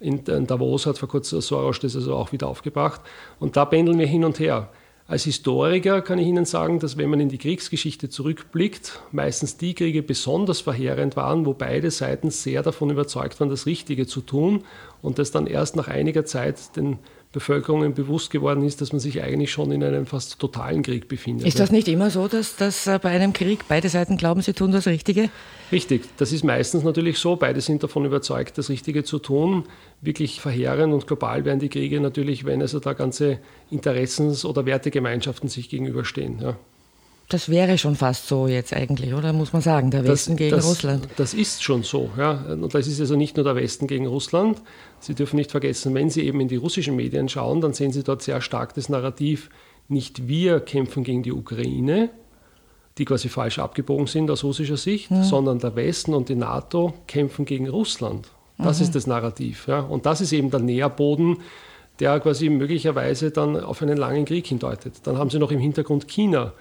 in 0.00 0.46
Davos 0.46 0.86
hat 0.86 0.98
vor 0.98 1.08
kurzem 1.08 1.40
Soros 1.40 1.80
das 1.80 1.96
also 1.96 2.14
auch 2.14 2.32
wieder 2.32 2.48
aufgebracht. 2.48 3.00
Und 3.40 3.56
da 3.56 3.64
pendeln 3.64 3.98
wir 3.98 4.06
hin 4.06 4.24
und 4.24 4.38
her. 4.38 4.68
Als 5.08 5.22
Historiker 5.22 6.02
kann 6.02 6.18
ich 6.18 6.26
Ihnen 6.26 6.46
sagen, 6.46 6.80
dass 6.80 6.96
wenn 6.96 7.08
man 7.08 7.20
in 7.20 7.28
die 7.28 7.38
Kriegsgeschichte 7.38 8.10
zurückblickt, 8.10 9.00
meistens 9.12 9.56
die 9.56 9.72
Kriege 9.74 10.02
besonders 10.02 10.60
verheerend 10.60 11.14
waren, 11.14 11.46
wo 11.46 11.54
beide 11.54 11.92
Seiten 11.92 12.30
sehr 12.30 12.64
davon 12.64 12.90
überzeugt 12.90 13.38
waren, 13.38 13.48
das 13.48 13.66
Richtige 13.66 14.08
zu 14.08 14.20
tun 14.20 14.64
und 15.02 15.20
das 15.20 15.30
dann 15.30 15.46
erst 15.46 15.76
nach 15.76 15.86
einiger 15.86 16.24
Zeit 16.24 16.76
den 16.76 16.98
Bevölkerungen 17.32 17.94
bewusst 17.94 18.30
geworden 18.30 18.64
ist, 18.64 18.80
dass 18.80 18.92
man 18.92 19.00
sich 19.00 19.22
eigentlich 19.22 19.50
schon 19.50 19.70
in 19.70 19.84
einem 19.84 20.06
fast 20.06 20.38
totalen 20.38 20.82
Krieg 20.82 21.08
befindet. 21.08 21.46
Ist 21.46 21.60
das 21.60 21.70
nicht 21.70 21.88
immer 21.88 22.10
so, 22.10 22.28
dass, 22.28 22.56
dass 22.56 22.86
äh, 22.86 22.98
bei 23.02 23.10
einem 23.10 23.32
Krieg 23.32 23.64
beide 23.68 23.88
Seiten 23.88 24.16
glauben, 24.16 24.40
sie 24.40 24.52
tun 24.52 24.72
das 24.72 24.86
Richtige? 24.86 25.28
Richtig, 25.70 26.08
das 26.16 26.32
ist 26.32 26.44
meistens 26.44 26.84
natürlich 26.84 27.18
so. 27.18 27.36
Beide 27.36 27.60
sind 27.60 27.82
davon 27.82 28.04
überzeugt, 28.04 28.56
das 28.58 28.68
Richtige 28.68 29.04
zu 29.04 29.18
tun. 29.18 29.64
Wirklich 30.00 30.40
verheerend 30.40 30.94
und 30.94 31.06
global 31.06 31.44
werden 31.44 31.60
die 31.60 31.68
Kriege 31.68 32.00
natürlich, 32.00 32.44
wenn 32.44 32.62
also 32.62 32.80
da 32.80 32.92
ganze 32.92 33.38
Interessens- 33.70 34.44
oder 34.44 34.64
Wertegemeinschaften 34.64 35.48
sich 35.48 35.68
gegenüberstehen. 35.68 36.40
Ja. 36.40 36.56
Das 37.28 37.48
wäre 37.48 37.76
schon 37.76 37.96
fast 37.96 38.28
so 38.28 38.46
jetzt 38.46 38.72
eigentlich, 38.72 39.12
oder 39.12 39.32
muss 39.32 39.52
man 39.52 39.60
sagen, 39.60 39.90
der 39.90 40.04
Westen 40.04 40.32
das, 40.32 40.38
gegen 40.38 40.56
das, 40.56 40.64
Russland. 40.64 41.08
Das 41.16 41.34
ist 41.34 41.62
schon 41.62 41.82
so, 41.82 42.10
ja. 42.16 42.32
Und 42.52 42.72
das 42.72 42.86
ist 42.86 43.00
also 43.00 43.16
nicht 43.16 43.36
nur 43.36 43.44
der 43.44 43.56
Westen 43.56 43.88
gegen 43.88 44.06
Russland. 44.06 44.62
Sie 45.00 45.14
dürfen 45.14 45.36
nicht 45.36 45.50
vergessen, 45.50 45.92
wenn 45.94 46.08
Sie 46.08 46.22
eben 46.22 46.40
in 46.40 46.46
die 46.46 46.56
russischen 46.56 46.94
Medien 46.94 47.28
schauen, 47.28 47.60
dann 47.60 47.72
sehen 47.72 47.90
Sie 47.90 48.04
dort 48.04 48.22
sehr 48.22 48.40
stark 48.40 48.74
das 48.74 48.88
Narrativ, 48.88 49.50
nicht 49.88 50.28
wir 50.28 50.60
kämpfen 50.60 51.02
gegen 51.02 51.24
die 51.24 51.32
Ukraine, 51.32 52.10
die 52.98 53.04
quasi 53.04 53.28
falsch 53.28 53.58
abgebogen 53.58 54.06
sind 54.06 54.30
aus 54.30 54.44
russischer 54.44 54.76
Sicht, 54.76 55.10
mhm. 55.10 55.24
sondern 55.24 55.58
der 55.58 55.74
Westen 55.74 56.14
und 56.14 56.28
die 56.28 56.36
NATO 56.36 56.94
kämpfen 57.08 57.44
gegen 57.44 57.68
Russland. 57.68 58.28
Das 58.56 58.78
mhm. 58.78 58.84
ist 58.84 58.94
das 58.94 59.06
Narrativ. 59.06 59.66
Ja. 59.66 59.80
Und 59.80 60.06
das 60.06 60.20
ist 60.20 60.32
eben 60.32 60.50
der 60.50 60.60
Nährboden, 60.60 61.38
der 61.98 62.20
quasi 62.20 62.48
möglicherweise 62.48 63.30
dann 63.30 63.58
auf 63.58 63.82
einen 63.82 63.96
langen 63.96 64.24
Krieg 64.24 64.46
hindeutet. 64.46 65.00
Dann 65.04 65.18
haben 65.18 65.30
Sie 65.30 65.38
noch 65.38 65.50
im 65.50 65.58
Hintergrund 65.58 66.08
China 66.08 66.52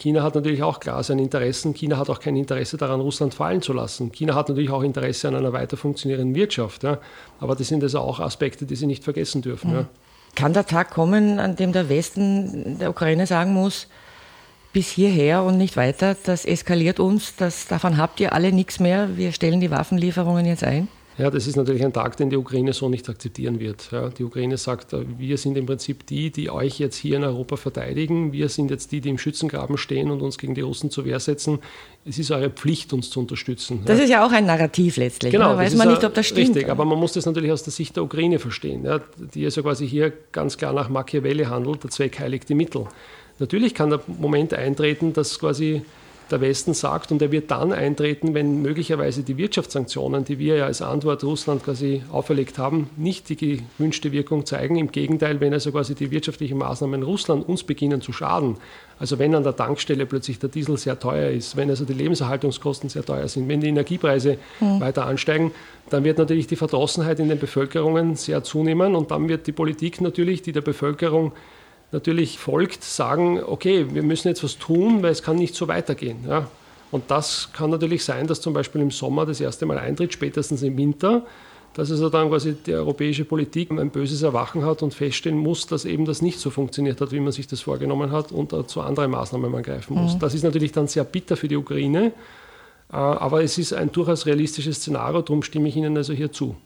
China 0.00 0.22
hat 0.22 0.34
natürlich 0.34 0.62
auch 0.62 0.80
klar 0.80 1.02
seine 1.02 1.22
Interessen. 1.22 1.74
China 1.74 1.98
hat 1.98 2.08
auch 2.08 2.20
kein 2.20 2.34
Interesse 2.34 2.78
daran, 2.78 3.00
Russland 3.00 3.34
fallen 3.34 3.60
zu 3.60 3.74
lassen. 3.74 4.10
China 4.12 4.34
hat 4.34 4.48
natürlich 4.48 4.70
auch 4.70 4.82
Interesse 4.82 5.28
an 5.28 5.36
einer 5.36 5.52
weiter 5.52 5.76
funktionierenden 5.76 6.34
Wirtschaft. 6.34 6.82
Ja. 6.82 6.98
Aber 7.38 7.54
das 7.54 7.68
sind 7.68 7.82
also 7.82 8.00
auch 8.00 8.18
Aspekte, 8.18 8.64
die 8.64 8.76
Sie 8.76 8.86
nicht 8.86 9.04
vergessen 9.04 9.42
dürfen. 9.42 9.70
Mhm. 9.70 9.76
Ja. 9.76 9.86
Kann 10.34 10.54
der 10.54 10.64
Tag 10.64 10.90
kommen, 10.90 11.38
an 11.38 11.54
dem 11.56 11.72
der 11.72 11.88
Westen 11.88 12.78
der 12.78 12.90
Ukraine 12.90 13.26
sagen 13.26 13.52
muss, 13.52 13.88
bis 14.72 14.88
hierher 14.88 15.42
und 15.42 15.58
nicht 15.58 15.76
weiter, 15.76 16.16
das 16.24 16.44
eskaliert 16.44 17.00
uns, 17.00 17.34
das, 17.36 17.66
davon 17.66 17.96
habt 17.96 18.20
ihr 18.20 18.32
alle 18.32 18.52
nichts 18.52 18.78
mehr, 18.78 19.16
wir 19.16 19.32
stellen 19.32 19.60
die 19.60 19.70
Waffenlieferungen 19.70 20.46
jetzt 20.46 20.62
ein? 20.62 20.88
Ja, 21.20 21.30
das 21.30 21.46
ist 21.46 21.56
natürlich 21.56 21.84
ein 21.84 21.92
Tag, 21.92 22.16
den 22.16 22.30
die 22.30 22.36
Ukraine 22.36 22.72
so 22.72 22.88
nicht 22.88 23.06
akzeptieren 23.08 23.60
wird. 23.60 23.90
Ja, 23.92 24.08
die 24.08 24.24
Ukraine 24.24 24.56
sagt, 24.56 24.94
äh, 24.94 25.04
wir 25.18 25.36
sind 25.36 25.58
im 25.58 25.66
Prinzip 25.66 26.06
die, 26.06 26.30
die 26.30 26.48
euch 26.48 26.78
jetzt 26.78 26.96
hier 26.96 27.18
in 27.18 27.24
Europa 27.24 27.56
verteidigen. 27.56 28.32
Wir 28.32 28.48
sind 28.48 28.70
jetzt 28.70 28.90
die, 28.90 29.02
die 29.02 29.10
im 29.10 29.18
Schützengraben 29.18 29.76
stehen 29.76 30.10
und 30.10 30.22
uns 30.22 30.38
gegen 30.38 30.54
die 30.54 30.62
Russen 30.62 30.90
zur 30.90 31.04
Wehr 31.04 31.20
setzen. 31.20 31.58
Es 32.06 32.18
ist 32.18 32.30
eure 32.30 32.48
Pflicht, 32.48 32.94
uns 32.94 33.10
zu 33.10 33.20
unterstützen. 33.20 33.82
Das 33.84 33.98
ja. 33.98 34.04
ist 34.04 34.10
ja 34.10 34.26
auch 34.26 34.32
ein 34.32 34.46
Narrativ 34.46 34.96
letztlich. 34.96 35.32
Genau, 35.32 35.50
da 35.50 35.58
weiß 35.58 35.74
man 35.74 35.88
nicht, 35.88 36.02
ob 36.04 36.14
das 36.14 36.26
stimmt. 36.26 36.56
Richtig, 36.56 36.70
aber 36.70 36.86
man 36.86 36.98
muss 36.98 37.12
das 37.12 37.26
natürlich 37.26 37.52
aus 37.52 37.64
der 37.64 37.72
Sicht 37.74 37.96
der 37.96 38.04
Ukraine 38.04 38.38
verstehen, 38.38 38.86
ja, 38.86 39.00
die 39.34 39.44
also 39.44 39.62
quasi 39.62 39.86
hier 39.86 40.12
ganz 40.32 40.56
klar 40.56 40.72
nach 40.72 40.88
Machiavelli 40.88 41.44
handelt, 41.44 41.82
der 41.82 41.90
Zweck 41.90 42.18
heiligt 42.18 42.48
die 42.48 42.54
Mittel. 42.54 42.86
Natürlich 43.38 43.74
kann 43.74 43.90
der 43.90 44.00
Moment 44.06 44.54
eintreten, 44.54 45.12
dass 45.12 45.38
quasi 45.38 45.82
der 46.32 46.40
Westen 46.40 46.74
sagt. 46.74 47.12
Und 47.12 47.22
er 47.22 47.32
wird 47.32 47.50
dann 47.50 47.72
eintreten, 47.72 48.34
wenn 48.34 48.62
möglicherweise 48.62 49.22
die 49.22 49.36
Wirtschaftssanktionen, 49.36 50.24
die 50.24 50.38
wir 50.38 50.56
ja 50.56 50.66
als 50.66 50.82
Antwort 50.82 51.24
Russland 51.24 51.64
quasi 51.64 52.02
auferlegt 52.10 52.58
haben, 52.58 52.90
nicht 52.96 53.28
die 53.28 53.36
gewünschte 53.36 54.12
Wirkung 54.12 54.46
zeigen. 54.46 54.76
Im 54.76 54.92
Gegenteil, 54.92 55.40
wenn 55.40 55.52
also 55.52 55.72
quasi 55.72 55.94
die 55.94 56.10
wirtschaftlichen 56.10 56.58
Maßnahmen 56.58 57.02
Russland 57.02 57.48
uns 57.48 57.62
beginnen 57.64 58.00
zu 58.00 58.12
schaden. 58.12 58.56
Also 58.98 59.18
wenn 59.18 59.34
an 59.34 59.42
der 59.42 59.56
Tankstelle 59.56 60.04
plötzlich 60.04 60.38
der 60.38 60.50
Diesel 60.50 60.76
sehr 60.76 60.98
teuer 60.98 61.30
ist, 61.30 61.56
wenn 61.56 61.70
also 61.70 61.86
die 61.86 61.94
Lebenserhaltungskosten 61.94 62.90
sehr 62.90 63.04
teuer 63.04 63.28
sind, 63.28 63.48
wenn 63.48 63.60
die 63.60 63.68
Energiepreise 63.68 64.36
mhm. 64.60 64.80
weiter 64.80 65.06
ansteigen, 65.06 65.52
dann 65.88 66.04
wird 66.04 66.18
natürlich 66.18 66.46
die 66.46 66.56
Verdrossenheit 66.56 67.18
in 67.18 67.28
den 67.28 67.38
Bevölkerungen 67.38 68.16
sehr 68.16 68.44
zunehmen 68.44 68.94
und 68.94 69.10
dann 69.10 69.28
wird 69.28 69.46
die 69.46 69.52
Politik 69.52 70.00
natürlich, 70.02 70.42
die 70.42 70.52
der 70.52 70.60
Bevölkerung 70.60 71.32
natürlich 71.92 72.38
folgt, 72.38 72.84
sagen, 72.84 73.42
okay, 73.42 73.86
wir 73.92 74.02
müssen 74.02 74.28
jetzt 74.28 74.44
was 74.44 74.58
tun, 74.58 75.02
weil 75.02 75.12
es 75.12 75.22
kann 75.22 75.36
nicht 75.36 75.54
so 75.54 75.68
weitergehen. 75.68 76.24
Ja. 76.28 76.48
Und 76.90 77.10
das 77.10 77.50
kann 77.52 77.70
natürlich 77.70 78.04
sein, 78.04 78.26
dass 78.26 78.40
zum 78.40 78.52
Beispiel 78.52 78.80
im 78.80 78.90
Sommer 78.90 79.26
das 79.26 79.40
erste 79.40 79.66
Mal 79.66 79.78
eintritt, 79.78 80.12
spätestens 80.12 80.62
im 80.62 80.76
Winter, 80.76 81.24
dass 81.74 81.90
also 81.90 82.10
dann 82.10 82.28
quasi 82.28 82.54
die 82.54 82.74
europäische 82.74 83.24
Politik 83.24 83.70
ein 83.70 83.90
böses 83.90 84.22
Erwachen 84.22 84.64
hat 84.64 84.82
und 84.82 84.92
feststellen 84.92 85.38
muss, 85.38 85.66
dass 85.66 85.84
eben 85.84 86.04
das 86.04 86.20
nicht 86.20 86.40
so 86.40 86.50
funktioniert 86.50 87.00
hat, 87.00 87.12
wie 87.12 87.20
man 87.20 87.32
sich 87.32 87.46
das 87.46 87.60
vorgenommen 87.60 88.10
hat 88.10 88.32
und 88.32 88.52
zu 88.68 88.80
anderen 88.80 89.12
Maßnahmen 89.12 89.50
man 89.50 89.62
greifen 89.62 89.94
muss. 89.94 90.14
Mhm. 90.14 90.18
Das 90.18 90.34
ist 90.34 90.42
natürlich 90.42 90.72
dann 90.72 90.88
sehr 90.88 91.04
bitter 91.04 91.36
für 91.36 91.46
die 91.46 91.56
Ukraine, 91.56 92.06
äh, 92.92 92.96
aber 92.96 93.44
es 93.44 93.56
ist 93.56 93.72
ein 93.72 93.92
durchaus 93.92 94.26
realistisches 94.26 94.78
Szenario, 94.78 95.22
darum 95.22 95.44
stimme 95.44 95.68
ich 95.68 95.76
Ihnen 95.76 95.96
also 95.96 96.12
hier 96.12 96.32
zu. 96.32 96.56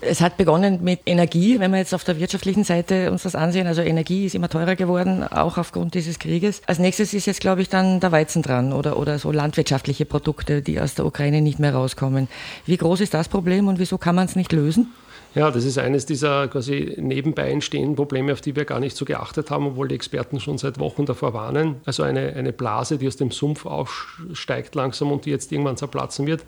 Es 0.00 0.20
hat 0.20 0.36
begonnen 0.36 0.82
mit 0.82 1.00
Energie, 1.06 1.60
wenn 1.60 1.70
wir 1.70 1.78
jetzt 1.78 1.94
auf 1.94 2.04
der 2.04 2.18
wirtschaftlichen 2.18 2.64
Seite 2.64 3.10
uns 3.12 3.22
das 3.22 3.34
ansehen. 3.34 3.66
Also 3.66 3.82
Energie 3.82 4.26
ist 4.26 4.34
immer 4.34 4.48
teurer 4.48 4.74
geworden, 4.74 5.22
auch 5.22 5.58
aufgrund 5.58 5.94
dieses 5.94 6.18
Krieges. 6.18 6.62
Als 6.66 6.78
nächstes 6.78 7.14
ist 7.14 7.26
jetzt, 7.26 7.40
glaube 7.40 7.62
ich, 7.62 7.68
dann 7.68 8.00
der 8.00 8.12
Weizen 8.12 8.42
dran 8.42 8.72
oder, 8.72 8.98
oder 8.98 9.18
so 9.18 9.30
landwirtschaftliche 9.30 10.04
Produkte, 10.04 10.62
die 10.62 10.80
aus 10.80 10.94
der 10.94 11.06
Ukraine 11.06 11.40
nicht 11.40 11.58
mehr 11.58 11.74
rauskommen. 11.74 12.28
Wie 12.66 12.76
groß 12.76 13.00
ist 13.00 13.14
das 13.14 13.28
Problem 13.28 13.68
und 13.68 13.78
wieso 13.78 13.98
kann 13.98 14.14
man 14.16 14.26
es 14.26 14.36
nicht 14.36 14.52
lösen? 14.52 14.88
Ja, 15.34 15.52
das 15.52 15.64
ist 15.64 15.78
eines 15.78 16.06
dieser 16.06 16.48
quasi 16.48 16.96
nebenbei 16.98 17.50
entstehenden 17.50 17.94
Probleme, 17.94 18.32
auf 18.32 18.40
die 18.40 18.56
wir 18.56 18.64
gar 18.64 18.80
nicht 18.80 18.96
so 18.96 19.04
geachtet 19.04 19.52
haben, 19.52 19.68
obwohl 19.68 19.86
die 19.86 19.94
Experten 19.94 20.40
schon 20.40 20.58
seit 20.58 20.80
Wochen 20.80 21.06
davor 21.06 21.34
warnen. 21.34 21.76
Also 21.84 22.02
eine, 22.02 22.34
eine 22.34 22.52
Blase, 22.52 22.98
die 22.98 23.06
aus 23.06 23.16
dem 23.16 23.30
Sumpf 23.30 23.64
aufsteigt 23.64 24.74
langsam 24.74 25.12
und 25.12 25.26
die 25.26 25.30
jetzt 25.30 25.52
irgendwann 25.52 25.76
zerplatzen 25.76 26.26
wird. 26.26 26.44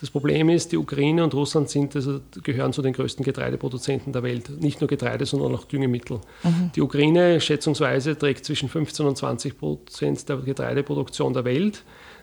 Das 0.00 0.10
Problem 0.10 0.48
ist, 0.48 0.70
die 0.70 0.76
Ukraine 0.76 1.24
und 1.24 1.34
Russland 1.34 1.68
sind, 1.68 1.96
also, 1.96 2.20
gehören 2.44 2.72
zu 2.72 2.82
den 2.82 2.92
größten 2.92 3.24
Getreideproduzenten 3.24 4.12
der 4.12 4.22
Welt. 4.22 4.48
Nicht 4.60 4.80
nur 4.80 4.86
Getreide, 4.86 5.26
sondern 5.26 5.54
auch 5.54 5.64
Düngemittel. 5.64 6.20
Mhm. 6.44 6.70
Die 6.76 6.82
Ukraine 6.82 7.40
schätzungsweise 7.40 8.16
trägt 8.16 8.44
zwischen 8.44 8.68
15 8.68 9.06
und 9.06 9.16
20 9.16 9.58
Prozent 9.58 10.28
der 10.28 10.36
Getreideproduktion 10.36 11.34
der 11.34 11.44
Welt. 11.44 11.82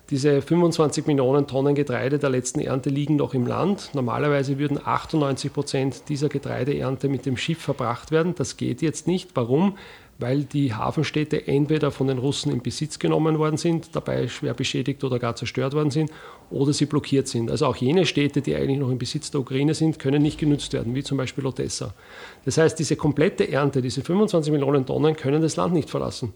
Diese 0.09 0.41
25 0.41 1.07
Millionen 1.07 1.47
Tonnen 1.47 1.73
Getreide 1.73 2.19
der 2.19 2.29
letzten 2.29 2.61
Ernte 2.61 2.91
liegen 2.91 3.15
noch 3.15 3.33
im 3.33 3.47
Land. 3.47 3.89
Normalerweise 3.93 4.59
würden 4.59 4.79
98 4.81 5.51
Prozent 5.51 6.03
dieser 6.09 6.29
Getreideernte 6.29 7.09
mit 7.09 7.25
dem 7.25 7.37
Schiff 7.37 7.59
verbracht 7.59 8.11
werden. 8.11 8.35
Das 8.35 8.55
geht 8.55 8.83
jetzt 8.83 9.07
nicht. 9.07 9.31
Warum? 9.33 9.77
Weil 10.17 10.43
die 10.43 10.73
Hafenstädte 10.73 11.47
entweder 11.47 11.91
von 11.91 12.07
den 12.07 12.17
Russen 12.17 12.51
in 12.51 12.61
Besitz 12.61 12.99
genommen 12.99 13.37
worden 13.37 13.57
sind, 13.57 13.95
dabei 13.95 14.27
schwer 14.27 14.53
beschädigt 14.53 15.03
oder 15.03 15.19
gar 15.19 15.35
zerstört 15.35 15.73
worden 15.73 15.91
sind, 15.91 16.09
oder 16.49 16.71
sie 16.73 16.85
blockiert 16.85 17.27
sind. 17.27 17.51
Also 17.51 17.65
auch 17.65 17.75
jene 17.75 18.05
Städte, 18.05 18.41
die 18.41 18.55
eigentlich 18.55 18.79
noch 18.79 18.89
im 18.89 18.97
Besitz 18.97 19.31
der 19.31 19.41
Ukraine 19.41 19.73
sind, 19.73 19.99
können 19.99 20.21
nicht 20.21 20.39
genutzt 20.39 20.71
werden, 20.73 20.95
wie 20.95 21.03
zum 21.03 21.17
Beispiel 21.17 21.45
Odessa. 21.45 21.93
Das 22.45 22.57
heißt, 22.57 22.79
diese 22.79 22.95
komplette 22.95 23.51
Ernte, 23.51 23.81
diese 23.81 24.01
25 24.01 24.51
Millionen 24.51 24.85
Tonnen, 24.85 25.15
können 25.15 25.41
das 25.41 25.57
Land 25.57 25.73
nicht 25.73 25.89
verlassen. 25.89 26.33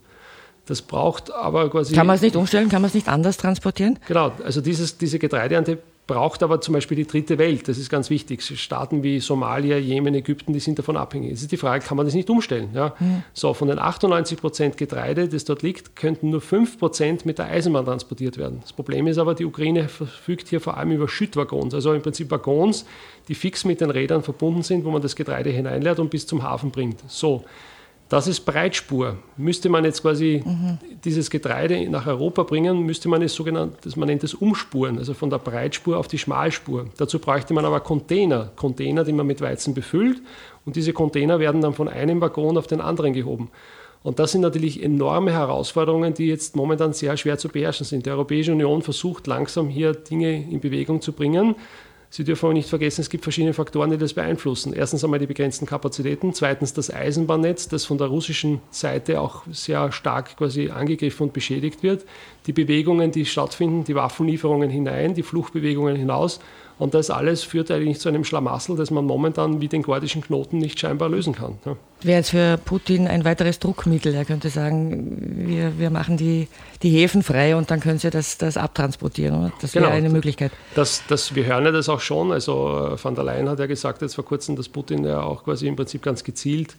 Das 0.65 0.81
braucht 0.81 1.31
aber 1.31 1.69
quasi. 1.69 1.95
Kann 1.95 2.05
man 2.05 2.17
es 2.17 2.21
nicht 2.21 2.35
umstellen? 2.35 2.69
Kann 2.69 2.81
man 2.81 2.89
es 2.89 2.93
nicht 2.93 3.07
anders 3.07 3.37
transportieren? 3.37 3.97
Genau, 4.07 4.31
also 4.43 4.61
dieses, 4.61 4.97
diese 4.97 5.17
Getreideernte 5.17 5.79
braucht 6.09 6.41
aber 6.41 6.59
zum 6.59 6.73
Beispiel 6.73 6.97
die 6.97 7.05
dritte 7.05 7.37
Welt. 7.37 7.67
Das 7.67 7.77
ist 7.77 7.87
ganz 7.87 8.09
wichtig. 8.09 8.41
Staaten 8.41 9.03
wie 9.03 9.19
Somalia, 9.19 9.77
Jemen, 9.77 10.15
Ägypten, 10.15 10.53
die 10.53 10.59
sind 10.59 10.79
davon 10.79 10.97
abhängig. 10.97 11.33
Es 11.33 11.43
ist 11.43 11.51
die 11.51 11.57
Frage, 11.57 11.85
kann 11.85 11.97
man 11.97 12.07
das 12.07 12.15
nicht 12.15 12.31
umstellen? 12.31 12.71
Ja? 12.73 12.95
Mhm. 12.97 13.21
So, 13.33 13.53
von 13.53 13.67
den 13.67 13.77
98 13.77 14.41
Prozent 14.41 14.75
Getreide, 14.75 15.29
das 15.29 15.45
dort 15.45 15.61
liegt, 15.61 15.95
könnten 15.95 16.31
nur 16.31 16.41
5 16.41 16.79
Prozent 16.79 17.27
mit 17.27 17.37
der 17.37 17.45
Eisenbahn 17.45 17.85
transportiert 17.85 18.39
werden. 18.39 18.57
Das 18.61 18.73
Problem 18.73 19.05
ist 19.05 19.19
aber, 19.19 19.35
die 19.35 19.45
Ukraine 19.45 19.87
verfügt 19.87 20.47
hier 20.47 20.59
vor 20.59 20.77
allem 20.77 20.89
über 20.89 21.07
Schüttwaggons, 21.07 21.75
also 21.75 21.93
im 21.93 22.01
Prinzip 22.01 22.31
Waggons, 22.31 22.85
die 23.27 23.35
fix 23.35 23.63
mit 23.63 23.79
den 23.79 23.91
Rädern 23.91 24.23
verbunden 24.23 24.63
sind, 24.63 24.85
wo 24.85 24.89
man 24.89 25.03
das 25.03 25.15
Getreide 25.15 25.51
hineinleert 25.51 25.99
und 25.99 26.09
bis 26.09 26.25
zum 26.25 26.41
Hafen 26.41 26.71
bringt. 26.71 27.03
So, 27.07 27.43
das 28.09 28.27
ist 28.27 28.41
Breitspur. 28.41 29.17
Müsste 29.37 29.69
man 29.69 29.85
jetzt 29.85 30.01
quasi 30.01 30.41
mhm. 30.43 30.79
dieses 31.05 31.29
Getreide 31.29 31.87
nach 31.89 32.07
Europa 32.07 32.43
bringen, 32.43 32.81
müsste 32.81 33.07
man 33.07 33.21
es 33.21 33.35
sogenannt, 33.35 33.95
man 33.95 34.07
nennt 34.07 34.23
es 34.23 34.33
Umspuren, 34.33 34.97
also 34.97 35.13
von 35.13 35.29
der 35.29 35.37
Breitspur 35.37 35.97
auf 35.97 36.07
die 36.07 36.17
Schmalspur. 36.17 36.87
Dazu 36.97 37.19
bräuchte 37.19 37.53
man 37.53 37.65
aber 37.65 37.79
Container, 37.81 38.51
Container, 38.55 39.03
die 39.03 39.13
man 39.13 39.27
mit 39.27 39.41
Weizen 39.41 39.75
befüllt 39.75 40.21
und 40.65 40.75
diese 40.75 40.91
Container 40.91 41.39
werden 41.39 41.61
dann 41.61 41.73
von 41.73 41.87
einem 41.87 42.19
Waggon 42.19 42.57
auf 42.57 42.67
den 42.67 42.81
anderen 42.81 43.13
gehoben. 43.13 43.49
Und 44.01 44.17
das 44.17 44.31
sind 44.31 44.41
natürlich 44.41 44.81
enorme 44.81 45.31
Herausforderungen, 45.31 46.13
die 46.13 46.27
jetzt 46.27 46.55
momentan 46.55 46.93
sehr 46.93 47.17
schwer 47.17 47.37
zu 47.37 47.49
beherrschen 47.49 47.85
sind. 47.85 48.05
Die 48.05 48.09
Europäische 48.09 48.53
Union 48.53 48.81
versucht 48.81 49.27
langsam 49.27 49.67
hier 49.67 49.93
Dinge 49.93 50.49
in 50.49 50.61
Bewegung 50.61 51.01
zu 51.01 51.11
bringen. 51.11 51.55
Sie 52.11 52.23
dürfen 52.23 52.45
aber 52.45 52.53
nicht 52.55 52.69
vergessen, 52.69 53.01
es 53.01 53.09
gibt 53.11 53.23
verschiedene 53.23 53.53
Faktoren, 53.53 53.91
die 53.91 53.97
das 53.97 54.13
beeinflussen. 54.13 54.73
Erstens 54.73 55.03
einmal 55.03 55.19
die 55.19 55.27
begrenzten 55.27 55.67
Kapazitäten, 55.67 56.33
zweitens 56.33 56.73
das 56.73 56.91
Eisenbahnnetz, 56.91 57.67
das 57.67 57.85
von 57.85 57.99
der 57.99 58.07
russischen 58.07 58.61
Seite 58.71 59.21
auch 59.21 59.43
sehr 59.51 59.91
stark 59.91 60.35
quasi 60.37 60.69
angegriffen 60.69 61.27
und 61.27 61.33
beschädigt 61.33 61.83
wird, 61.83 62.05
die 62.47 62.53
Bewegungen, 62.53 63.11
die 63.11 63.25
stattfinden, 63.25 63.83
die 63.83 63.93
Waffenlieferungen 63.93 64.71
hinein, 64.71 65.13
die 65.13 65.21
Fluchtbewegungen 65.21 65.95
hinaus 65.95 66.39
und 66.79 66.93
das 66.93 67.09
alles 67.09 67.43
führt 67.43 67.69
eigentlich 67.69 67.99
zu 67.99 68.07
einem 68.07 68.23
Schlamassel, 68.23 68.77
das 68.77 68.89
man 68.89 69.03
momentan 69.03 69.59
wie 69.59 69.67
den 69.67 69.83
gordischen 69.83 70.21
Knoten 70.21 70.57
nicht 70.57 70.79
scheinbar 70.79 71.09
lösen 71.09 71.35
kann. 71.35 71.59
Ja. 71.65 71.75
Wäre 72.01 72.19
jetzt 72.19 72.29
für 72.29 72.57
Putin 72.57 73.07
ein 73.07 73.25
weiteres 73.25 73.59
Druckmittel. 73.59 74.15
Er 74.15 74.23
könnte 74.23 74.49
sagen, 74.49 75.45
wir, 75.45 75.77
wir 75.77 75.89
machen 75.89 76.15
die, 76.15 76.47
die 76.81 76.89
Häfen 76.89 77.21
frei 77.21 77.57
und 77.57 77.69
dann 77.69 77.81
können 77.81 77.99
sie 77.99 78.09
das, 78.09 78.37
das 78.37 78.55
abtransportieren. 78.55 79.37
Oder? 79.37 79.51
Das 79.61 79.75
wäre 79.75 79.85
genau. 79.85 79.97
eine 79.97 80.09
Möglichkeit. 80.09 80.53
Das, 80.73 81.03
das, 81.09 81.35
wir 81.35 81.45
hören 81.45 81.65
ja 81.65 81.71
das 81.71 81.89
auch 81.89 81.99
schon. 81.99 82.31
Also 82.31 82.93
äh, 82.93 83.03
van 83.03 83.13
der 83.13 83.25
Leyen 83.25 83.49
hat 83.49 83.59
ja 83.59 83.65
gesagt 83.65 84.01
jetzt 84.01 84.15
vor 84.15 84.23
kurzem, 84.23 84.55
dass 84.55 84.69
Putin 84.69 85.03
ja 85.03 85.21
auch 85.21 85.43
quasi 85.43 85.67
im 85.67 85.75
Prinzip 85.75 86.01
ganz 86.01 86.23
gezielt 86.23 86.75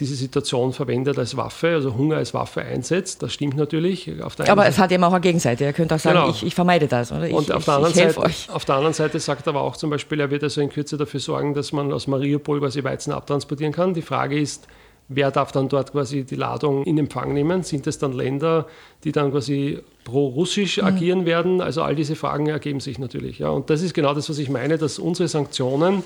diese 0.00 0.14
Situation 0.14 0.72
verwendet 0.72 1.18
als 1.18 1.36
Waffe, 1.36 1.68
also 1.68 1.94
Hunger 1.94 2.16
als 2.16 2.34
Waffe 2.34 2.62
einsetzt. 2.62 3.22
Das 3.22 3.32
stimmt 3.32 3.56
natürlich. 3.56 4.10
aber 4.48 4.66
es 4.66 4.78
hat 4.78 4.90
eben 4.90 5.04
auch 5.04 5.12
eine 5.12 5.20
Gegenseite. 5.20 5.64
Er 5.64 5.72
könnte 5.72 5.94
auch 5.94 6.00
sagen, 6.00 6.18
genau. 6.18 6.30
ich, 6.30 6.44
ich, 6.44 6.54
vermeide 6.54 6.88
das. 6.88 7.12
Oder? 7.12 7.28
Ich, 7.28 7.32
Und 7.34 7.52
auf, 7.52 7.60
ich, 7.60 7.64
der 7.64 7.74
anderen 7.74 7.94
Seite, 7.94 8.20
euch. 8.20 8.50
auf 8.50 8.64
der 8.64 8.74
anderen 8.74 8.94
Seite 8.94 9.20
sagt 9.20 9.46
er 9.46 9.50
aber 9.50 9.62
auch 9.62 9.76
zum 9.76 9.90
Beispiel, 9.90 10.18
er 10.20 10.30
wird 10.30 10.42
also 10.42 10.60
in 10.60 10.68
Kürze 10.68 10.96
dafür 10.96 11.20
sorgen, 11.20 11.54
dass 11.54 11.72
man 11.72 11.92
aus 11.92 12.06
Mariupol 12.06 12.60
quasi 12.60 12.82
Weizen 12.82 13.12
abtransportieren 13.12 13.72
kann. 13.72 13.94
Die 13.94 14.02
Frage 14.02 14.38
ist, 14.38 14.66
wer 15.08 15.30
darf 15.30 15.52
dann 15.52 15.68
dort 15.68 15.92
quasi 15.92 16.24
die 16.24 16.36
Ladung 16.36 16.84
in 16.84 16.98
Empfang 16.98 17.32
nehmen? 17.32 17.62
Sind 17.62 17.86
es 17.86 17.98
dann 17.98 18.12
Länder, 18.12 18.66
die 19.04 19.12
dann 19.12 19.30
quasi 19.30 19.78
pro-russisch 20.04 20.78
mhm. 20.78 20.84
agieren 20.84 21.26
werden? 21.26 21.60
Also 21.60 21.82
all 21.82 21.94
diese 21.94 22.16
Fragen 22.16 22.48
ergeben 22.48 22.80
sich 22.80 22.98
natürlich. 22.98 23.38
Ja. 23.38 23.50
Und 23.50 23.70
das 23.70 23.82
ist 23.82 23.94
genau 23.94 24.14
das, 24.14 24.28
was 24.28 24.38
ich 24.38 24.48
meine, 24.48 24.76
dass 24.76 24.98
unsere 24.98 25.28
Sanktionen 25.28 26.02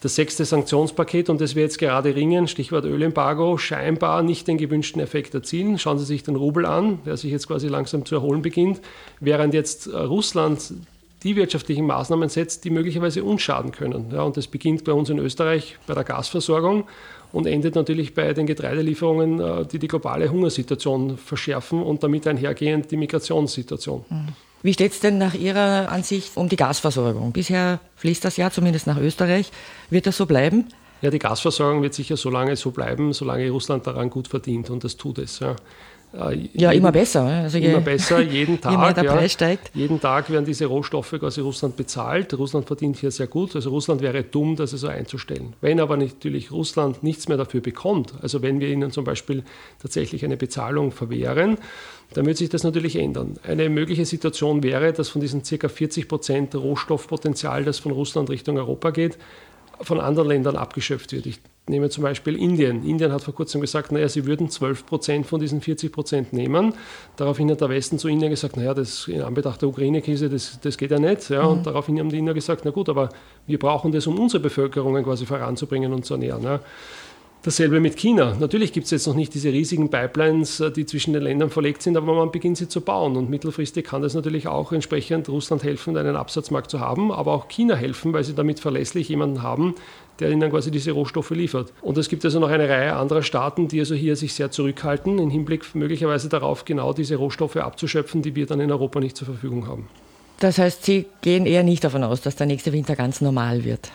das 0.00 0.14
sechste 0.14 0.46
Sanktionspaket, 0.46 1.28
um 1.28 1.36
das 1.36 1.54
wir 1.54 1.62
jetzt 1.62 1.78
gerade 1.78 2.14
ringen, 2.14 2.48
Stichwort 2.48 2.86
Ölembargo, 2.86 3.58
scheinbar 3.58 4.22
nicht 4.22 4.48
den 4.48 4.56
gewünschten 4.56 5.00
Effekt 5.00 5.34
erzielen. 5.34 5.78
Schauen 5.78 5.98
Sie 5.98 6.06
sich 6.06 6.22
den 6.22 6.36
Rubel 6.36 6.64
an, 6.64 7.00
der 7.04 7.18
sich 7.18 7.30
jetzt 7.30 7.46
quasi 7.46 7.68
langsam 7.68 8.06
zu 8.06 8.14
erholen 8.14 8.40
beginnt, 8.40 8.80
während 9.20 9.52
jetzt 9.52 9.86
äh, 9.86 9.96
Russland 9.96 10.72
die 11.22 11.36
wirtschaftlichen 11.36 11.86
Maßnahmen 11.86 12.30
setzt, 12.30 12.64
die 12.64 12.70
möglicherweise 12.70 13.22
uns 13.22 13.42
schaden 13.42 13.72
können. 13.72 14.10
Ja, 14.10 14.22
und 14.22 14.38
das 14.38 14.46
beginnt 14.46 14.84
bei 14.84 14.92
uns 14.92 15.10
in 15.10 15.18
Österreich 15.18 15.76
bei 15.86 15.92
der 15.92 16.04
Gasversorgung 16.04 16.84
und 17.32 17.46
endet 17.46 17.74
natürlich 17.74 18.14
bei 18.14 18.32
den 18.32 18.46
Getreidelieferungen, 18.46 19.38
äh, 19.38 19.66
die 19.66 19.78
die 19.78 19.88
globale 19.88 20.30
Hungersituation 20.30 21.18
verschärfen 21.18 21.82
und 21.82 22.02
damit 22.02 22.26
einhergehend 22.26 22.90
die 22.90 22.96
Migrationssituation. 22.96 24.04
Mhm. 24.08 24.28
Wie 24.62 24.74
steht 24.74 24.92
es 24.92 25.00
denn 25.00 25.16
nach 25.16 25.32
Ihrer 25.32 25.90
Ansicht 25.90 26.36
um 26.36 26.50
die 26.50 26.56
Gasversorgung? 26.56 27.32
Bisher 27.32 27.80
fließt 27.96 28.22
das 28.24 28.36
ja 28.36 28.50
zumindest 28.50 28.86
nach 28.86 28.98
Österreich. 28.98 29.50
Wird 29.88 30.06
das 30.06 30.18
so 30.18 30.26
bleiben? 30.26 30.68
Ja, 31.00 31.08
die 31.08 31.18
Gasversorgung 31.18 31.80
wird 31.80 31.94
sicher 31.94 32.18
so 32.18 32.28
lange 32.28 32.54
so 32.56 32.70
bleiben, 32.70 33.14
solange 33.14 33.48
Russland 33.48 33.86
daran 33.86 34.10
gut 34.10 34.28
verdient 34.28 34.68
und 34.68 34.84
das 34.84 34.98
tut 34.98 35.18
es. 35.18 35.38
Ja. 35.38 35.56
Ja, 36.12 36.30
jeden, 36.32 36.72
immer 36.72 36.90
besser. 36.90 37.22
Also 37.22 37.58
immer 37.58 37.78
je, 37.78 37.80
besser, 37.80 38.20
jeden 38.20 38.60
Tag. 38.60 38.94
Der 38.94 39.04
ja, 39.04 39.12
Preis 39.12 39.32
steigt. 39.32 39.70
Jeden 39.74 40.00
Tag 40.00 40.28
werden 40.30 40.44
diese 40.44 40.66
Rohstoffe 40.66 41.14
quasi 41.18 41.40
Russland 41.40 41.76
bezahlt. 41.76 42.34
Russland 42.34 42.66
verdient 42.66 42.96
hier 42.96 43.12
sehr 43.12 43.28
gut. 43.28 43.54
Also 43.54 43.70
Russland 43.70 44.02
wäre 44.02 44.24
dumm, 44.24 44.56
das 44.56 44.72
so 44.72 44.88
einzustellen. 44.88 45.54
Wenn 45.60 45.78
aber 45.78 45.96
natürlich 45.96 46.50
Russland 46.50 47.02
nichts 47.02 47.28
mehr 47.28 47.36
dafür 47.36 47.60
bekommt, 47.60 48.14
also 48.22 48.42
wenn 48.42 48.58
wir 48.58 48.68
ihnen 48.68 48.90
zum 48.90 49.04
Beispiel 49.04 49.44
tatsächlich 49.80 50.24
eine 50.24 50.36
Bezahlung 50.36 50.90
verwehren, 50.90 51.58
dann 52.14 52.26
wird 52.26 52.38
sich 52.38 52.48
das 52.48 52.64
natürlich 52.64 52.96
ändern. 52.96 53.38
Eine 53.44 53.68
mögliche 53.68 54.04
Situation 54.04 54.64
wäre, 54.64 54.92
dass 54.92 55.08
von 55.08 55.20
diesen 55.20 55.42
ca. 55.44 55.68
40 55.68 56.08
Prozent 56.08 56.54
Rohstoffpotenzial, 56.56 57.64
das 57.64 57.78
von 57.78 57.92
Russland 57.92 58.30
Richtung 58.30 58.58
Europa 58.58 58.90
geht, 58.90 59.16
von 59.80 60.00
anderen 60.00 60.28
Ländern 60.28 60.56
abgeschöpft 60.56 61.12
wird. 61.12 61.26
Ich 61.26 61.40
nehme 61.68 61.88
zum 61.88 62.02
Beispiel 62.02 62.36
Indien. 62.36 62.84
Indien 62.84 63.12
hat 63.12 63.22
vor 63.22 63.34
kurzem 63.34 63.60
gesagt, 63.60 63.92
naja, 63.92 64.08
sie 64.08 64.26
würden 64.26 64.50
12 64.50 64.86
Prozent 64.86 65.26
von 65.26 65.40
diesen 65.40 65.60
40 65.60 65.92
Prozent 65.92 66.32
nehmen. 66.32 66.74
Daraufhin 67.16 67.50
hat 67.50 67.60
der 67.60 67.68
Westen 67.68 67.98
zu 67.98 68.08
Indien 68.08 68.30
gesagt, 68.30 68.56
naja, 68.56 68.74
das 68.74 69.08
in 69.08 69.22
Anbetracht 69.22 69.62
der 69.62 69.68
Ukraine-Krise, 69.68 70.28
das, 70.28 70.58
das 70.60 70.76
geht 70.76 70.90
ja 70.90 70.98
nicht. 70.98 71.30
Ja. 71.30 71.44
Mhm. 71.44 71.48
Und 71.48 71.66
daraufhin 71.66 71.98
haben 71.98 72.10
die 72.10 72.18
Inder 72.18 72.34
gesagt, 72.34 72.62
na 72.64 72.70
gut, 72.70 72.88
aber 72.88 73.10
wir 73.46 73.58
brauchen 73.58 73.92
das, 73.92 74.06
um 74.06 74.18
unsere 74.18 74.42
Bevölkerungen 74.42 75.04
quasi 75.04 75.26
voranzubringen 75.26 75.92
und 75.92 76.04
zu 76.04 76.14
ernähren. 76.14 76.42
Ja. 76.42 76.60
Dasselbe 77.42 77.80
mit 77.80 77.96
China. 77.96 78.36
Natürlich 78.38 78.70
gibt 78.70 78.84
es 78.84 78.90
jetzt 78.90 79.06
noch 79.06 79.14
nicht 79.14 79.32
diese 79.32 79.50
riesigen 79.50 79.88
Pipelines, 79.88 80.60
äh, 80.60 80.70
die 80.70 80.84
zwischen 80.84 81.14
den 81.14 81.22
Ländern 81.22 81.48
verlegt 81.48 81.80
sind, 81.80 81.96
aber 81.96 82.12
man 82.12 82.30
beginnt 82.30 82.58
sie 82.58 82.68
zu 82.68 82.82
bauen. 82.82 83.16
Und 83.16 83.30
mittelfristig 83.30 83.86
kann 83.86 84.02
das 84.02 84.12
natürlich 84.12 84.46
auch 84.46 84.72
entsprechend 84.72 85.26
Russland 85.30 85.62
helfen, 85.62 85.96
einen 85.96 86.16
Absatzmarkt 86.16 86.70
zu 86.70 86.80
haben, 86.80 87.10
aber 87.10 87.32
auch 87.32 87.48
China 87.48 87.76
helfen, 87.76 88.12
weil 88.12 88.24
sie 88.24 88.34
damit 88.34 88.60
verlässlich 88.60 89.08
jemanden 89.08 89.42
haben, 89.42 89.74
der 90.18 90.30
ihnen 90.30 90.50
quasi 90.50 90.70
diese 90.70 90.92
Rohstoffe 90.92 91.30
liefert. 91.30 91.72
Und 91.80 91.96
es 91.96 92.10
gibt 92.10 92.26
also 92.26 92.40
noch 92.40 92.50
eine 92.50 92.68
Reihe 92.68 92.94
anderer 92.94 93.22
Staaten, 93.22 93.68
die 93.68 93.80
also 93.80 93.94
hier 93.94 94.16
sich 94.16 94.34
sehr 94.34 94.50
zurückhalten, 94.50 95.18
im 95.18 95.30
Hinblick 95.30 95.74
möglicherweise 95.74 96.28
darauf, 96.28 96.66
genau 96.66 96.92
diese 96.92 97.16
Rohstoffe 97.16 97.56
abzuschöpfen, 97.56 98.20
die 98.20 98.34
wir 98.34 98.44
dann 98.44 98.60
in 98.60 98.70
Europa 98.70 99.00
nicht 99.00 99.16
zur 99.16 99.24
Verfügung 99.24 99.66
haben. 99.66 99.88
Das 100.40 100.58
heißt, 100.58 100.84
Sie 100.84 101.06
gehen 101.22 101.46
eher 101.46 101.62
nicht 101.62 101.84
davon 101.84 102.04
aus, 102.04 102.20
dass 102.20 102.36
der 102.36 102.46
nächste 102.46 102.74
Winter 102.74 102.96
ganz 102.96 103.22
normal 103.22 103.64
wird? 103.64 103.90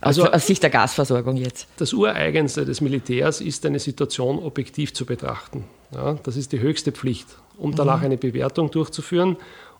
Also, 0.00 0.24
aus 0.24 0.46
Sicht 0.46 0.62
der 0.62 0.70
Gasversorgung 0.70 1.36
jetzt. 1.36 1.68
Das 1.76 1.92
Ureigenste 1.92 2.64
des 2.64 2.80
Militärs 2.80 3.40
ist, 3.40 3.66
eine 3.66 3.78
Situation 3.78 4.38
objektiv 4.38 4.94
zu 4.94 5.04
betrachten. 5.04 5.64
Ja, 5.94 6.14
das 6.22 6.36
ist 6.36 6.52
die 6.52 6.60
höchste 6.60 6.92
Pflicht, 6.92 7.26
um 7.58 7.74
danach 7.74 7.98
mhm. 7.98 8.06
eine 8.06 8.16
Bewertung 8.16 8.70
durchzuführen 8.70 9.36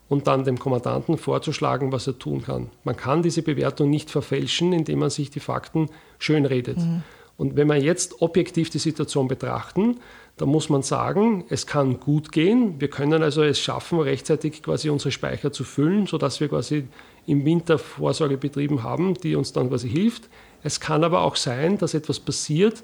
und 0.08 0.26
dann 0.26 0.44
dem 0.44 0.58
Kommandanten 0.58 1.16
vorzuschlagen, 1.16 1.92
was 1.92 2.06
er 2.06 2.18
tun 2.18 2.42
kann. 2.42 2.70
Man 2.84 2.96
kann 2.96 3.22
diese 3.22 3.42
Bewertung 3.42 3.88
nicht 3.88 4.10
verfälschen, 4.10 4.72
indem 4.72 4.98
man 4.98 5.10
sich 5.10 5.30
die 5.30 5.40
Fakten 5.40 5.88
schönredet. 6.18 6.78
Mhm. 6.78 7.02
Und 7.38 7.56
wenn 7.56 7.68
wir 7.68 7.76
jetzt 7.76 8.20
objektiv 8.20 8.68
die 8.68 8.78
Situation 8.78 9.26
betrachten, 9.28 10.00
dann 10.36 10.48
muss 10.50 10.68
man 10.68 10.82
sagen, 10.82 11.44
es 11.48 11.66
kann 11.66 12.00
gut 12.00 12.32
gehen. 12.32 12.80
Wir 12.80 12.88
können 12.88 13.22
also 13.22 13.42
es 13.42 13.60
schaffen, 13.60 14.00
rechtzeitig 14.00 14.62
quasi 14.62 14.90
unsere 14.90 15.10
Speicher 15.10 15.52
zu 15.52 15.64
füllen, 15.64 16.06
sodass 16.06 16.40
wir 16.40 16.48
quasi 16.48 16.88
im 17.26 17.44
Winter 17.44 17.78
Vorsorge 17.78 18.36
betrieben 18.36 18.82
haben, 18.82 19.14
die 19.14 19.34
uns 19.34 19.52
dann 19.52 19.68
quasi 19.68 19.88
hilft. 19.88 20.28
Es 20.62 20.80
kann 20.80 21.04
aber 21.04 21.22
auch 21.22 21.36
sein, 21.36 21.78
dass 21.78 21.94
etwas 21.94 22.20
passiert, 22.20 22.82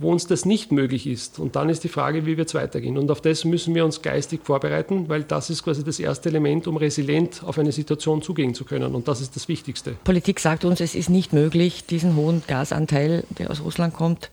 wo 0.00 0.12
uns 0.12 0.26
das 0.26 0.44
nicht 0.44 0.70
möglich 0.70 1.06
ist. 1.06 1.38
Und 1.38 1.56
dann 1.56 1.68
ist 1.68 1.82
die 1.82 1.88
Frage, 1.88 2.24
wie 2.24 2.36
wird 2.36 2.48
es 2.48 2.54
weitergehen. 2.54 2.96
Und 2.96 3.10
auf 3.10 3.20
das 3.20 3.44
müssen 3.44 3.74
wir 3.74 3.84
uns 3.84 4.00
geistig 4.00 4.40
vorbereiten, 4.44 5.08
weil 5.08 5.24
das 5.24 5.50
ist 5.50 5.64
quasi 5.64 5.82
das 5.82 5.98
erste 5.98 6.28
Element, 6.28 6.68
um 6.68 6.76
resilient 6.76 7.42
auf 7.44 7.58
eine 7.58 7.72
Situation 7.72 8.22
zugehen 8.22 8.54
zu 8.54 8.64
können. 8.64 8.94
Und 8.94 9.08
das 9.08 9.20
ist 9.20 9.34
das 9.34 9.48
Wichtigste. 9.48 9.96
Politik 10.04 10.38
sagt 10.38 10.64
uns, 10.64 10.80
es 10.80 10.94
ist 10.94 11.10
nicht 11.10 11.32
möglich, 11.32 11.84
diesen 11.84 12.14
hohen 12.14 12.42
Gasanteil, 12.46 13.24
der 13.38 13.50
aus 13.50 13.60
Russland 13.60 13.92
kommt, 13.92 14.30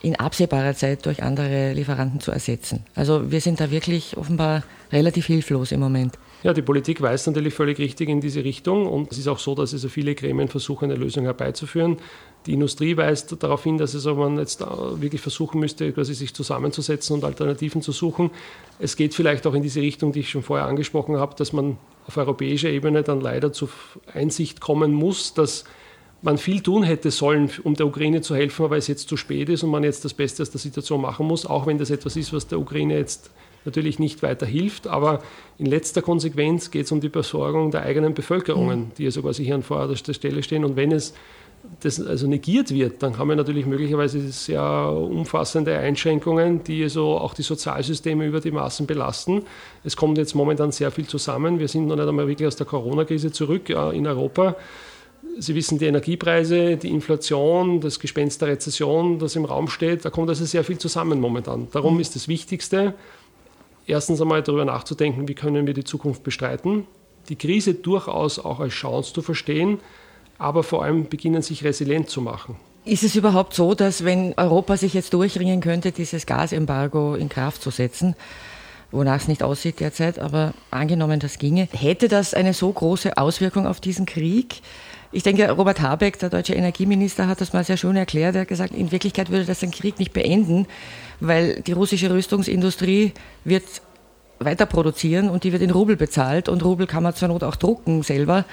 in 0.00 0.16
absehbarer 0.16 0.74
Zeit 0.74 1.04
durch 1.06 1.22
andere 1.22 1.72
Lieferanten 1.72 2.20
zu 2.20 2.30
ersetzen. 2.30 2.84
Also 2.94 3.30
wir 3.32 3.40
sind 3.40 3.60
da 3.60 3.70
wirklich 3.70 4.16
offenbar 4.16 4.62
relativ 4.92 5.26
hilflos 5.26 5.72
im 5.72 5.80
Moment. 5.80 6.18
Ja, 6.42 6.54
die 6.54 6.62
Politik 6.62 7.02
weist 7.02 7.26
natürlich 7.26 7.52
völlig 7.52 7.78
richtig 7.78 8.08
in 8.08 8.22
diese 8.22 8.42
Richtung 8.42 8.86
und 8.86 9.12
es 9.12 9.18
ist 9.18 9.28
auch 9.28 9.38
so, 9.38 9.54
dass 9.54 9.74
also 9.74 9.90
viele 9.90 10.14
Gremien 10.14 10.48
versuchen, 10.48 10.86
eine 10.86 10.94
Lösung 10.94 11.24
herbeizuführen. 11.24 11.98
Die 12.46 12.54
Industrie 12.54 12.96
weist 12.96 13.42
darauf 13.42 13.62
hin, 13.64 13.76
dass 13.76 13.94
also 13.94 14.14
man 14.14 14.38
jetzt 14.38 14.62
wirklich 14.62 15.20
versuchen 15.20 15.60
müsste, 15.60 15.92
quasi 15.92 16.14
sich 16.14 16.32
zusammenzusetzen 16.32 17.14
und 17.14 17.24
Alternativen 17.24 17.82
zu 17.82 17.92
suchen. 17.92 18.30
Es 18.78 18.96
geht 18.96 19.14
vielleicht 19.14 19.46
auch 19.46 19.52
in 19.52 19.62
diese 19.62 19.82
Richtung, 19.82 20.12
die 20.12 20.20
ich 20.20 20.30
schon 20.30 20.42
vorher 20.42 20.66
angesprochen 20.66 21.18
habe, 21.18 21.34
dass 21.36 21.52
man 21.52 21.76
auf 22.06 22.16
europäischer 22.16 22.70
Ebene 22.70 23.02
dann 23.02 23.20
leider 23.20 23.52
zur 23.52 23.68
Einsicht 24.14 24.62
kommen 24.62 24.94
muss, 24.94 25.34
dass 25.34 25.64
man 26.22 26.38
viel 26.38 26.62
tun 26.62 26.82
hätte 26.82 27.10
sollen, 27.10 27.50
um 27.64 27.74
der 27.74 27.86
Ukraine 27.86 28.22
zu 28.22 28.34
helfen, 28.34 28.64
aber 28.64 28.78
es 28.78 28.88
jetzt 28.88 29.10
zu 29.10 29.18
spät 29.18 29.50
ist 29.50 29.62
und 29.62 29.70
man 29.70 29.84
jetzt 29.84 30.06
das 30.06 30.14
Beste 30.14 30.42
aus 30.42 30.50
der 30.50 30.60
Situation 30.60 31.02
machen 31.02 31.26
muss, 31.26 31.44
auch 31.44 31.66
wenn 31.66 31.76
das 31.76 31.90
etwas 31.90 32.16
ist, 32.16 32.32
was 32.32 32.46
der 32.46 32.58
Ukraine 32.58 32.96
jetzt 32.96 33.30
natürlich 33.64 33.98
nicht 33.98 34.22
weiter 34.22 34.46
hilft. 34.46 34.86
Aber 34.86 35.22
in 35.58 35.66
letzter 35.66 36.02
Konsequenz 36.02 36.70
geht 36.70 36.86
es 36.86 36.92
um 36.92 37.00
die 37.00 37.10
Versorgung 37.10 37.70
der 37.70 37.82
eigenen 37.82 38.14
Bevölkerungen, 38.14 38.80
mhm. 38.80 38.94
die 38.98 39.06
also 39.06 39.22
quasi 39.22 39.44
hier 39.44 39.54
an 39.54 39.62
vorderster 39.62 40.14
Stelle 40.14 40.42
stehen. 40.42 40.64
Und 40.64 40.76
wenn 40.76 40.92
es 40.92 41.14
das 41.80 42.00
also 42.00 42.26
negiert 42.26 42.72
wird, 42.72 43.02
dann 43.02 43.18
haben 43.18 43.28
wir 43.28 43.36
natürlich 43.36 43.66
möglicherweise 43.66 44.20
sehr 44.32 44.62
umfassende 44.62 45.76
Einschränkungen, 45.76 46.64
die 46.64 46.82
also 46.82 47.18
auch 47.18 47.34
die 47.34 47.42
Sozialsysteme 47.42 48.26
über 48.26 48.40
die 48.40 48.50
Maßen 48.50 48.86
belasten. 48.86 49.42
Es 49.84 49.96
kommt 49.96 50.18
jetzt 50.18 50.34
momentan 50.34 50.72
sehr 50.72 50.90
viel 50.90 51.06
zusammen. 51.06 51.58
Wir 51.58 51.68
sind 51.68 51.86
noch 51.86 51.96
nicht 51.96 52.08
einmal 52.08 52.28
wirklich 52.28 52.48
aus 52.48 52.56
der 52.56 52.66
Corona-Krise 52.66 53.30
zurück 53.30 53.68
in 53.70 54.06
Europa. 54.06 54.56
Sie 55.38 55.54
wissen, 55.54 55.78
die 55.78 55.86
Energiepreise, 55.86 56.76
die 56.76 56.88
Inflation, 56.88 57.80
das 57.80 58.00
Gespenst 58.00 58.40
der 58.40 58.48
Rezession, 58.48 59.18
das 59.18 59.36
im 59.36 59.44
Raum 59.44 59.68
steht, 59.68 60.04
da 60.04 60.10
kommt 60.10 60.28
also 60.28 60.44
sehr 60.44 60.64
viel 60.64 60.78
zusammen 60.78 61.20
momentan. 61.20 61.68
Darum 61.72 61.94
mhm. 61.94 62.00
ist 62.00 62.16
das 62.16 62.26
Wichtigste, 62.26 62.94
erstens 63.90 64.20
einmal 64.20 64.42
darüber 64.42 64.64
nachzudenken, 64.64 65.28
wie 65.28 65.34
können 65.34 65.66
wir 65.66 65.74
die 65.74 65.84
Zukunft 65.84 66.22
bestreiten, 66.22 66.86
die 67.28 67.36
Krise 67.36 67.74
durchaus 67.74 68.38
auch 68.38 68.60
als 68.60 68.72
Chance 68.72 69.12
zu 69.12 69.22
verstehen, 69.22 69.78
aber 70.38 70.62
vor 70.62 70.82
allem 70.82 71.08
beginnen, 71.08 71.42
sich 71.42 71.64
resilient 71.64 72.08
zu 72.08 72.22
machen. 72.22 72.56
Ist 72.84 73.02
es 73.02 73.14
überhaupt 73.14 73.52
so, 73.52 73.74
dass 73.74 74.04
wenn 74.04 74.32
Europa 74.38 74.76
sich 74.78 74.94
jetzt 74.94 75.12
durchringen 75.12 75.60
könnte, 75.60 75.92
dieses 75.92 76.24
Gasembargo 76.24 77.14
in 77.14 77.28
Kraft 77.28 77.62
zu 77.62 77.70
setzen, 77.70 78.16
wonach 78.90 79.20
es 79.20 79.28
nicht 79.28 79.42
aussieht 79.42 79.80
derzeit, 79.80 80.18
aber 80.18 80.54
angenommen, 80.70 81.20
das 81.20 81.38
ginge, 81.38 81.68
hätte 81.72 82.08
das 82.08 82.32
eine 82.32 82.54
so 82.54 82.72
große 82.72 83.18
Auswirkung 83.18 83.66
auf 83.66 83.80
diesen 83.80 84.06
Krieg? 84.06 84.62
Ich 85.12 85.24
denke, 85.24 85.50
Robert 85.50 85.80
Habeck, 85.80 86.18
der 86.20 86.30
deutsche 86.30 86.54
Energieminister, 86.54 87.26
hat 87.26 87.40
das 87.40 87.52
mal 87.52 87.64
sehr 87.64 87.76
schön 87.76 87.96
erklärt. 87.96 88.36
Er 88.36 88.42
hat 88.42 88.48
gesagt, 88.48 88.74
in 88.74 88.92
Wirklichkeit 88.92 89.30
würde 89.30 89.44
das 89.44 89.58
den 89.58 89.72
Krieg 89.72 89.98
nicht 89.98 90.12
beenden, 90.12 90.66
weil 91.18 91.62
die 91.62 91.72
russische 91.72 92.10
Rüstungsindustrie 92.10 93.12
wird 93.44 93.64
weiter 94.38 94.66
produzieren 94.66 95.28
und 95.28 95.44
die 95.44 95.52
wird 95.52 95.62
in 95.62 95.70
Rubel 95.70 95.96
bezahlt 95.96 96.48
und 96.48 96.64
Rubel 96.64 96.86
kann 96.86 97.02
man 97.02 97.14
zur 97.14 97.28
Not 97.28 97.42
auch 97.42 97.56
drucken 97.56 98.02
selber. 98.02 98.44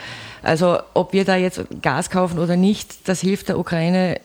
Also 0.41 0.79
ob 0.93 1.13
wir 1.13 1.25
da 1.25 1.35
jetzt 1.35 1.63
Gas 1.81 2.09
kaufen 2.09 2.39
oder 2.39 2.57
nicht, 2.57 3.07
das 3.07 3.21
hilft 3.21 3.49
der 3.49 3.59
Ukraine 3.59 4.19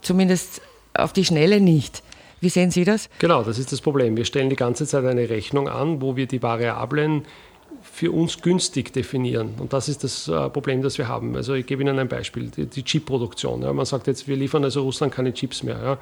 zumindest 0.00 0.62
auf 0.94 1.12
die 1.12 1.24
Schnelle 1.24 1.60
nicht. 1.60 2.02
Wie 2.40 2.48
sehen 2.48 2.70
Sie 2.70 2.84
das? 2.84 3.08
Genau, 3.18 3.42
das 3.42 3.58
ist 3.58 3.72
das 3.72 3.80
Problem. 3.80 4.16
Wir 4.16 4.24
stellen 4.24 4.48
die 4.48 4.56
ganze 4.56 4.86
Zeit 4.86 5.04
eine 5.04 5.28
Rechnung 5.28 5.68
an, 5.68 6.00
wo 6.00 6.16
wir 6.16 6.26
die 6.26 6.42
Variablen 6.42 7.26
für 7.98 8.12
uns 8.12 8.40
günstig 8.40 8.92
definieren. 8.92 9.54
Und 9.58 9.72
das 9.72 9.88
ist 9.88 10.04
das 10.04 10.28
äh, 10.28 10.48
Problem, 10.50 10.82
das 10.82 10.98
wir 10.98 11.08
haben. 11.08 11.34
Also 11.34 11.54
ich 11.54 11.66
gebe 11.66 11.82
Ihnen 11.82 11.98
ein 11.98 12.06
Beispiel, 12.06 12.48
die, 12.48 12.66
die 12.66 12.84
Chip-Produktion. 12.84 13.62
Ja. 13.62 13.72
Man 13.72 13.86
sagt 13.86 14.06
jetzt, 14.06 14.28
wir 14.28 14.36
liefern 14.36 14.62
also 14.62 14.82
Russland 14.82 15.12
keine 15.12 15.34
Chips 15.34 15.64
mehr. 15.64 15.80
Ja. 15.82 15.98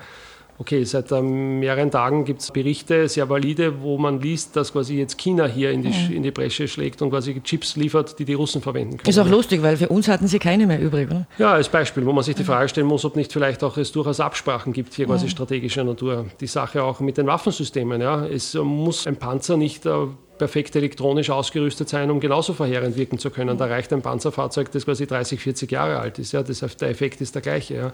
Okay, 0.58 0.84
seit 0.84 1.10
ähm, 1.12 1.58
mehreren 1.58 1.90
Tagen 1.90 2.26
gibt 2.26 2.42
es 2.42 2.50
Berichte, 2.50 3.08
sehr 3.08 3.28
valide, 3.30 3.80
wo 3.80 3.96
man 3.96 4.20
liest, 4.20 4.56
dass 4.56 4.72
quasi 4.72 4.98
jetzt 4.98 5.16
China 5.16 5.46
hier 5.46 5.70
in 5.70 5.82
die, 5.82 5.88
mhm. 5.88 6.16
in 6.16 6.22
die 6.22 6.30
Bresche 6.30 6.68
schlägt 6.68 7.00
und 7.00 7.10
quasi 7.10 7.40
Chips 7.42 7.76
liefert, 7.76 8.18
die 8.18 8.26
die 8.26 8.34
Russen 8.34 8.60
verwenden 8.60 8.98
können. 8.98 9.08
Ist 9.08 9.18
auch 9.18 9.28
lustig, 9.28 9.62
weil 9.62 9.78
für 9.78 9.88
uns 9.88 10.06
hatten 10.08 10.28
sie 10.28 10.38
keine 10.38 10.66
mehr 10.66 10.80
übrig, 10.80 11.10
oder? 11.10 11.26
Ja, 11.38 11.52
als 11.52 11.70
Beispiel, 11.70 12.04
wo 12.04 12.12
man 12.12 12.24
sich 12.24 12.34
die 12.34 12.44
Frage 12.44 12.68
stellen 12.68 12.86
muss, 12.86 13.06
ob 13.06 13.16
nicht 13.16 13.32
vielleicht 13.32 13.64
auch 13.64 13.78
es 13.78 13.92
durchaus 13.92 14.20
Absprachen 14.20 14.74
gibt, 14.74 14.92
hier 14.92 15.06
quasi 15.06 15.26
mhm. 15.26 15.30
strategischer 15.30 15.84
Natur. 15.84 16.26
Die 16.40 16.46
Sache 16.46 16.82
auch 16.82 17.00
mit 17.00 17.16
den 17.16 17.26
Waffensystemen. 17.26 18.02
Ja. 18.02 18.26
Es 18.26 18.52
muss 18.54 19.06
ein 19.06 19.16
Panzer 19.16 19.56
nicht 19.56 19.86
äh, 19.86 19.90
perfekt 20.38 20.76
elektronisch 20.76 21.30
ausgerüstet 21.30 21.88
sein, 21.88 22.10
um 22.10 22.20
genauso 22.20 22.52
verheerend 22.52 22.96
wirken 22.96 23.18
zu 23.18 23.30
können. 23.30 23.56
Da 23.58 23.66
reicht 23.66 23.92
ein 23.92 24.02
Panzerfahrzeug, 24.02 24.70
das 24.72 24.84
quasi 24.84 25.06
30, 25.06 25.40
40 25.40 25.70
Jahre 25.70 25.98
alt 25.98 26.18
ist. 26.18 26.32
Ja. 26.32 26.42
Das, 26.42 26.60
der 26.60 26.88
Effekt 26.88 27.20
ist 27.20 27.34
der 27.34 27.42
gleiche. 27.42 27.74
Ja. 27.74 27.92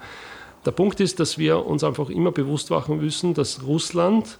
Der 0.64 0.70
Punkt 0.70 1.00
ist, 1.00 1.18
dass 1.18 1.38
wir 1.38 1.66
uns 1.66 1.82
einfach 1.82 2.08
immer 2.08 2.30
bewusst 2.30 2.70
machen 2.70 2.98
müssen, 2.98 3.34
dass 3.34 3.64
Russland 3.64 4.38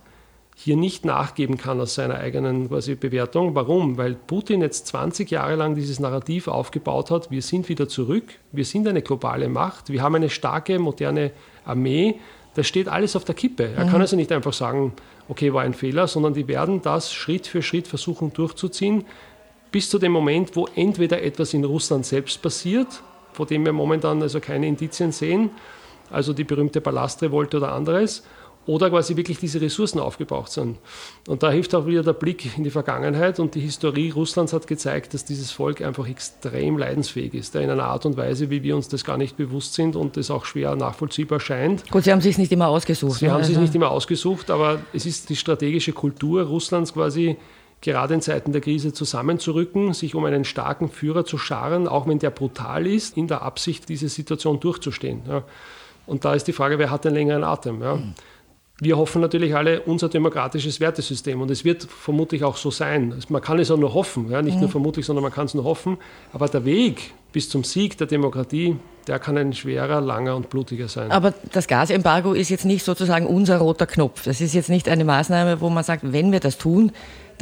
hier 0.55 0.77
nicht 0.77 1.05
nachgeben 1.05 1.57
kann 1.57 1.81
aus 1.81 1.95
seiner 1.95 2.17
eigenen 2.17 2.69
quasi 2.69 2.95
Bewertung. 2.95 3.55
Warum? 3.55 3.97
Weil 3.97 4.15
Putin 4.15 4.61
jetzt 4.61 4.87
20 4.89 5.31
Jahre 5.31 5.57
lang 5.57 5.75
dieses 5.75 5.99
Narrativ 5.99 6.47
aufgebaut 6.47 7.11
hat, 7.11 7.31
wir 7.31 7.43
sind 7.43 7.69
wieder 7.69 7.89
zurück, 7.89 8.25
wir 8.53 8.65
sind 8.65 8.87
eine 8.87 9.03
globale 9.03 9.49
Macht, 9.49 9.91
wir 9.91 10.03
haben 10.03 10.15
eine 10.15 10.31
starke, 10.31 10.79
moderne 10.79 11.33
Armee. 11.65 12.17
Das 12.55 12.69
steht 12.69 12.87
alles 12.87 13.17
auf 13.17 13.25
der 13.25 13.35
Kippe. 13.35 13.71
Er 13.77 13.87
mhm. 13.87 13.91
kann 13.91 14.01
also 14.03 14.15
nicht 14.15 14.31
einfach 14.31 14.53
sagen, 14.53 14.93
okay, 15.29 15.53
war 15.53 15.63
ein 15.63 15.75
Fehler, 15.75 16.07
sondern 16.09 16.35
die 16.35 16.49
werden 16.49 16.83
das 16.83 17.13
Schritt 17.13 17.47
für 17.47 17.63
Schritt 17.63 17.89
versuchen 17.89 18.33
durchzuziehen, 18.33 19.05
bis 19.71 19.89
zu 19.89 19.99
dem 19.99 20.13
Moment, 20.13 20.55
wo 20.55 20.69
entweder 20.75 21.23
etwas 21.23 21.55
in 21.55 21.65
Russland 21.65 22.05
selbst 22.05 22.43
passiert, 22.43 23.03
vor 23.33 23.47
dem 23.47 23.65
wir 23.65 23.73
momentan 23.73 24.21
also 24.21 24.41
keine 24.41 24.67
Indizien 24.67 25.13
sehen, 25.13 25.51
also 26.11 26.33
die 26.33 26.45
berühmte 26.45 26.81
Ballastrevolte 26.81 27.57
oder 27.57 27.73
anderes, 27.73 28.23
oder 28.67 28.91
quasi 28.91 29.17
wirklich 29.17 29.39
diese 29.39 29.61
Ressourcen 29.61 29.99
aufgebraucht 29.99 30.53
sind. 30.53 30.79
Und 31.27 31.43
da 31.43 31.51
hilft 31.51 31.75
auch 31.75 31.87
wieder 31.87 32.03
der 32.03 32.13
Blick 32.13 32.57
in 32.57 32.65
die 32.65 32.71
Vergangenheit 32.71 33.41
und 33.41 33.55
die 33.55 33.61
Historie 33.61 34.11
Russlands 34.11 34.53
hat 34.53 34.67
gezeigt, 34.67 35.15
dass 35.15 35.25
dieses 35.25 35.51
Volk 35.51 35.83
einfach 35.83 36.09
extrem 36.09 36.79
leidensfähig 36.79 37.35
ist, 37.35 37.57
in 37.57 37.71
einer 37.71 37.85
Art 37.85 38.07
und 38.07 38.17
Weise, 38.17 38.51
wie 38.51 38.63
wir 38.63 38.77
uns 38.77 38.89
das 38.89 39.05
gar 39.05 39.17
nicht 39.17 39.37
bewusst 39.37 39.75
sind 39.75 39.97
und 39.97 40.17
das 40.17 40.31
auch 40.31 40.45
schwer 40.45 40.77
nachvollziehbar 40.77 41.41
scheint. 41.41 41.91
Gut, 41.91 42.05
Sie 42.05 42.13
haben 42.13 42.21
sich 42.21 42.39
nicht 42.39 42.53
immer 42.53 42.69
ausgesucht. 42.69 43.19
Sie 43.19 43.27
ne? 43.27 43.33
haben 43.33 43.45
sich 43.45 43.59
nicht 43.59 43.75
immer 43.75 43.91
ausgesucht, 43.91 44.51
aber 44.51 44.81
es 44.93 45.07
ist 45.07 45.29
die 45.31 45.37
strategische 45.37 45.93
Kultur 45.93 46.43
Russlands 46.45 46.95
quasi 46.95 47.37
gerade 47.81 48.15
in 48.15 48.21
Zeiten 48.21 48.53
der 48.53 48.61
Krise 48.61 48.93
zusammenzurücken, 48.93 49.93
sich 49.93 50.15
um 50.15 50.25
einen 50.25 50.45
starken 50.45 50.89
Führer 50.89 51.25
zu 51.25 51.37
scharen, 51.37 51.89
auch 51.89 52.07
wenn 52.07 52.21
der 52.21 52.31
brutal 52.31 52.87
ist, 52.87 53.17
in 53.17 53.27
der 53.27 53.43
Absicht, 53.43 53.89
diese 53.89 54.09
Situation 54.09 54.61
durchzustehen. 54.61 55.23
Und 56.07 56.25
da 56.25 56.35
ist 56.35 56.45
die 56.45 56.53
Frage, 56.53 56.79
wer 56.79 56.91
hat 56.91 57.05
den 57.05 57.15
längeren 57.15 57.43
Atem? 57.43 57.81
Mhm. 57.81 58.15
Wir 58.83 58.99
hoffen 58.99 59.23
natürlich 59.23 59.55
alle 59.55 59.83
unser 59.83 60.09
demokratisches 60.09 60.81
Wertesystem 60.81 61.41
und 61.41 61.53
es 61.53 61.65
wird 61.65 61.85
vermutlich 61.85 62.43
auch 62.43 62.57
so 62.57 62.73
sein. 62.73 63.15
Man 63.29 63.41
kann 63.41 63.61
es 63.61 63.71
auch 63.71 63.77
nur 63.77 63.95
hoffen, 63.95 64.29
ja? 64.29 64.43
nicht 64.43 64.55
mhm. 64.55 64.63
nur 64.63 64.71
vermutlich, 64.71 65.07
sondern 65.07 65.23
man 65.23 65.31
kann 65.31 65.47
es 65.47 65.55
nur 65.55 65.63
hoffen. 65.63 65.99
Aber 66.33 66.49
der 66.49 66.65
Weg 66.65 67.13
bis 67.31 67.49
zum 67.49 67.63
Sieg 67.63 67.97
der 67.99 68.09
Demokratie, 68.09 68.77
der 69.07 69.21
kann 69.21 69.39
ein 69.39 69.53
schwerer, 69.53 70.01
langer 70.01 70.35
und 70.35 70.51
blutiger 70.51 70.89
sein. 70.89 71.13
Aber 71.13 71.33
das 71.53 71.69
Gasembargo 71.69 72.33
ist 72.33 72.49
jetzt 72.49 72.65
nicht 72.65 72.83
sozusagen 72.85 73.25
unser 73.25 73.59
roter 73.59 73.87
Knopf. 73.87 74.25
Das 74.25 74.41
ist 74.41 74.53
jetzt 74.53 74.69
nicht 74.69 74.89
eine 74.89 75.05
Maßnahme, 75.05 75.61
wo 75.61 75.71
man 75.71 75.85
sagt, 75.85 76.13
wenn 76.13 76.33
wir 76.33 76.41
das 76.41 76.59
tun, 76.59 76.91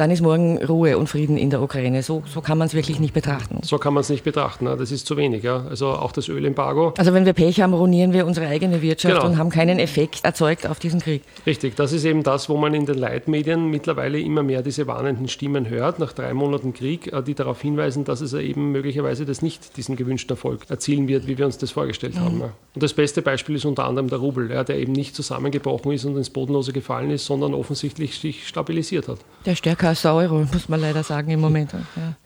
dann 0.01 0.11
ist 0.11 0.23
morgen 0.23 0.57
Ruhe 0.65 0.97
und 0.97 1.09
Frieden 1.09 1.37
in 1.37 1.51
der 1.51 1.61
Ukraine. 1.61 2.03
So, 2.03 2.23
so 2.27 2.41
kann 2.41 2.57
man 2.57 2.69
es 2.69 2.75
wirklich 2.75 3.01
nicht 3.01 3.13
betrachten. 3.13 3.59
So 3.63 3.77
kann 3.77 3.93
man 3.93 4.01
es 4.01 4.09
nicht 4.09 4.25
betrachten. 4.25 4.65
Das 4.65 4.91
ist 4.91 5.07
zu 5.07 5.19
wenig. 5.19 5.43
Ja. 5.43 5.67
Also 5.69 5.89
auch 5.89 6.13
das 6.13 6.29
Ölembargo. 6.29 6.95
Also 6.97 7.13
wenn 7.13 7.27
wir 7.27 7.35
Pech 7.35 7.61
haben, 7.61 7.75
ruinieren 7.75 8.15
wir 8.15 8.27
unsere 8.27 8.47
eigene 8.47 8.81
Wirtschaft 8.81 9.17
genau. 9.17 9.27
und 9.27 9.37
haben 9.37 9.51
keinen 9.51 9.79
Effekt 9.79 10.25
erzeugt 10.25 10.67
auf 10.67 10.79
diesen 10.79 11.01
Krieg. 11.01 11.23
Richtig. 11.47 11.77
Das 11.77 11.93
ist 11.93 12.07
eben 12.07 12.23
das, 12.23 12.49
wo 12.49 12.57
man 12.57 12.73
in 12.73 12.87
den 12.87 12.97
Leitmedien 12.97 13.69
mittlerweile 13.69 14.19
immer 14.19 14.43
mehr 14.43 14.63
diese 14.63 14.87
warnenden 14.87 15.29
Stimmen 15.29 15.69
hört, 15.69 15.99
nach 15.99 16.15
drei 16.15 16.33
Monaten 16.33 16.73
Krieg, 16.73 17.13
äh, 17.13 17.23
die 17.23 17.35
darauf 17.35 17.61
hinweisen, 17.61 18.05
dass 18.05 18.23
es 18.23 18.33
eben 18.33 18.73
möglicherweise 18.73 19.27
das 19.27 19.43
nicht 19.43 19.77
diesen 19.77 19.97
gewünschten 19.97 20.35
Erfolg 20.35 20.63
erzielen 20.71 21.09
wird, 21.09 21.27
wie 21.27 21.37
wir 21.37 21.45
uns 21.45 21.59
das 21.59 21.73
vorgestellt 21.73 22.15
mhm. 22.15 22.21
haben. 22.21 22.41
Und 22.41 22.83
das 22.83 22.95
beste 22.95 23.21
Beispiel 23.21 23.57
ist 23.57 23.67
unter 23.67 23.85
anderem 23.85 24.09
der 24.09 24.19
Rubel, 24.19 24.49
der 24.49 24.79
eben 24.79 24.93
nicht 24.93 25.15
zusammengebrochen 25.15 25.93
ist 25.93 26.07
und 26.07 26.17
ins 26.17 26.31
Bodenlose 26.31 26.73
gefallen 26.73 27.11
ist, 27.11 27.27
sondern 27.27 27.53
offensichtlich 27.53 28.19
sich 28.19 28.49
stabilisiert 28.49 29.09
hat. 29.09 29.19
Der 29.45 29.57
stärker 29.57 29.90
der 29.95 30.15
Euro, 30.15 30.47
muss 30.53 30.69
man 30.69 30.81
leider 30.81 31.03
sagen 31.03 31.31
im 31.31 31.41
Moment. 31.41 31.73
Ja. 31.73 31.81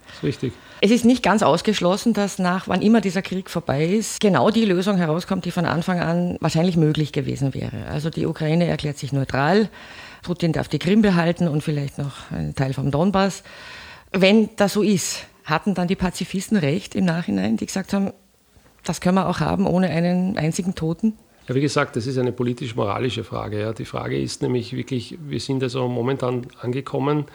Das 0.07 0.17
ist 0.17 0.23
richtig. 0.23 0.53
Es 0.81 0.91
ist 0.91 1.05
nicht 1.05 1.23
ganz 1.23 1.43
ausgeschlossen, 1.43 2.13
dass 2.13 2.39
nach 2.39 2.69
wann 2.69 2.83
immer 2.83 3.01
dieser 3.01 3.23
Krieg 3.23 3.49
vorbei 3.49 3.87
ist, 3.87 4.21
genau 4.21 4.51
die 4.51 4.65
Lösung 4.65 4.99
herauskommt, 4.99 5.45
die 5.47 5.51
von 5.51 5.65
Anfang 5.65 6.01
an 6.01 6.37
wahrscheinlich 6.41 6.77
möglich 6.77 7.13
gewesen 7.13 7.55
wäre. 7.55 7.87
Also 7.91 8.11
die 8.11 8.27
Ukraine 8.27 8.67
erklärt 8.67 8.99
sich 8.99 9.13
neutral, 9.13 9.71
Putin 10.23 10.53
darf 10.53 10.69
die 10.69 10.79
Krim 10.79 11.01
behalten 11.01 11.49
und 11.49 11.63
vielleicht 11.63 11.99
noch 11.99 12.31
einen 12.31 12.55
Teil 12.55 12.75
vom 12.75 12.91
Donbass. 12.91 13.43
Wenn 14.13 14.51
das 14.57 14.75
so 14.75 14.83
ist, 14.83 15.25
hatten 15.45 15.75
dann 15.75 15.89
die 15.89 15.97
Pazifisten 15.97 16.57
recht 16.57 16.95
im 16.95 17.05
Nachhinein, 17.05 17.57
die 17.57 17.67
gesagt 17.67 17.93
haben, 17.93 18.13
das 18.85 19.01
können 19.01 19.17
wir 19.17 19.29
auch 19.29 19.41
haben 19.41 19.67
ohne 19.67 19.89
einen 19.89 20.37
einzigen 20.37 20.75
Toten? 20.75 21.15
Ja, 21.49 21.55
wie 21.55 21.61
gesagt, 21.61 21.97
das 21.97 22.07
ist 22.07 22.17
eine 22.17 22.33
politisch-moralische 22.33 23.25
Frage. 23.25 23.61
Ja. 23.61 23.73
Die 23.73 23.85
Frage 23.85 24.19
ist 24.19 24.41
nämlich 24.43 24.75
wirklich, 24.75 25.19
wir 25.27 25.41
sind 25.41 25.63
also 25.63 25.89
momentan 25.89 26.47
angekommen 26.61 27.27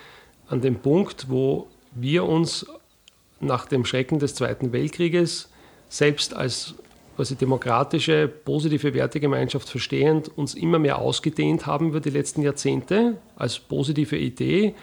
an 0.49 0.61
dem 0.61 0.75
Punkt, 0.75 1.27
wo 1.29 1.67
wir 1.93 2.25
uns 2.25 2.65
nach 3.39 3.65
dem 3.65 3.85
Schrecken 3.85 4.19
des 4.19 4.35
Zweiten 4.35 4.73
Weltkrieges 4.73 5.49
selbst 5.87 6.35
als 6.35 6.75
quasi 7.15 7.35
demokratische, 7.35 8.27
positive 8.27 8.93
Wertegemeinschaft 8.93 9.69
verstehend 9.69 10.29
uns 10.37 10.53
immer 10.53 10.79
mehr 10.79 10.99
ausgedehnt 10.99 11.65
haben 11.65 11.89
über 11.89 11.99
die 11.99 12.11
letzten 12.11 12.41
Jahrzehnte 12.41 13.17
als 13.35 13.59
positive 13.59 14.17
Idee 14.17 14.73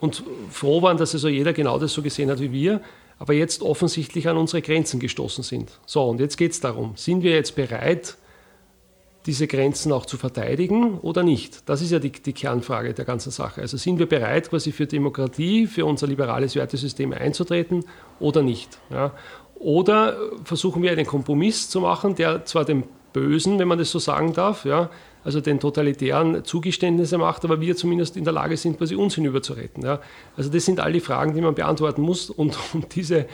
und 0.00 0.24
froh 0.50 0.82
waren, 0.82 0.96
dass 0.96 1.14
also 1.14 1.28
jeder 1.28 1.52
genau 1.52 1.78
das 1.78 1.92
so 1.92 2.02
gesehen 2.02 2.30
hat 2.30 2.40
wie 2.40 2.52
wir, 2.52 2.80
aber 3.18 3.34
jetzt 3.34 3.62
offensichtlich 3.62 4.28
an 4.28 4.36
unsere 4.36 4.62
Grenzen 4.62 5.00
gestoßen 5.00 5.44
sind. 5.44 5.78
So, 5.86 6.04
und 6.04 6.20
jetzt 6.20 6.36
geht 6.36 6.52
es 6.52 6.60
darum, 6.60 6.92
sind 6.96 7.22
wir 7.22 7.32
jetzt 7.32 7.54
bereit, 7.54 8.16
diese 9.26 9.46
Grenzen 9.46 9.92
auch 9.92 10.06
zu 10.06 10.16
verteidigen 10.16 10.98
oder 10.98 11.22
nicht? 11.22 11.68
Das 11.68 11.82
ist 11.82 11.90
ja 11.90 11.98
die, 11.98 12.12
die, 12.12 12.32
Kernfrage 12.32 12.94
der 12.94 13.04
ganzen 13.04 13.30
Sache. 13.30 13.60
Also 13.60 13.76
sind 13.76 13.98
wir 13.98 14.06
bereit, 14.06 14.50
quasi 14.50 14.72
für 14.72 14.86
Demokratie, 14.86 15.66
für 15.66 15.84
unser 15.84 16.06
liberales 16.06 16.54
Wertesystem 16.54 17.12
einzutreten 17.12 17.84
oder 18.20 18.42
nicht? 18.42 18.78
Ja? 18.90 19.12
Oder 19.56 20.16
versuchen 20.44 20.82
wir 20.82 20.92
einen 20.92 21.06
Kompromiss 21.06 21.68
zu 21.68 21.80
machen, 21.80 22.14
der 22.14 22.44
zwar 22.44 22.64
dem 22.64 22.84
Bösen, 23.12 23.58
wenn 23.58 23.68
man 23.68 23.78
das 23.78 23.90
so 23.90 23.98
sagen 23.98 24.34
darf, 24.34 24.66
ja, 24.66 24.90
also 25.24 25.40
den 25.40 25.58
totalitären 25.58 26.44
Zugeständnisse 26.44 27.18
macht, 27.18 27.44
aber 27.44 27.60
wir 27.60 27.74
zumindest 27.74 28.16
in 28.16 28.24
der 28.24 28.32
Lage 28.32 28.56
sind, 28.56 28.78
quasi 28.78 28.94
uns 28.94 29.14
hinüberzuretten. 29.14 29.82
Ja. 29.82 30.00
Also 30.36 30.50
das 30.50 30.64
sind 30.66 30.78
all 30.78 30.92
die 30.92 31.00
Fragen, 31.00 31.34
die 31.34 31.40
man 31.40 31.54
beantworten 31.54 32.02
muss 32.02 32.30
und, 32.30 32.56
und 32.74 32.94
diese 32.94 33.26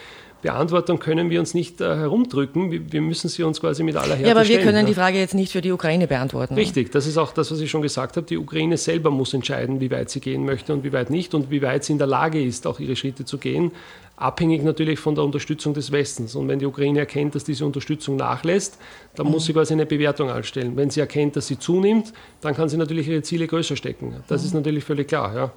Beantwortung 0.42 0.98
können 0.98 1.30
wir 1.30 1.38
uns 1.38 1.54
nicht 1.54 1.80
äh, 1.80 1.84
herumdrücken. 1.84 2.92
Wir, 2.92 3.00
müssen 3.00 3.28
sie 3.28 3.44
uns 3.44 3.60
quasi 3.60 3.84
mit 3.84 3.96
aller 3.96 4.16
Härte 4.16 4.24
Ja, 4.24 4.32
aber 4.32 4.40
wir 4.40 4.46
stellen, 4.46 4.64
können 4.64 4.78
ja. 4.80 4.84
die 4.86 4.94
Frage 4.94 5.18
jetzt 5.18 5.34
nicht 5.34 5.52
für 5.52 5.60
die 5.60 5.70
Ukraine 5.70 6.08
beantworten. 6.08 6.54
Richtig, 6.54 6.90
das 6.90 7.06
ist 7.06 7.16
auch 7.16 7.32
das, 7.32 7.52
was 7.52 7.60
ich 7.60 7.70
schon 7.70 7.80
gesagt 7.80 8.16
habe. 8.16 8.26
Die 8.26 8.36
Ukraine 8.36 8.76
selber 8.76 9.12
muss 9.12 9.32
entscheiden, 9.34 9.80
wie 9.80 9.90
weit 9.92 10.10
sie 10.10 10.18
gehen 10.18 10.44
möchte 10.44 10.72
und 10.72 10.82
wie 10.82 10.92
weit 10.92 11.10
nicht 11.10 11.34
und 11.34 11.50
wie 11.52 11.62
weit 11.62 11.84
sie 11.84 11.92
in 11.92 11.98
der 11.98 12.08
Lage 12.08 12.42
ist, 12.42 12.66
auch 12.66 12.80
ihre 12.80 12.96
Schritte 12.96 13.24
zu 13.24 13.38
gehen. 13.38 13.70
Abhängig 14.16 14.64
natürlich 14.64 14.98
von 14.98 15.14
der 15.14 15.22
Unterstützung 15.22 15.74
des 15.74 15.92
Westens. 15.92 16.34
Und 16.34 16.48
wenn 16.48 16.58
die 16.58 16.66
Ukraine 16.66 16.98
erkennt, 16.98 17.36
dass 17.36 17.44
diese 17.44 17.64
Unterstützung 17.64 18.16
nachlässt, 18.16 18.78
dann 19.14 19.26
mhm. 19.26 19.32
muss 19.32 19.46
sie 19.46 19.52
quasi 19.52 19.74
eine 19.74 19.86
Bewertung 19.86 20.28
anstellen. 20.28 20.76
Wenn 20.76 20.90
sie 20.90 21.00
erkennt, 21.00 21.36
dass 21.36 21.46
sie 21.46 21.58
zunimmt, 21.58 22.12
dann 22.40 22.54
kann 22.54 22.68
sie 22.68 22.76
natürlich 22.76 23.06
ihre 23.06 23.22
Ziele 23.22 23.46
größer 23.46 23.76
stecken. 23.76 24.16
Das 24.26 24.42
mhm. 24.42 24.46
ist 24.48 24.54
natürlich 24.54 24.82
völlig 24.82 25.06
klar. 25.06 25.34
Ja. 25.34 25.52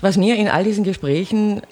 Was 0.00 0.16
mir 0.16 0.36
in 0.36 0.48
all 0.48 0.64
diesen 0.64 0.82
Gesprächen 0.82 1.62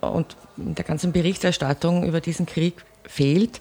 und 0.00 0.36
der 0.56 0.84
ganzen 0.84 1.12
Berichterstattung 1.12 2.04
über 2.04 2.20
diesen 2.20 2.46
Krieg 2.46 2.74
fehlt, 3.04 3.60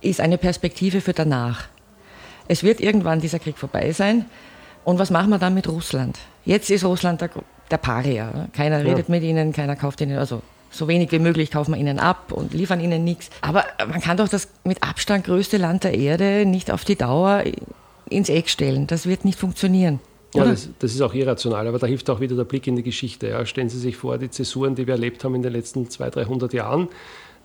ist 0.00 0.20
eine 0.20 0.38
Perspektive 0.38 1.00
für 1.00 1.12
danach. 1.12 1.66
Es 2.48 2.62
wird 2.62 2.80
irgendwann 2.80 3.20
dieser 3.20 3.38
Krieg 3.38 3.56
vorbei 3.56 3.92
sein. 3.92 4.26
Und 4.84 4.98
was 4.98 5.10
machen 5.10 5.30
wir 5.30 5.38
dann 5.38 5.54
mit 5.54 5.66
Russland? 5.66 6.18
Jetzt 6.44 6.70
ist 6.70 6.84
Russland 6.84 7.22
der 7.22 7.30
der 7.70 7.78
Paria. 7.78 8.48
Keiner 8.52 8.78
ja. 8.78 8.90
redet 8.90 9.08
mit 9.08 9.22
ihnen, 9.22 9.52
keiner 9.52 9.76
kauft 9.76 10.00
ihnen, 10.00 10.18
also 10.18 10.42
so 10.70 10.88
wenig 10.88 11.12
wie 11.12 11.18
möglich 11.18 11.50
kaufen 11.50 11.72
wir 11.72 11.78
ihnen 11.78 11.98
ab 11.98 12.32
und 12.32 12.52
liefern 12.52 12.80
ihnen 12.80 13.04
nichts. 13.04 13.30
Aber 13.40 13.64
man 13.86 14.00
kann 14.00 14.16
doch 14.16 14.28
das 14.28 14.48
mit 14.64 14.82
Abstand 14.82 15.24
größte 15.24 15.56
Land 15.56 15.84
der 15.84 15.94
Erde 15.94 16.46
nicht 16.46 16.70
auf 16.70 16.84
die 16.84 16.96
Dauer 16.96 17.44
ins 18.10 18.28
Eck 18.28 18.48
stellen. 18.48 18.86
Das 18.86 19.06
wird 19.06 19.24
nicht 19.24 19.38
funktionieren. 19.38 20.00
Ja, 20.34 20.44
das, 20.44 20.68
das, 20.78 20.92
ist 20.92 21.00
auch 21.00 21.14
irrational, 21.14 21.66
aber 21.68 21.78
da 21.78 21.86
hilft 21.86 22.10
auch 22.10 22.20
wieder 22.20 22.34
der 22.34 22.44
Blick 22.44 22.66
in 22.66 22.76
die 22.76 22.82
Geschichte. 22.82 23.28
Ja. 23.28 23.46
Stellen 23.46 23.68
Sie 23.68 23.78
sich 23.78 23.96
vor, 23.96 24.18
die 24.18 24.30
Zäsuren, 24.30 24.74
die 24.74 24.86
wir 24.86 24.94
erlebt 24.94 25.22
haben 25.24 25.34
in 25.34 25.42
den 25.42 25.52
letzten 25.52 25.88
200, 25.88 26.26
300 26.26 26.52
Jahren, 26.52 26.88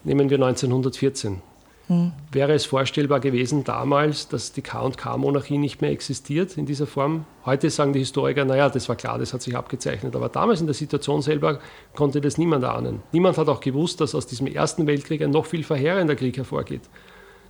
nehmen 0.04 0.30
wir 0.30 0.38
1914. 0.38 1.42
Hm. 1.90 2.12
Wäre 2.32 2.54
es 2.54 2.66
vorstellbar 2.66 3.20
gewesen 3.20 3.64
damals, 3.64 4.28
dass 4.28 4.52
die 4.52 4.62
K&K-Monarchie 4.62 5.58
nicht 5.58 5.82
mehr 5.82 5.90
existiert 5.90 6.56
in 6.56 6.68
dieser 6.68 6.86
Form? 6.86 7.26
Heute 7.46 7.72
sagen 7.72 7.94
die 7.94 8.00
Historiker, 8.00 8.46
naja, 8.46 8.70
das 8.70 8.88
war 8.90 8.96
klar, 8.96 9.18
das 9.18 9.34
hat 9.34 9.42
sich 9.42 9.58
abgezeichnet. 9.58 10.16
Aber 10.16 10.30
damals 10.30 10.62
in 10.62 10.68
der 10.68 10.76
Situation 10.76 11.24
selber 11.24 11.60
konnte 11.96 12.22
das 12.22 12.38
niemand 12.38 12.64
ahnen. 12.64 13.02
Niemand 13.12 13.40
hat 13.40 13.50
auch 13.50 13.60
gewusst, 13.60 14.02
dass 14.02 14.14
aus 14.14 14.28
diesem 14.28 14.46
Ersten 14.46 14.86
Weltkrieg 14.86 15.24
ein 15.24 15.32
noch 15.32 15.48
viel 15.48 15.64
verheerender 15.64 16.16
Krieg 16.16 16.38
hervorgeht. 16.38 16.84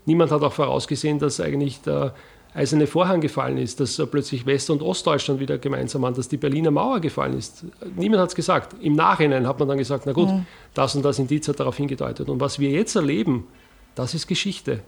Niemand 0.06 0.32
hat 0.32 0.42
auch 0.42 0.54
vorausgesehen, 0.54 1.20
dass 1.20 1.42
eigentlich 1.42 1.82
der 1.82 2.14
eiserne 2.54 2.88
Vorhang 2.88 3.22
gefallen 3.22 3.58
ist, 3.58 3.80
dass 3.80 4.02
plötzlich 4.10 4.46
West- 4.46 4.70
und 4.70 4.82
Ostdeutschland 4.82 5.40
wieder 5.40 5.58
gemeinsam 5.58 6.02
waren, 6.02 6.14
dass 6.14 6.28
die 6.28 6.38
Berliner 6.38 6.72
Mauer 6.72 7.00
gefallen 7.00 7.38
ist. 7.38 7.66
Niemand 7.96 8.22
hat 8.22 8.30
es 8.30 8.36
gesagt. 8.36 8.76
Im 8.82 8.94
Nachhinein 8.94 9.48
hat 9.48 9.60
man 9.60 9.68
dann 9.68 9.78
gesagt, 9.78 10.06
na 10.06 10.14
gut, 10.14 10.30
mhm. 10.30 10.46
das 10.74 10.96
und 10.96 11.04
das 11.04 11.20
Indiz 11.20 11.48
hat 11.48 11.60
darauf 11.60 11.78
hingedeutet. 11.78 12.30
Und 12.30 12.40
was 12.40 12.60
wir 12.60 12.70
jetzt 12.70 12.96
erleben, 12.96 13.48
das 13.96 14.14
ist 14.14 14.28
Geschichte. 14.28 14.82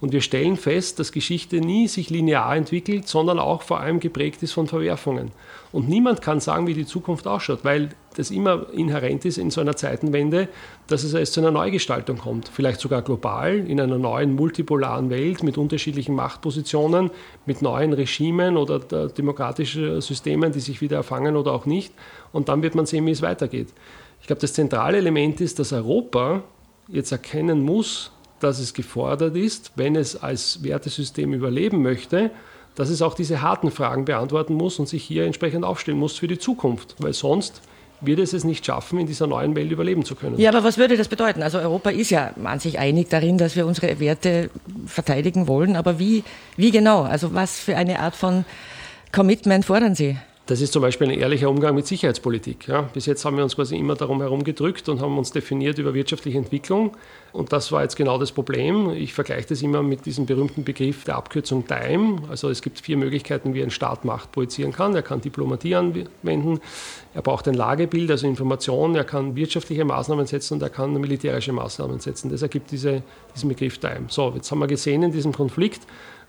Und 0.00 0.12
wir 0.12 0.20
stellen 0.20 0.56
fest, 0.56 1.00
dass 1.00 1.10
Geschichte 1.10 1.60
nie 1.60 1.88
sich 1.88 2.08
linear 2.08 2.54
entwickelt, 2.54 3.08
sondern 3.08 3.40
auch 3.40 3.62
vor 3.62 3.80
allem 3.80 3.98
geprägt 3.98 4.42
ist 4.44 4.52
von 4.52 4.68
Verwerfungen. 4.68 5.32
Und 5.72 5.88
niemand 5.88 6.22
kann 6.22 6.38
sagen, 6.38 6.68
wie 6.68 6.74
die 6.74 6.86
Zukunft 6.86 7.26
ausschaut, 7.26 7.60
weil 7.64 7.90
das 8.16 8.30
immer 8.30 8.66
inhärent 8.72 9.24
ist 9.24 9.38
in 9.38 9.50
so 9.50 9.60
einer 9.60 9.76
Zeitenwende, 9.76 10.48
dass 10.86 11.02
es 11.02 11.14
erst 11.14 11.32
zu 11.32 11.40
einer 11.40 11.50
Neugestaltung 11.50 12.18
kommt. 12.18 12.48
Vielleicht 12.48 12.80
sogar 12.80 13.02
global, 13.02 13.58
in 13.58 13.80
einer 13.80 13.98
neuen 13.98 14.34
multipolaren 14.34 15.10
Welt 15.10 15.42
mit 15.42 15.58
unterschiedlichen 15.58 16.14
Machtpositionen, 16.14 17.10
mit 17.44 17.60
neuen 17.60 17.92
Regimen 17.92 18.56
oder 18.56 19.08
demokratischen 19.08 20.00
Systemen, 20.00 20.52
die 20.52 20.60
sich 20.60 20.80
wieder 20.80 20.98
erfangen 20.98 21.36
oder 21.36 21.52
auch 21.52 21.66
nicht. 21.66 21.92
Und 22.32 22.48
dann 22.48 22.62
wird 22.62 22.76
man 22.76 22.86
sehen, 22.86 23.04
wie 23.06 23.10
es 23.10 23.22
weitergeht. 23.22 23.68
Ich 24.20 24.28
glaube, 24.28 24.40
das 24.40 24.52
zentrale 24.52 24.98
Element 24.98 25.40
ist, 25.40 25.58
dass 25.58 25.72
Europa 25.72 26.42
jetzt 26.88 27.12
erkennen 27.12 27.62
muss, 27.62 28.12
dass 28.40 28.58
es 28.58 28.74
gefordert 28.74 29.36
ist, 29.36 29.72
wenn 29.76 29.96
es 29.96 30.20
als 30.20 30.62
Wertesystem 30.62 31.32
überleben 31.32 31.82
möchte, 31.82 32.30
dass 32.74 32.90
es 32.90 33.02
auch 33.02 33.14
diese 33.14 33.42
harten 33.42 33.70
Fragen 33.70 34.04
beantworten 34.04 34.54
muss 34.54 34.78
und 34.78 34.88
sich 34.88 35.02
hier 35.02 35.24
entsprechend 35.24 35.64
aufstellen 35.64 35.98
muss 35.98 36.16
für 36.16 36.28
die 36.28 36.38
Zukunft, 36.38 36.94
weil 36.98 37.12
sonst 37.12 37.60
wird 38.00 38.20
es 38.20 38.32
es 38.32 38.44
nicht 38.44 38.64
schaffen, 38.64 39.00
in 39.00 39.06
dieser 39.08 39.26
neuen 39.26 39.56
Welt 39.56 39.72
überleben 39.72 40.04
zu 40.04 40.14
können. 40.14 40.38
Ja, 40.38 40.50
aber 40.50 40.62
was 40.62 40.78
würde 40.78 40.96
das 40.96 41.08
bedeuten? 41.08 41.42
Also 41.42 41.58
Europa 41.58 41.90
ist 41.90 42.10
ja 42.10 42.32
an 42.44 42.60
sich 42.60 42.78
einig 42.78 43.08
darin, 43.08 43.38
dass 43.38 43.56
wir 43.56 43.66
unsere 43.66 43.98
Werte 43.98 44.50
verteidigen 44.86 45.48
wollen, 45.48 45.74
aber 45.74 45.98
wie, 45.98 46.22
wie 46.56 46.70
genau? 46.70 47.02
Also 47.02 47.34
was 47.34 47.58
für 47.58 47.76
eine 47.76 47.98
Art 47.98 48.14
von 48.14 48.44
Commitment 49.12 49.64
fordern 49.64 49.94
Sie? 49.94 50.16
Das 50.48 50.62
ist 50.62 50.72
zum 50.72 50.80
Beispiel 50.80 51.08
ein 51.10 51.18
ehrlicher 51.18 51.50
Umgang 51.50 51.74
mit 51.74 51.86
Sicherheitspolitik. 51.86 52.68
Ja. 52.68 52.80
Bis 52.80 53.04
jetzt 53.04 53.22
haben 53.26 53.36
wir 53.36 53.44
uns 53.44 53.54
quasi 53.54 53.76
immer 53.76 53.96
darum 53.96 54.22
herum 54.22 54.44
gedrückt 54.44 54.88
und 54.88 55.02
haben 55.02 55.18
uns 55.18 55.30
definiert 55.30 55.76
über 55.76 55.92
wirtschaftliche 55.92 56.38
Entwicklung. 56.38 56.96
Und 57.32 57.52
das 57.52 57.70
war 57.70 57.82
jetzt 57.82 57.96
genau 57.96 58.16
das 58.16 58.32
Problem. 58.32 58.88
Ich 58.88 59.12
vergleiche 59.12 59.48
das 59.48 59.60
immer 59.60 59.82
mit 59.82 60.06
diesem 60.06 60.24
berühmten 60.24 60.64
Begriff 60.64 61.04
der 61.04 61.16
Abkürzung 61.16 61.66
DIME. 61.66 62.22
Also 62.30 62.48
es 62.48 62.62
gibt 62.62 62.80
vier 62.80 62.96
Möglichkeiten, 62.96 63.52
wie 63.52 63.62
ein 63.62 63.70
Staat 63.70 64.06
Macht 64.06 64.32
projizieren 64.32 64.72
kann. 64.72 64.94
Er 64.94 65.02
kann 65.02 65.20
Diplomatie 65.20 65.74
anwenden, 65.74 66.60
er 67.12 67.20
braucht 67.20 67.46
ein 67.46 67.52
Lagebild, 67.52 68.10
also 68.10 68.26
Information, 68.26 68.94
er 68.94 69.04
kann 69.04 69.36
wirtschaftliche 69.36 69.84
Maßnahmen 69.84 70.24
setzen 70.24 70.54
und 70.54 70.62
er 70.62 70.70
kann 70.70 70.94
militärische 70.94 71.52
Maßnahmen 71.52 72.00
setzen. 72.00 72.30
Das 72.30 72.40
ergibt 72.40 72.70
diese, 72.70 73.02
diesen 73.34 73.50
Begriff 73.50 73.76
DIME. 73.76 74.06
So, 74.08 74.32
jetzt 74.34 74.50
haben 74.50 74.60
wir 74.60 74.66
gesehen 74.66 75.02
in 75.02 75.12
diesem 75.12 75.32
Konflikt, 75.32 75.82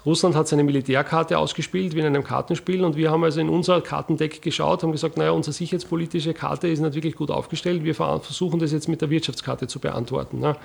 Russland 0.06 0.34
hat 0.34 0.48
seine 0.48 0.64
Militärkarte 0.64 1.38
ausgespielt 1.38 1.94
wie 1.94 2.00
in 2.00 2.06
einem 2.06 2.24
Kartenspiel 2.24 2.86
und 2.86 2.96
wir 2.96 3.12
haben 3.12 3.22
also 3.26 3.42
in 3.42 3.50
unser 3.50 3.82
Kartendeck 3.82 4.42
geschaut, 4.42 4.82
haben 4.82 4.94
gesagt, 4.94 5.18
naja, 5.18 5.32
unsere 5.32 5.52
sicherheitspolitische 5.54 6.34
Karte 6.34 6.70
ist 6.70 6.80
nicht 6.80 6.96
wirklich 6.96 7.18
gut 7.18 7.30
aufgestellt, 7.30 7.84
wir 7.84 7.94
versuchen 7.94 8.60
das 8.62 8.72
jetzt 8.72 8.88
mit 8.88 9.02
der 9.02 9.10
Wirtschaftskarte 9.10 9.68
zu 9.68 9.80
beantworten. 9.80 10.40
Ne? 10.40 10.56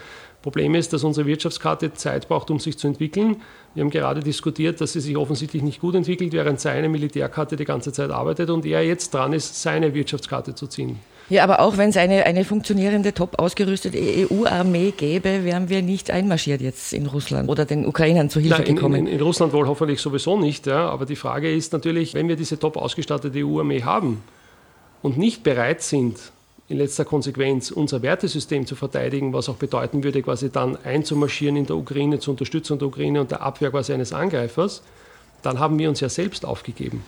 Problem 0.41 0.77
ist, 0.77 0.93
dass 0.93 1.03
unsere 1.03 1.27
Wirtschaftskarte 1.27 1.93
Zeit 1.95 2.29
braucht, 2.29 2.49
um 2.53 2.61
sich 2.61 2.79
zu 2.79 2.87
entwickeln. 2.87 3.43
Wir 3.75 3.83
haben 3.83 3.91
gerade 3.91 4.21
diskutiert, 4.21 4.81
dass 4.81 4.93
sie 4.93 5.01
sich 5.01 5.17
offensichtlich 5.17 5.65
nicht 5.65 5.81
gut 5.81 5.97
entwickelt, 5.97 6.33
während 6.33 6.61
seine 6.61 6.89
Militärkarte 6.89 7.57
die 7.57 7.65
ganze 7.65 7.93
Zeit 7.93 8.11
arbeitet 8.11 8.51
und 8.51 8.65
er 8.65 8.87
jetzt 8.87 9.13
dran 9.13 9.33
ist, 9.33 9.61
seine 9.61 9.95
Wirtschaftskarte 9.95 10.55
zu 10.55 10.69
ziehen. 10.69 11.01
Ja, 11.31 11.43
aber 11.43 11.61
auch 11.61 11.79
wenn 11.79 11.91
es 11.91 11.97
eine, 11.97 12.27
eine 12.27 12.45
funktionierende, 12.45 13.15
top 13.15 13.39
ausgerüstete 13.39 13.99
EU-Armee 13.99 14.93
gäbe, 14.97 15.45
wären 15.45 15.69
wir 15.69 15.81
nicht 15.81 16.11
einmarschiert 16.11 16.61
jetzt 16.61 16.93
in 16.93 17.07
Russland 17.07 17.49
oder 17.49 17.65
den 17.65 17.87
Ukrainern 17.87 18.29
zu 18.29 18.41
Hilfe 18.41 18.63
gekommen. 18.63 18.95
In, 18.95 19.07
in, 19.07 19.15
in, 19.15 19.21
Russland 19.21 19.53
wohl 19.53 19.67
hoffentlich 19.67 20.01
sowieso 20.01 20.39
nicht. 20.39 20.67
Ja. 20.67 20.91
Aber 20.91 21.07
die 21.07 21.17
Frage 21.17 21.51
ist 21.51 21.73
natürlich, 21.73 22.13
wenn 22.15 22.29
wir 22.29 22.37
diese 22.37 22.59
top 22.59 22.77
ausgestattete 22.77 23.39
EU-Armee 23.39 23.83
haben 23.83 24.23
und 25.03 25.17
nicht 25.17 25.43
bereit 25.43 25.83
sind, 25.83 26.19
in 26.69 26.79
letzter 26.79 27.05
Konsequenz 27.05 27.71
unser 27.71 28.03
Wertesystem 28.03 28.67
zu 28.67 28.75
verteidigen, 28.75 29.33
was 29.33 29.49
auch 29.49 29.57
bedeuten 29.57 30.03
würde, 30.03 30.23
quasi 30.23 30.51
dann 30.51 30.77
einzumarschieren 30.83 31.57
in 31.57 31.67
der 31.67 31.77
Ukraine, 31.77 32.19
zur 32.19 32.33
Unterstützung 32.33 32.79
der 32.79 32.89
Ukraine 32.89 33.21
und 33.21 33.31
der 33.31 33.43
Abwehr 33.43 33.71
quasi 33.71 33.93
eines 33.93 34.13
Angreifers, 34.13 34.83
dann 35.43 35.59
haben 35.59 35.79
wir 35.79 35.89
uns 35.89 36.01
ja 36.01 36.09
selbst 36.09 36.45
aufgegeben. 36.47 37.03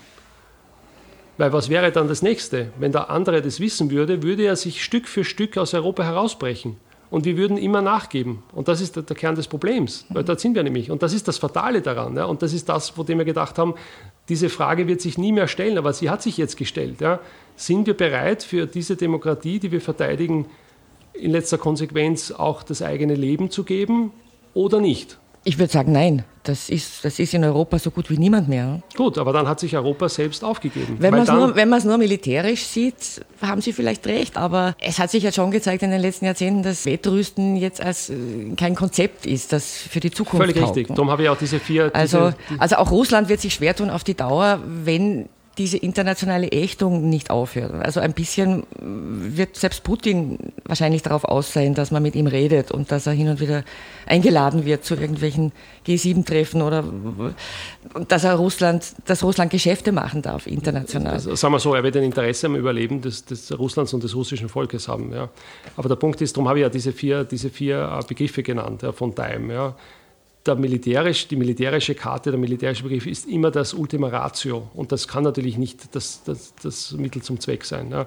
Weil 1.38 1.52
was 1.52 1.68
wäre 1.68 1.92
dann 1.92 2.08
das 2.08 2.22
Nächste? 2.22 2.72
Wenn 2.78 2.92
der 2.92 3.10
andere 3.10 3.42
das 3.42 3.60
wissen 3.60 3.90
würde, 3.90 4.22
würde 4.22 4.44
er 4.44 4.56
sich 4.56 4.82
Stück 4.82 5.06
für 5.06 5.24
Stück 5.24 5.58
aus 5.58 5.74
Europa 5.74 6.02
herausbrechen. 6.02 6.76
Und 7.10 7.24
wir 7.24 7.36
würden 7.36 7.56
immer 7.56 7.82
nachgeben. 7.82 8.42
Und 8.52 8.68
das 8.68 8.80
ist 8.80 8.96
der, 8.96 9.04
Kern 9.04 9.36
des 9.36 9.46
Problems. 9.46 10.06
Weil 10.08 10.24
dort 10.24 10.40
sind 10.40 10.54
wir 10.54 10.62
nämlich. 10.62 10.90
Und 10.90 11.02
das 11.02 11.12
ist 11.12 11.28
das 11.28 11.38
Fatale 11.38 11.80
daran. 11.80 12.16
Ja? 12.16 12.24
Und 12.24 12.42
das 12.42 12.52
ist 12.52 12.68
das, 12.68 12.92
dem 12.94 13.18
wir 13.18 13.24
gedacht 13.24 13.58
haben, 13.58 13.74
diese 14.28 14.48
Frage 14.48 14.88
wird 14.88 15.00
sich 15.00 15.18
nie 15.18 15.32
mehr 15.32 15.46
stellen, 15.46 15.78
aber 15.78 15.92
sie 15.92 16.10
hat 16.10 16.20
sich 16.22 16.36
jetzt 16.36 16.56
gestellt. 16.56 17.00
Ja? 17.00 17.20
Sind 17.54 17.86
wir 17.86 17.94
bereit 17.94 18.42
für 18.42 18.66
diese 18.66 18.96
Demokratie, 18.96 19.60
die 19.60 19.70
wir 19.70 19.80
verteidigen, 19.80 20.46
in 21.12 21.30
letzter 21.30 21.58
Konsequenz 21.58 22.32
auch 22.32 22.62
das 22.62 22.82
eigene 22.82 23.14
Leben 23.14 23.50
zu 23.50 23.62
geben 23.62 24.10
oder 24.52 24.80
nicht? 24.80 25.18
Ich 25.46 25.58
würde 25.58 25.72
sagen, 25.72 25.92
nein. 25.92 26.24
Das 26.42 26.68
ist, 26.68 27.04
das 27.04 27.18
ist 27.20 27.34
in 27.34 27.44
Europa 27.44 27.78
so 27.78 27.90
gut 27.90 28.10
wie 28.10 28.18
niemand 28.18 28.48
mehr. 28.48 28.80
Gut, 28.96 29.16
aber 29.16 29.32
dann 29.32 29.48
hat 29.48 29.60
sich 29.60 29.76
Europa 29.76 30.08
selbst 30.08 30.44
aufgegeben. 30.44 30.96
Wenn 30.98 31.12
man 31.12 31.22
es 31.22 31.28
nur, 31.28 31.88
nur, 31.92 31.98
militärisch 31.98 32.64
sieht, 32.64 33.24
haben 33.40 33.60
Sie 33.60 33.72
vielleicht 33.72 34.06
recht. 34.06 34.36
Aber 34.36 34.74
es 34.80 34.98
hat 34.98 35.10
sich 35.10 35.22
ja 35.22 35.30
schon 35.30 35.52
gezeigt 35.52 35.84
in 35.84 35.90
den 35.92 36.00
letzten 36.00 36.24
Jahrzehnten, 36.24 36.62
dass 36.64 36.84
Wettrüsten 36.84 37.56
jetzt 37.56 37.80
als 37.80 38.10
äh, 38.10 38.14
kein 38.56 38.74
Konzept 38.74 39.24
ist, 39.24 39.52
das 39.52 39.72
für 39.72 40.00
die 40.00 40.10
Zukunft 40.10 40.46
Völlig 40.46 40.56
taugt. 40.56 40.76
richtig. 40.76 40.94
Darum 40.94 41.10
habe 41.10 41.22
ich 41.22 41.28
auch 41.28 41.38
diese 41.38 41.60
vier. 41.60 41.90
Also, 41.94 42.32
diese, 42.48 42.60
also 42.60 42.76
auch 42.76 42.90
Russland 42.90 43.28
wird 43.28 43.40
sich 43.40 43.54
schwer 43.54 43.74
tun 43.74 43.90
auf 43.90 44.02
die 44.02 44.14
Dauer, 44.14 44.60
wenn 44.66 45.28
diese 45.58 45.78
internationale 45.78 46.48
Ächtung 46.52 47.08
nicht 47.08 47.30
aufhört. 47.30 47.72
Also 47.74 48.00
ein 48.00 48.12
bisschen 48.12 48.64
wird 48.78 49.56
selbst 49.56 49.84
Putin 49.84 50.38
wahrscheinlich 50.64 51.02
darauf 51.02 51.24
aus 51.24 51.52
sein, 51.52 51.74
dass 51.74 51.90
man 51.90 52.02
mit 52.02 52.14
ihm 52.14 52.26
redet 52.26 52.70
und 52.70 52.92
dass 52.92 53.06
er 53.06 53.14
hin 53.14 53.28
und 53.28 53.40
wieder 53.40 53.64
eingeladen 54.04 54.66
wird 54.66 54.84
zu 54.84 54.94
irgendwelchen 54.94 55.52
G7-Treffen 55.86 56.60
oder 56.60 56.84
dass 58.06 58.24
er 58.24 58.34
Russland, 58.34 58.84
dass 59.06 59.24
Russland 59.24 59.50
Geschäfte 59.50 59.92
machen 59.92 60.20
darf 60.20 60.46
international. 60.46 61.14
Also, 61.14 61.34
sagen 61.34 61.54
wir 61.54 61.60
so, 61.60 61.74
er 61.74 61.82
wird 61.82 61.96
ein 61.96 62.04
Interesse 62.04 62.46
am 62.46 62.56
Überleben 62.56 63.00
des, 63.00 63.24
des 63.24 63.58
Russlands 63.58 63.94
und 63.94 64.02
des 64.02 64.14
russischen 64.14 64.50
Volkes 64.50 64.88
haben. 64.88 65.12
Ja. 65.12 65.30
Aber 65.76 65.88
der 65.88 65.96
Punkt 65.96 66.20
ist, 66.20 66.36
darum 66.36 66.48
habe 66.48 66.58
ich 66.58 66.62
ja 66.64 66.68
diese 66.68 66.92
vier, 66.92 67.24
diese 67.24 67.48
vier 67.48 68.00
Begriffe 68.06 68.42
genannt 68.42 68.82
ja, 68.82 68.92
von 68.92 69.14
Time. 69.14 69.52
Ja 69.52 69.74
der 70.46 70.56
militärisch, 70.56 71.28
die 71.28 71.36
militärische 71.36 71.94
Karte, 71.94 72.30
der 72.30 72.38
militärische 72.38 72.82
Begriff 72.82 73.06
ist 73.06 73.26
immer 73.28 73.50
das 73.50 73.74
Ultima 73.74 74.08
Ratio. 74.08 74.68
Und 74.74 74.92
das 74.92 75.08
kann 75.08 75.24
natürlich 75.24 75.58
nicht 75.58 75.94
das, 75.94 76.22
das, 76.24 76.54
das 76.62 76.92
Mittel 76.92 77.22
zum 77.22 77.40
Zweck 77.40 77.64
sein. 77.64 77.90
Ja. 77.90 78.06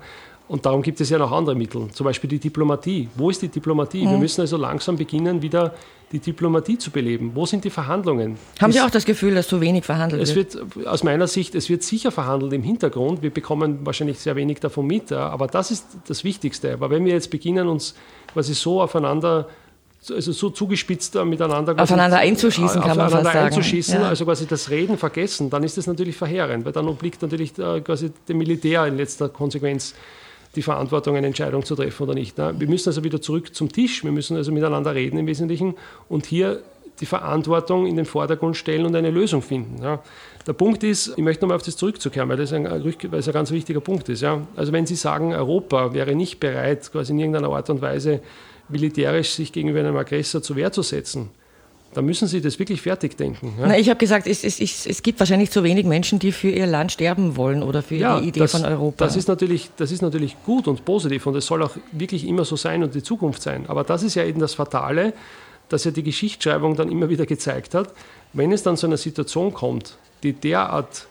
Und 0.49 0.65
darum 0.65 0.81
gibt 0.81 0.99
es 0.99 1.11
ja 1.11 1.19
noch 1.19 1.31
andere 1.31 1.55
Mittel, 1.55 1.89
zum 1.91 2.05
Beispiel 2.05 2.27
die 2.27 2.39
Diplomatie. 2.39 3.07
Wo 3.15 3.29
ist 3.29 3.39
die 3.41 3.49
Diplomatie? 3.49 4.05
Mhm. 4.05 4.11
Wir 4.11 4.17
müssen 4.17 4.41
also 4.41 4.57
langsam 4.57 4.97
beginnen, 4.97 5.43
wieder 5.43 5.75
die 6.11 6.17
Diplomatie 6.17 6.79
zu 6.79 6.89
beleben. 6.89 7.31
Wo 7.35 7.45
sind 7.45 7.63
die 7.65 7.69
Verhandlungen? 7.69 8.35
Haben 8.59 8.71
Sie 8.71 8.81
auch 8.81 8.89
das 8.89 9.05
Gefühl, 9.05 9.35
dass 9.35 9.47
zu 9.47 9.61
wenig 9.61 9.85
verhandelt 9.85 10.23
es 10.23 10.33
wird? 10.33 10.57
Aus 10.87 11.03
meiner 11.03 11.27
Sicht, 11.27 11.53
es 11.53 11.69
wird 11.69 11.83
sicher 11.83 12.11
verhandelt 12.11 12.51
im 12.53 12.63
Hintergrund. 12.63 13.21
Wir 13.21 13.29
bekommen 13.29 13.85
wahrscheinlich 13.85 14.17
sehr 14.17 14.35
wenig 14.35 14.59
davon 14.59 14.87
mit, 14.87 15.11
aber 15.11 15.45
das 15.45 15.69
ist 15.69 15.85
das 16.07 16.23
Wichtigste. 16.23 16.73
Aber 16.73 16.89
wenn 16.89 17.05
wir 17.05 17.13
jetzt 17.13 17.29
beginnen, 17.29 17.67
uns 17.67 17.93
quasi 18.33 18.55
so 18.55 18.81
aufeinander 18.81 19.47
also 20.09 20.31
so 20.31 20.49
zugespitzt 20.49 21.15
miteinander 21.25 21.75
aufeinander 21.77 22.17
einzuschießen, 22.17 22.81
kann 22.81 22.97
man 22.97 23.09
fast 23.09 23.23
sagen. 23.25 23.37
einzuschießen, 23.39 24.01
ja. 24.01 24.09
also 24.09 24.25
quasi 24.25 24.47
das 24.47 24.69
Reden 24.69 24.97
vergessen, 24.97 25.49
dann 25.49 25.63
ist 25.63 25.77
das 25.77 25.87
natürlich 25.87 26.15
verheerend, 26.15 26.65
weil 26.65 26.71
dann 26.71 26.87
obliegt 26.87 27.21
natürlich 27.21 27.57
äh, 27.59 27.81
quasi 27.81 28.11
dem 28.27 28.37
Militär 28.37 28.85
in 28.87 28.97
letzter 28.97 29.29
Konsequenz 29.29 29.93
die 30.55 30.61
Verantwortung, 30.61 31.15
eine 31.15 31.27
Entscheidung 31.27 31.63
zu 31.63 31.75
treffen 31.75 32.03
oder 32.03 32.15
nicht. 32.15 32.37
Wir 32.37 32.67
müssen 32.67 32.89
also 32.89 33.03
wieder 33.03 33.21
zurück 33.21 33.53
zum 33.53 33.71
Tisch, 33.71 34.03
wir 34.03 34.11
müssen 34.11 34.35
also 34.35 34.51
miteinander 34.51 34.95
reden 34.95 35.19
im 35.19 35.27
Wesentlichen 35.27 35.75
und 36.07 36.25
hier 36.25 36.61
die 36.99 37.05
Verantwortung 37.05 37.85
in 37.85 37.95
den 37.95 38.05
Vordergrund 38.05 38.57
stellen 38.57 38.85
und 38.85 38.95
eine 38.95 39.11
Lösung 39.11 39.41
finden. 39.41 39.81
Der 40.47 40.53
Punkt 40.53 40.83
ist, 40.83 41.13
ich 41.15 41.23
möchte 41.23 41.43
nochmal 41.43 41.57
auf 41.57 41.63
das 41.63 41.77
zurückzukehren, 41.77 42.27
weil 42.29 42.37
das 42.37 42.51
ein, 42.51 42.65
weil 42.65 42.81
das 43.11 43.27
ein 43.27 43.33
ganz 43.33 43.51
wichtiger 43.51 43.79
Punkt 43.79 44.09
ist. 44.09 44.23
Also 44.23 44.71
wenn 44.71 44.85
Sie 44.85 44.95
sagen, 44.95 45.33
Europa 45.33 45.93
wäre 45.93 46.15
nicht 46.15 46.39
bereit, 46.39 46.91
quasi 46.91 47.13
in 47.13 47.19
irgendeiner 47.19 47.49
Art 47.49 47.69
und 47.69 47.81
Weise 47.81 48.21
militärisch 48.69 49.31
sich 49.31 49.51
gegenüber 49.51 49.79
einem 49.79 49.97
Aggressor 49.97 50.41
zur 50.41 50.55
Wehr 50.55 50.71
zu 50.71 50.81
setzen, 50.81 51.29
da 51.93 52.03
müssen 52.03 52.27
Sie 52.27 52.39
das 52.39 52.59
wirklich 52.59 52.81
fertig 52.81 53.17
denken. 53.17 53.53
Ja? 53.59 53.67
Na, 53.67 53.77
ich 53.77 53.89
habe 53.89 53.97
gesagt, 53.97 54.27
es, 54.27 54.43
es, 54.43 54.59
es, 54.59 54.85
es, 54.85 55.01
gibt 55.01 55.19
wahrscheinlich 55.19 55.49
zu 55.49 55.63
wenig 55.63 55.85
Menschen, 55.85 56.19
die 56.19 56.31
für 56.31 56.49
ihr 56.49 56.67
Land 56.67 56.91
sterben 56.91 57.35
wollen 57.35 57.63
oder 57.63 57.81
für 57.81 57.95
ja, 57.95 58.19
die 58.19 58.27
Idee 58.27 58.41
das, 58.41 58.51
von 58.51 58.63
Europa. 58.63 59.05
Das 59.05 59.15
ist, 59.15 59.27
natürlich, 59.27 59.71
das 59.77 59.91
ist 59.91 60.01
natürlich 60.01 60.35
gut 60.45 60.67
und 60.67 60.85
positiv 60.85 61.25
und 61.25 61.35
es 61.35 61.47
soll 61.47 61.63
auch 61.63 61.71
wirklich 61.91 62.27
immer 62.27 62.45
so 62.45 62.55
sein 62.55 62.83
und 62.83 62.93
die 62.93 63.01
Zukunft 63.01 63.41
sein. 63.41 63.65
Aber 63.67 63.83
das 63.83 64.03
ist 64.03 64.13
ja 64.15 64.23
eben 64.23 64.39
das 64.39 64.53
Fatale, 64.53 65.13
dass 65.67 65.83
ja 65.83 65.91
die 65.91 66.03
Geschichtsschreibung 66.03 66.75
dann 66.75 66.91
immer 66.91 67.09
wieder 67.09 67.25
gezeigt 67.25 67.73
hat, 67.73 67.91
wenn 68.33 68.51
es 68.51 68.61
dann 68.61 68.77
zu 68.77 68.85
einer 68.85 68.97
Situation 68.97 69.53
kommt, 69.53 69.97
die 70.21 70.33
derart 70.33 71.07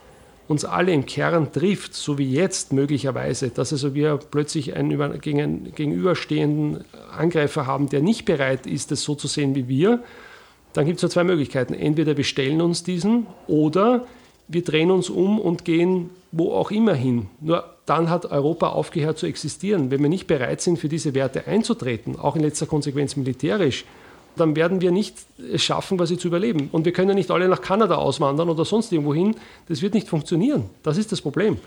uns 0.49 0.65
alle 0.65 0.93
im 0.93 1.07
Kern 1.07 1.53
trifft, 1.53 1.95
so 1.95 2.19
wie 2.19 2.31
jetzt 2.31 2.73
möglicherweise, 2.73 3.51
dass 3.51 3.73
also 3.73 3.95
wir 3.95 4.19
plötzlich 4.31 4.75
einen, 4.75 5.21
gegen 5.21 5.41
einen 5.41 5.75
gegenüberstehenden 5.75 6.85
Angreifer 7.17 7.67
haben, 7.67 7.89
der 7.89 8.01
nicht 8.01 8.25
bereit 8.25 8.67
ist, 8.67 8.91
das 8.91 9.03
so 9.03 9.15
zu 9.15 9.29
sehen 9.29 9.55
wie 9.55 9.69
wir, 9.69 10.03
dann 10.73 10.87
gibt 10.87 10.97
es 10.99 11.03
nur 11.03 11.11
zwei 11.11 11.25
Möglichkeiten. 11.25 11.75
Entweder 11.75 12.17
wir 12.17 12.25
stellen 12.25 12.61
uns 12.63 12.83
diesen 12.83 13.27
oder 13.47 14.07
wir 14.49 14.65
drehen 14.65 14.91
uns 14.91 15.11
um 15.11 15.39
und 15.39 15.65
gehen 15.65 16.11
wo 16.31 16.53
auch 16.53 16.71
immer 16.71 16.95
hin. 16.95 17.27
Nur 17.41 17.65
dann 17.87 18.11
hat 18.11 18.27
Europa 18.27 18.69
aufgehört 18.69 19.19
zu 19.19 19.27
existieren. 19.27 19.91
Wenn 19.91 20.03
wir 20.03 20.11
nicht 20.11 20.27
bereit 20.27 20.61
sind, 20.61 20.79
für 20.79 20.89
diese 20.89 21.15
Werte 21.15 21.47
einzutreten, 21.47 22.19
auch 22.19 22.37
in 22.37 22.43
letzter 22.43 22.67
Konsequenz 22.67 23.17
militärisch, 23.17 23.85
dann 24.39 24.57
werden 24.57 24.81
wir 24.81 24.91
nicht 24.91 25.15
es 25.53 25.63
schaffen, 25.63 25.99
quasi 25.99 26.17
zu 26.17 26.29
überleben. 26.29 26.69
Und 26.73 26.85
wir 26.85 26.93
können 26.93 27.15
nicht 27.15 27.31
alle 27.31 27.49
nach 27.49 27.61
Kanada 27.61 27.97
auswandern 27.97 28.49
oder 28.49 28.65
sonst 28.65 28.93
irgendwo 28.93 29.15
hin. 29.15 29.37
Das 29.69 29.83
wird 29.83 29.95
nicht 29.95 30.09
funktionieren. 30.09 30.65
Das 30.83 30.97
ist 30.97 31.13
das 31.13 31.21
Problem. 31.21 31.59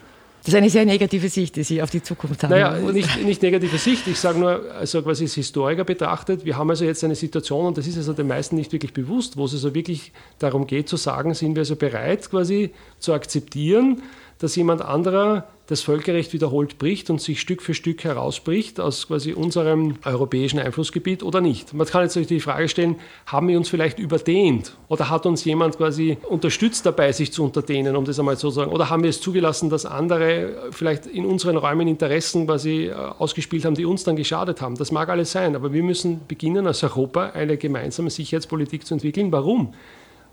Das 0.43 0.55
ist 0.55 0.57
eine 0.57 0.71
sehr 0.71 0.85
negative 0.85 1.29
Sicht, 1.29 1.55
die 1.55 1.63
Sie 1.63 1.83
auf 1.83 1.91
die 1.91 2.01
Zukunft 2.01 2.41
haben. 2.41 2.49
Naja, 2.49 2.75
nicht, 2.91 3.23
nicht 3.23 3.43
negative 3.43 3.77
Sicht. 3.77 4.07
Ich 4.07 4.19
sage 4.19 4.39
nur, 4.39 4.71
also 4.73 5.03
quasi 5.03 5.25
als 5.25 5.35
Historiker 5.35 5.83
betrachtet, 5.83 6.45
wir 6.45 6.57
haben 6.57 6.67
also 6.71 6.83
jetzt 6.83 7.03
eine 7.03 7.13
Situation, 7.13 7.67
und 7.67 7.77
das 7.77 7.85
ist 7.85 7.97
also 7.97 8.13
den 8.13 8.27
meisten 8.27 8.55
nicht 8.55 8.71
wirklich 8.71 8.91
bewusst, 8.91 9.37
wo 9.37 9.45
es 9.45 9.53
also 9.53 9.75
wirklich 9.75 10.11
darum 10.39 10.65
geht 10.65 10.89
zu 10.89 10.97
sagen, 10.97 11.35
sind 11.35 11.53
wir 11.55 11.61
also 11.61 11.75
bereit 11.75 12.27
quasi 12.27 12.71
zu 12.97 13.13
akzeptieren, 13.13 14.01
dass 14.39 14.55
jemand 14.55 14.81
anderer 14.81 15.47
das 15.71 15.81
Völkerrecht 15.81 16.33
wiederholt 16.33 16.77
bricht 16.77 17.09
und 17.09 17.21
sich 17.21 17.39
Stück 17.39 17.61
für 17.61 17.73
Stück 17.73 18.03
herausbricht 18.03 18.81
aus 18.81 19.07
quasi 19.07 19.31
unserem 19.31 19.95
europäischen 20.03 20.59
Einflussgebiet 20.59 21.23
oder 21.23 21.39
nicht. 21.39 21.73
Man 21.73 21.87
kann 21.87 22.03
jetzt 22.03 22.15
natürlich 22.15 22.27
die 22.27 22.39
Frage 22.41 22.67
stellen, 22.67 22.97
haben 23.25 23.47
wir 23.47 23.57
uns 23.57 23.69
vielleicht 23.69 23.97
überdehnt 23.97 24.75
oder 24.89 25.09
hat 25.09 25.25
uns 25.25 25.45
jemand 25.45 25.77
quasi 25.77 26.17
unterstützt 26.27 26.85
dabei, 26.85 27.13
sich 27.13 27.31
zu 27.31 27.45
unterdehnen, 27.45 27.95
um 27.95 28.03
das 28.03 28.19
einmal 28.19 28.35
so 28.35 28.49
zu 28.49 28.55
sagen, 28.55 28.71
oder 28.71 28.89
haben 28.89 29.03
wir 29.03 29.09
es 29.09 29.21
zugelassen, 29.21 29.69
dass 29.69 29.85
andere 29.85 30.71
vielleicht 30.71 31.05
in 31.05 31.25
unseren 31.25 31.55
Räumen 31.55 31.87
Interessen 31.87 32.47
quasi 32.47 32.87
äh, 32.87 32.93
ausgespielt 32.93 33.63
haben, 33.63 33.75
die 33.75 33.85
uns 33.85 34.03
dann 34.03 34.17
geschadet 34.17 34.61
haben. 34.61 34.75
Das 34.75 34.91
mag 34.91 35.07
alles 35.07 35.31
sein, 35.31 35.55
aber 35.55 35.71
wir 35.71 35.83
müssen 35.83 36.19
beginnen, 36.27 36.67
als 36.67 36.83
Europa 36.83 37.29
eine 37.29 37.55
gemeinsame 37.55 38.09
Sicherheitspolitik 38.09 38.85
zu 38.85 38.95
entwickeln. 38.95 39.31
Warum? 39.31 39.73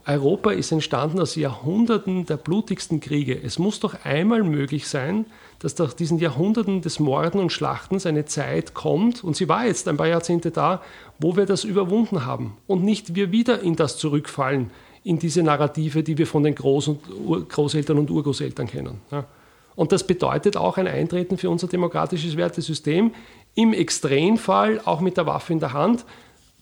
Europa 0.08 0.52
ist 0.52 0.72
entstanden 0.72 1.20
aus 1.20 1.36
Jahrhunderten 1.36 2.24
der 2.24 2.38
blutigsten 2.38 2.98
Kriege. 2.98 3.38
Es 3.40 3.58
muss 3.58 3.78
doch 3.78 3.94
einmal 4.04 4.42
möglich 4.42 4.88
sein, 4.88 5.26
dass 5.58 5.76
nach 5.76 5.92
diesen 5.92 6.18
Jahrhunderten 6.18 6.80
des 6.80 6.98
Morden 6.98 7.38
und 7.38 7.52
Schlachtens 7.52 8.06
eine 8.06 8.24
Zeit 8.24 8.72
kommt, 8.72 9.22
und 9.22 9.36
sie 9.36 9.50
war 9.50 9.66
jetzt 9.66 9.86
ein 9.86 9.98
paar 9.98 10.06
Jahrzehnte 10.06 10.50
da, 10.50 10.80
wo 11.18 11.36
wir 11.36 11.44
das 11.44 11.64
überwunden 11.64 12.24
haben 12.24 12.56
und 12.66 12.84
nicht 12.84 13.16
wir 13.16 13.32
wieder 13.32 13.60
in 13.60 13.76
das 13.76 13.98
zurückfallen, 13.98 14.70
in 15.04 15.18
diese 15.18 15.42
Narrative, 15.42 16.02
die 16.02 16.16
wir 16.16 16.26
von 16.26 16.42
den 16.42 16.54
Groß- 16.54 16.88
und 16.88 17.00
Ur 17.26 17.46
Großeltern 17.46 17.98
und 17.98 18.10
Urgroßeltern 18.10 18.66
kennen. 18.66 19.02
Ja. 19.10 19.26
Und 19.76 19.92
das 19.92 20.06
bedeutet 20.06 20.56
auch 20.56 20.78
ein 20.78 20.88
Eintreten 20.88 21.36
für 21.36 21.50
unser 21.50 21.68
demokratisches 21.68 22.36
Wertesystem, 22.38 23.12
im 23.54 23.74
Extremfall 23.74 24.80
auch 24.86 25.00
mit 25.00 25.18
der 25.18 25.26
Waffe 25.26 25.52
in 25.52 25.60
der 25.60 25.74
Hand. 25.74 26.06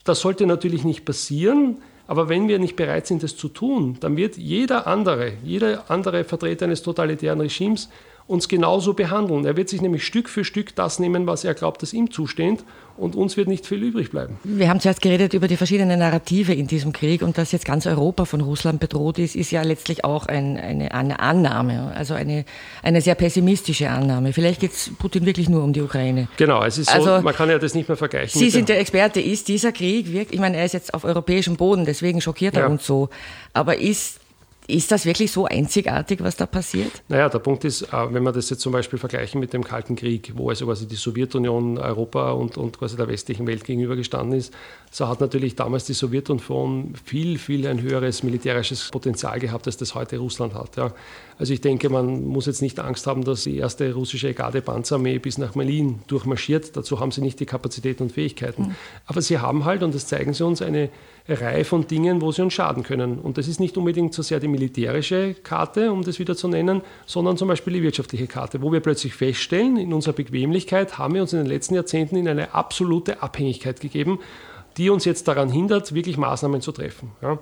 Das 0.02 0.20
sollte 0.20 0.46
natürlich 0.46 0.82
nicht 0.82 1.04
passieren, 1.04 1.76
aber 2.06 2.28
wenn 2.28 2.48
wir 2.48 2.58
nicht 2.58 2.76
bereit 2.76 3.06
sind, 3.06 3.22
das 3.22 3.36
zu 3.36 3.48
tun, 3.48 3.96
dann 4.00 4.16
wird 4.16 4.36
jeder 4.36 4.86
andere, 4.86 5.32
jeder 5.42 5.90
andere 5.90 6.24
Vertreter 6.24 6.66
eines 6.66 6.82
totalitären 6.82 7.40
Regimes 7.40 7.88
uns 8.26 8.48
genauso 8.48 8.94
behandeln. 8.94 9.44
Er 9.44 9.56
wird 9.56 9.68
sich 9.68 9.80
nämlich 9.80 10.04
Stück 10.04 10.28
für 10.28 10.44
Stück 10.44 10.74
das 10.74 10.98
nehmen, 10.98 11.26
was 11.26 11.44
er 11.44 11.54
glaubt, 11.54 11.82
dass 11.82 11.92
ihm 11.92 12.10
zusteht, 12.10 12.64
und 12.98 13.14
uns 13.14 13.36
wird 13.36 13.48
nicht 13.48 13.66
viel 13.66 13.82
übrig 13.82 14.10
bleiben. 14.10 14.38
Wir 14.42 14.68
haben 14.68 14.80
zuerst 14.80 15.02
geredet 15.02 15.34
über 15.34 15.48
die 15.48 15.56
verschiedenen 15.56 15.98
Narrative 15.98 16.54
in 16.54 16.66
diesem 16.66 16.92
Krieg 16.92 17.22
und 17.22 17.36
dass 17.36 17.52
jetzt 17.52 17.64
ganz 17.64 17.86
Europa 17.86 18.24
von 18.24 18.40
Russland 18.40 18.80
bedroht 18.80 19.18
ist, 19.18 19.36
ist 19.36 19.50
ja 19.50 19.62
letztlich 19.62 20.04
auch 20.04 20.26
ein, 20.26 20.56
eine, 20.56 20.92
eine, 20.92 21.20
Annahme, 21.20 21.92
also 21.94 22.14
eine, 22.14 22.44
eine 22.82 23.00
sehr 23.00 23.14
pessimistische 23.14 23.90
Annahme. 23.90 24.32
Vielleicht 24.32 24.60
geht 24.60 24.72
es 24.72 24.90
Putin 24.98 25.26
wirklich 25.26 25.48
nur 25.48 25.62
um 25.62 25.72
die 25.72 25.82
Ukraine. 25.82 26.28
Genau, 26.36 26.64
es 26.64 26.78
ist 26.78 26.90
so, 26.90 26.96
also, 26.96 27.22
man 27.22 27.34
kann 27.34 27.50
ja 27.50 27.58
das 27.58 27.74
nicht 27.74 27.88
mehr 27.88 27.96
vergleichen. 27.96 28.38
Sie 28.38 28.50
sind 28.50 28.68
der 28.68 28.80
Experte, 28.80 29.20
ist 29.20 29.48
dieser 29.48 29.72
Krieg 29.72 30.12
wirklich, 30.12 30.34
ich 30.34 30.40
meine, 30.40 30.56
er 30.56 30.64
ist 30.64 30.72
jetzt 30.72 30.94
auf 30.94 31.04
europäischem 31.04 31.56
Boden, 31.56 31.84
deswegen 31.84 32.20
schockiert 32.20 32.54
er 32.54 32.62
ja. 32.62 32.68
uns 32.68 32.86
so, 32.86 33.10
aber 33.52 33.76
ist 33.78 34.20
ist 34.68 34.92
das 34.92 35.06
wirklich 35.06 35.32
so 35.32 35.46
einzigartig, 35.46 36.22
was 36.22 36.36
da 36.36 36.46
passiert? 36.46 37.02
Naja, 37.08 37.28
der 37.28 37.38
Punkt 37.38 37.64
ist, 37.64 37.82
äh, 37.82 38.12
wenn 38.14 38.22
wir 38.22 38.32
das 38.32 38.50
jetzt 38.50 38.60
zum 38.60 38.72
Beispiel 38.72 38.98
vergleichen 38.98 39.40
mit 39.40 39.52
dem 39.52 39.64
Kalten 39.64 39.96
Krieg, 39.96 40.32
wo 40.34 40.48
also 40.50 40.66
quasi 40.66 40.86
die 40.86 40.96
Sowjetunion 40.96 41.78
Europa 41.78 42.32
und, 42.32 42.56
und 42.56 42.78
quasi 42.78 42.96
der 42.96 43.08
westlichen 43.08 43.46
Welt 43.46 43.64
gegenübergestanden 43.64 44.38
ist, 44.38 44.52
so 44.96 45.06
hat 45.06 45.20
natürlich 45.20 45.54
damals 45.54 45.84
die 45.84 45.92
Sowjetunion 45.92 46.94
viel, 47.04 47.36
viel 47.36 47.66
ein 47.66 47.82
höheres 47.82 48.22
militärisches 48.22 48.88
Potenzial 48.90 49.38
gehabt, 49.38 49.66
als 49.66 49.76
das 49.76 49.94
heute 49.94 50.16
Russland 50.16 50.54
hat. 50.54 50.78
Ja. 50.78 50.90
Also 51.38 51.52
ich 51.52 51.60
denke, 51.60 51.90
man 51.90 52.24
muss 52.24 52.46
jetzt 52.46 52.62
nicht 52.62 52.80
Angst 52.80 53.06
haben, 53.06 53.22
dass 53.22 53.44
die 53.44 53.58
erste 53.58 53.92
russische 53.92 54.32
Garde-Panzerarmee 54.32 55.18
bis 55.18 55.36
nach 55.36 55.52
Berlin 55.52 55.98
durchmarschiert. 56.06 56.74
Dazu 56.78 56.98
haben 56.98 57.10
sie 57.10 57.20
nicht 57.20 57.38
die 57.40 57.44
Kapazität 57.44 58.00
und 58.00 58.10
Fähigkeiten. 58.10 58.68
Mhm. 58.68 58.74
Aber 59.04 59.20
sie 59.20 59.38
haben 59.38 59.66
halt, 59.66 59.82
und 59.82 59.94
das 59.94 60.06
zeigen 60.06 60.32
sie 60.32 60.46
uns, 60.46 60.62
eine 60.62 60.88
Reihe 61.28 61.66
von 61.66 61.86
Dingen, 61.86 62.22
wo 62.22 62.32
sie 62.32 62.40
uns 62.40 62.54
schaden 62.54 62.82
können. 62.82 63.18
Und 63.18 63.36
das 63.36 63.48
ist 63.48 63.60
nicht 63.60 63.76
unbedingt 63.76 64.14
so 64.14 64.22
sehr 64.22 64.40
die 64.40 64.48
militärische 64.48 65.34
Karte, 65.34 65.92
um 65.92 66.04
das 66.04 66.18
wieder 66.18 66.36
zu 66.36 66.48
nennen, 66.48 66.80
sondern 67.04 67.36
zum 67.36 67.48
Beispiel 67.48 67.74
die 67.74 67.82
wirtschaftliche 67.82 68.28
Karte, 68.28 68.62
wo 68.62 68.72
wir 68.72 68.80
plötzlich 68.80 69.12
feststellen, 69.12 69.76
in 69.76 69.92
unserer 69.92 70.14
Bequemlichkeit 70.14 70.96
haben 70.96 71.12
wir 71.12 71.20
uns 71.20 71.34
in 71.34 71.40
den 71.40 71.48
letzten 71.48 71.74
Jahrzehnten 71.74 72.16
in 72.16 72.26
eine 72.28 72.54
absolute 72.54 73.20
Abhängigkeit 73.20 73.80
gegeben, 73.80 74.20
die 74.76 74.90
uns 74.90 75.04
jetzt 75.04 75.28
daran 75.28 75.50
hindert, 75.50 75.94
wirklich 75.94 76.16
Maßnahmen 76.16 76.60
zu 76.60 76.72
treffen. 76.72 77.12
Ja. 77.22 77.38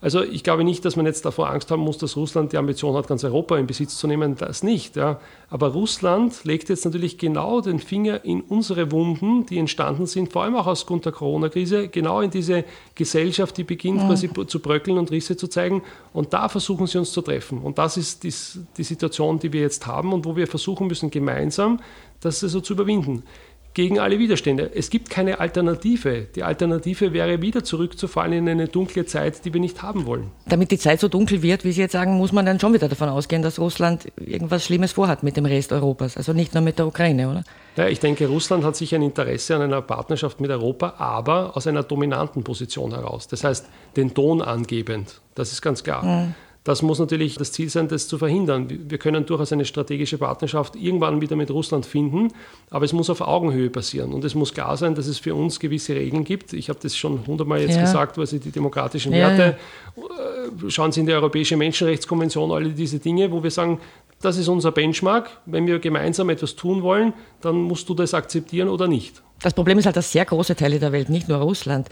Also 0.00 0.22
ich 0.22 0.44
glaube 0.44 0.62
nicht, 0.62 0.84
dass 0.84 0.94
man 0.96 1.06
jetzt 1.06 1.24
davor 1.24 1.48
Angst 1.48 1.70
haben 1.70 1.80
muss, 1.80 1.96
dass 1.96 2.16
Russland 2.16 2.52
die 2.52 2.58
Ambition 2.58 2.94
hat, 2.94 3.08
ganz 3.08 3.24
Europa 3.24 3.56
in 3.56 3.66
Besitz 3.66 3.96
zu 3.96 4.06
nehmen. 4.06 4.36
Das 4.36 4.62
nicht. 4.62 4.94
Ja. 4.94 5.20
Aber 5.48 5.68
Russland 5.68 6.44
legt 6.44 6.68
jetzt 6.68 6.84
natürlich 6.84 7.16
genau 7.16 7.62
den 7.62 7.78
Finger 7.78 8.22
in 8.24 8.42
unsere 8.42 8.92
Wunden, 8.92 9.46
die 9.46 9.58
entstanden 9.58 10.06
sind, 10.06 10.32
vor 10.32 10.42
allem 10.42 10.54
auch 10.54 10.66
aus 10.66 10.84
Grund 10.84 11.06
der 11.06 11.12
Corona-Krise, 11.12 11.88
genau 11.88 12.20
in 12.20 12.30
diese 12.30 12.64
Gesellschaft, 12.94 13.56
die 13.56 13.64
beginnt 13.64 14.00
ja. 14.00 14.06
quasi 14.06 14.30
zu 14.46 14.60
bröckeln 14.60 14.98
und 14.98 15.10
Risse 15.10 15.36
zu 15.36 15.48
zeigen. 15.48 15.82
Und 16.12 16.34
da 16.34 16.50
versuchen 16.50 16.86
sie 16.86 16.98
uns 16.98 17.12
zu 17.12 17.22
treffen. 17.22 17.62
Und 17.62 17.78
das 17.78 17.96
ist 17.96 18.22
die, 18.22 18.34
die 18.76 18.84
Situation, 18.84 19.38
die 19.38 19.52
wir 19.52 19.62
jetzt 19.62 19.86
haben 19.86 20.12
und 20.12 20.26
wo 20.26 20.36
wir 20.36 20.46
versuchen 20.46 20.88
müssen, 20.88 21.10
gemeinsam 21.10 21.80
das 22.20 22.42
also 22.42 22.60
zu 22.60 22.74
überwinden 22.74 23.22
gegen 23.76 23.98
alle 23.98 24.18
Widerstände. 24.18 24.70
Es 24.74 24.88
gibt 24.88 25.10
keine 25.10 25.38
Alternative. 25.38 26.28
Die 26.34 26.42
Alternative 26.42 27.12
wäre 27.12 27.42
wieder 27.42 27.62
zurückzufallen 27.62 28.32
in 28.32 28.48
eine 28.48 28.68
dunkle 28.68 29.04
Zeit, 29.04 29.44
die 29.44 29.52
wir 29.52 29.60
nicht 29.60 29.82
haben 29.82 30.06
wollen. 30.06 30.30
Damit 30.48 30.70
die 30.70 30.78
Zeit 30.78 30.98
so 30.98 31.08
dunkel 31.08 31.42
wird, 31.42 31.62
wie 31.62 31.72
Sie 31.72 31.82
jetzt 31.82 31.92
sagen, 31.92 32.16
muss 32.16 32.32
man 32.32 32.46
dann 32.46 32.58
schon 32.58 32.72
wieder 32.72 32.88
davon 32.88 33.10
ausgehen, 33.10 33.42
dass 33.42 33.58
Russland 33.58 34.10
irgendwas 34.16 34.64
Schlimmes 34.64 34.92
vorhat 34.92 35.22
mit 35.22 35.36
dem 35.36 35.44
Rest 35.44 35.72
Europas, 35.72 36.16
also 36.16 36.32
nicht 36.32 36.54
nur 36.54 36.62
mit 36.62 36.78
der 36.78 36.86
Ukraine, 36.86 37.28
oder? 37.28 37.44
Ja, 37.76 37.86
ich 37.86 38.00
denke, 38.00 38.26
Russland 38.28 38.64
hat 38.64 38.76
sicher 38.76 38.96
ein 38.96 39.02
Interesse 39.02 39.54
an 39.54 39.60
einer 39.60 39.82
Partnerschaft 39.82 40.40
mit 40.40 40.50
Europa, 40.50 40.94
aber 40.96 41.54
aus 41.54 41.66
einer 41.66 41.82
dominanten 41.82 42.44
Position 42.44 42.92
heraus. 42.94 43.28
Das 43.28 43.44
heißt, 43.44 43.66
den 43.94 44.14
Ton 44.14 44.40
angebend. 44.40 45.20
Das 45.34 45.52
ist 45.52 45.60
ganz 45.60 45.84
klar. 45.84 46.02
Mhm. 46.02 46.34
Das 46.66 46.82
muss 46.82 46.98
natürlich 46.98 47.36
das 47.36 47.52
Ziel 47.52 47.70
sein, 47.70 47.86
das 47.86 48.08
zu 48.08 48.18
verhindern. 48.18 48.66
Wir 48.68 48.98
können 48.98 49.24
durchaus 49.24 49.52
eine 49.52 49.64
strategische 49.64 50.18
Partnerschaft 50.18 50.74
irgendwann 50.74 51.20
wieder 51.20 51.36
mit 51.36 51.48
Russland 51.48 51.86
finden, 51.86 52.32
aber 52.70 52.84
es 52.84 52.92
muss 52.92 53.08
auf 53.08 53.20
Augenhöhe 53.20 53.70
passieren. 53.70 54.12
Und 54.12 54.24
es 54.24 54.34
muss 54.34 54.52
klar 54.52 54.76
sein, 54.76 54.96
dass 54.96 55.06
es 55.06 55.20
für 55.20 55.36
uns 55.36 55.60
gewisse 55.60 55.94
Regeln 55.94 56.24
gibt. 56.24 56.52
Ich 56.54 56.68
habe 56.68 56.80
das 56.82 56.96
schon 56.96 57.24
hundertmal 57.24 57.60
jetzt 57.60 57.76
ja. 57.76 57.82
gesagt, 57.82 58.18
Sie 58.26 58.40
die 58.40 58.50
demokratischen 58.50 59.12
Werte, 59.12 59.56
ja. 59.96 60.02
Äh, 60.02 60.70
schauen 60.70 60.90
Sie 60.90 60.98
in 60.98 61.06
die 61.06 61.12
Europäische 61.12 61.56
Menschenrechtskonvention, 61.56 62.50
alle 62.50 62.70
diese 62.70 62.98
Dinge, 62.98 63.30
wo 63.30 63.44
wir 63.44 63.52
sagen, 63.52 63.78
das 64.20 64.36
ist 64.36 64.48
unser 64.48 64.72
Benchmark. 64.72 65.30
Wenn 65.46 65.68
wir 65.68 65.78
gemeinsam 65.78 66.30
etwas 66.30 66.56
tun 66.56 66.82
wollen, 66.82 67.12
dann 67.42 67.54
musst 67.54 67.88
du 67.88 67.94
das 67.94 68.12
akzeptieren 68.12 68.68
oder 68.68 68.88
nicht. 68.88 69.22
Das 69.40 69.54
Problem 69.54 69.78
ist 69.78 69.86
halt, 69.86 69.96
dass 69.96 70.10
sehr 70.10 70.24
große 70.24 70.56
Teile 70.56 70.80
der 70.80 70.90
Welt, 70.90 71.10
nicht 71.10 71.28
nur 71.28 71.38
Russland, 71.38 71.88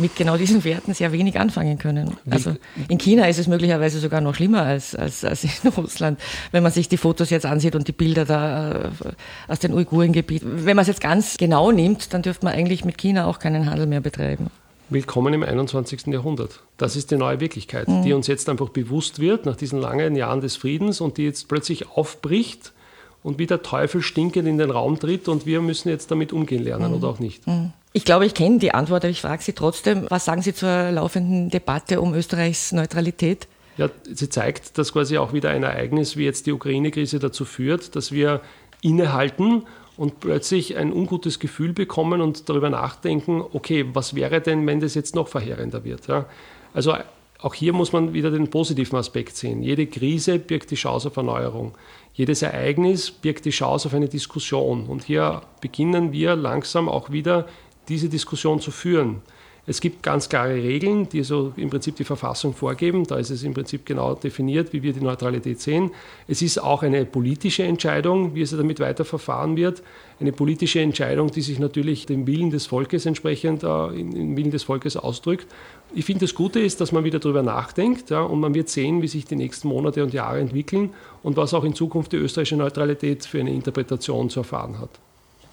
mit 0.00 0.16
genau 0.16 0.36
diesen 0.36 0.64
Werten 0.64 0.94
sehr 0.94 1.12
wenig 1.12 1.38
anfangen 1.38 1.78
können. 1.78 2.16
Also 2.30 2.56
in 2.88 2.98
China 2.98 3.28
ist 3.28 3.38
es 3.38 3.46
möglicherweise 3.46 3.98
sogar 3.98 4.20
noch 4.20 4.34
schlimmer 4.34 4.62
als, 4.62 4.94
als, 4.94 5.24
als 5.24 5.44
in 5.44 5.70
Russland, 5.76 6.18
wenn 6.50 6.62
man 6.62 6.72
sich 6.72 6.88
die 6.88 6.96
Fotos 6.96 7.30
jetzt 7.30 7.46
ansieht 7.46 7.76
und 7.76 7.86
die 7.86 7.92
Bilder 7.92 8.24
da 8.24 8.72
äh, 8.72 8.88
aus 9.48 9.58
den 9.58 9.72
Uigurengebieten. 9.74 10.64
Wenn 10.64 10.76
man 10.76 10.82
es 10.82 10.88
jetzt 10.88 11.00
ganz 11.00 11.36
genau 11.36 11.70
nimmt, 11.70 12.12
dann 12.14 12.22
dürfte 12.22 12.44
man 12.44 12.54
eigentlich 12.54 12.84
mit 12.84 12.98
China 12.98 13.26
auch 13.26 13.38
keinen 13.38 13.70
Handel 13.70 13.86
mehr 13.86 14.00
betreiben. 14.00 14.48
Willkommen 14.88 15.32
im 15.34 15.44
21. 15.44 16.08
Jahrhundert. 16.08 16.60
Das 16.76 16.96
ist 16.96 17.12
die 17.12 17.16
neue 17.16 17.38
Wirklichkeit, 17.38 17.86
mhm. 17.86 18.02
die 18.02 18.12
uns 18.12 18.26
jetzt 18.26 18.48
einfach 18.48 18.70
bewusst 18.70 19.20
wird 19.20 19.46
nach 19.46 19.54
diesen 19.54 19.80
langen 19.80 20.16
Jahren 20.16 20.40
des 20.40 20.56
Friedens 20.56 21.00
und 21.00 21.16
die 21.16 21.24
jetzt 21.24 21.48
plötzlich 21.48 21.90
aufbricht 21.90 22.72
und 23.22 23.38
wie 23.38 23.46
der 23.46 23.62
Teufel 23.62 24.02
stinkend 24.02 24.48
in 24.48 24.58
den 24.58 24.70
Raum 24.70 24.98
tritt 24.98 25.28
und 25.28 25.46
wir 25.46 25.60
müssen 25.60 25.90
jetzt 25.90 26.10
damit 26.10 26.32
umgehen 26.32 26.64
lernen 26.64 26.90
mhm. 26.90 26.96
oder 26.96 27.08
auch 27.08 27.18
nicht. 27.20 27.46
Mhm. 27.46 27.72
Ich 27.92 28.04
glaube, 28.04 28.24
ich 28.24 28.34
kenne 28.34 28.58
die 28.58 28.72
Antwort, 28.72 29.04
aber 29.04 29.10
ich 29.10 29.20
frage 29.20 29.42
Sie 29.42 29.52
trotzdem, 29.52 30.06
was 30.08 30.24
sagen 30.24 30.42
Sie 30.42 30.54
zur 30.54 30.92
laufenden 30.92 31.50
Debatte 31.50 32.00
um 32.00 32.14
Österreichs 32.14 32.70
Neutralität? 32.72 33.48
Ja, 33.76 33.88
sie 34.04 34.28
zeigt, 34.28 34.78
dass 34.78 34.92
quasi 34.92 35.18
auch 35.18 35.32
wieder 35.32 35.50
ein 35.50 35.62
Ereignis 35.62 36.16
wie 36.16 36.24
jetzt 36.24 36.46
die 36.46 36.52
Ukraine-Krise 36.52 37.18
dazu 37.18 37.44
führt, 37.44 37.96
dass 37.96 38.12
wir 38.12 38.42
innehalten 38.82 39.64
und 39.96 40.20
plötzlich 40.20 40.76
ein 40.76 40.92
ungutes 40.92 41.38
Gefühl 41.38 41.72
bekommen 41.72 42.20
und 42.20 42.48
darüber 42.48 42.70
nachdenken, 42.70 43.42
okay, 43.52 43.86
was 43.92 44.14
wäre 44.14 44.40
denn, 44.40 44.66
wenn 44.66 44.80
das 44.80 44.94
jetzt 44.94 45.14
noch 45.14 45.28
verheerender 45.28 45.84
wird? 45.84 46.06
Ja? 46.08 46.26
Also 46.74 46.94
auch 47.42 47.54
hier 47.54 47.72
muss 47.72 47.92
man 47.92 48.12
wieder 48.12 48.30
den 48.30 48.50
positiven 48.50 48.98
Aspekt 48.98 49.36
sehen. 49.36 49.62
Jede 49.62 49.86
Krise 49.86 50.38
birgt 50.38 50.70
die 50.70 50.76
Chance 50.76 51.08
auf 51.08 51.16
Erneuerung. 51.16 51.72
Jedes 52.12 52.42
Ereignis 52.42 53.10
birgt 53.10 53.46
die 53.46 53.50
Chance 53.50 53.88
auf 53.88 53.94
eine 53.94 54.08
Diskussion. 54.08 54.86
Und 54.86 55.04
hier 55.04 55.42
beginnen 55.60 56.12
wir 56.12 56.36
langsam 56.36 56.88
auch 56.88 57.10
wieder 57.10 57.46
diese 57.90 58.08
Diskussion 58.08 58.60
zu 58.60 58.70
führen. 58.70 59.20
Es 59.66 59.80
gibt 59.80 60.02
ganz 60.02 60.28
klare 60.28 60.54
Regeln, 60.54 61.08
die 61.08 61.22
so 61.22 61.52
im 61.56 61.70
Prinzip 61.70 61.94
die 61.96 62.04
Verfassung 62.04 62.54
vorgeben. 62.54 63.06
Da 63.06 63.18
ist 63.18 63.30
es 63.30 63.42
im 63.42 63.52
Prinzip 63.52 63.84
genau 63.84 64.14
definiert, 64.14 64.72
wie 64.72 64.82
wir 64.82 64.92
die 64.92 65.00
Neutralität 65.00 65.60
sehen. 65.60 65.90
Es 66.26 66.40
ist 66.40 66.58
auch 66.58 66.82
eine 66.82 67.04
politische 67.04 67.62
Entscheidung, 67.64 68.34
wie 68.34 68.40
es 68.40 68.50
damit 68.50 68.80
weiter 68.80 69.04
verfahren 69.04 69.56
wird. 69.56 69.82
Eine 70.18 70.32
politische 70.32 70.80
Entscheidung, 70.80 71.30
die 71.30 71.42
sich 71.42 71.58
natürlich 71.58 72.06
dem 72.06 72.26
Willen 72.26 72.50
des 72.50 72.66
Volkes 72.66 73.04
entsprechend, 73.06 73.62
äh, 73.62 73.86
im 73.88 74.36
Willen 74.36 74.50
des 74.50 74.64
Volkes 74.64 74.96
ausdrückt. 74.96 75.46
Ich 75.94 76.06
finde, 76.06 76.24
das 76.24 76.34
Gute 76.34 76.58
ist, 76.58 76.80
dass 76.80 76.90
man 76.90 77.04
wieder 77.04 77.18
darüber 77.18 77.42
nachdenkt 77.42 78.10
ja, 78.10 78.22
und 78.22 78.40
man 78.40 78.54
wird 78.54 78.70
sehen, 78.70 79.02
wie 79.02 79.08
sich 79.08 79.26
die 79.26 79.36
nächsten 79.36 79.68
Monate 79.68 80.02
und 80.02 80.14
Jahre 80.14 80.40
entwickeln 80.40 80.90
und 81.22 81.36
was 81.36 81.52
auch 81.52 81.64
in 81.64 81.74
Zukunft 81.74 82.12
die 82.12 82.16
österreichische 82.16 82.56
Neutralität 82.56 83.26
für 83.26 83.40
eine 83.40 83.52
Interpretation 83.52 84.30
zu 84.30 84.40
erfahren 84.40 84.78
hat. 84.78 84.90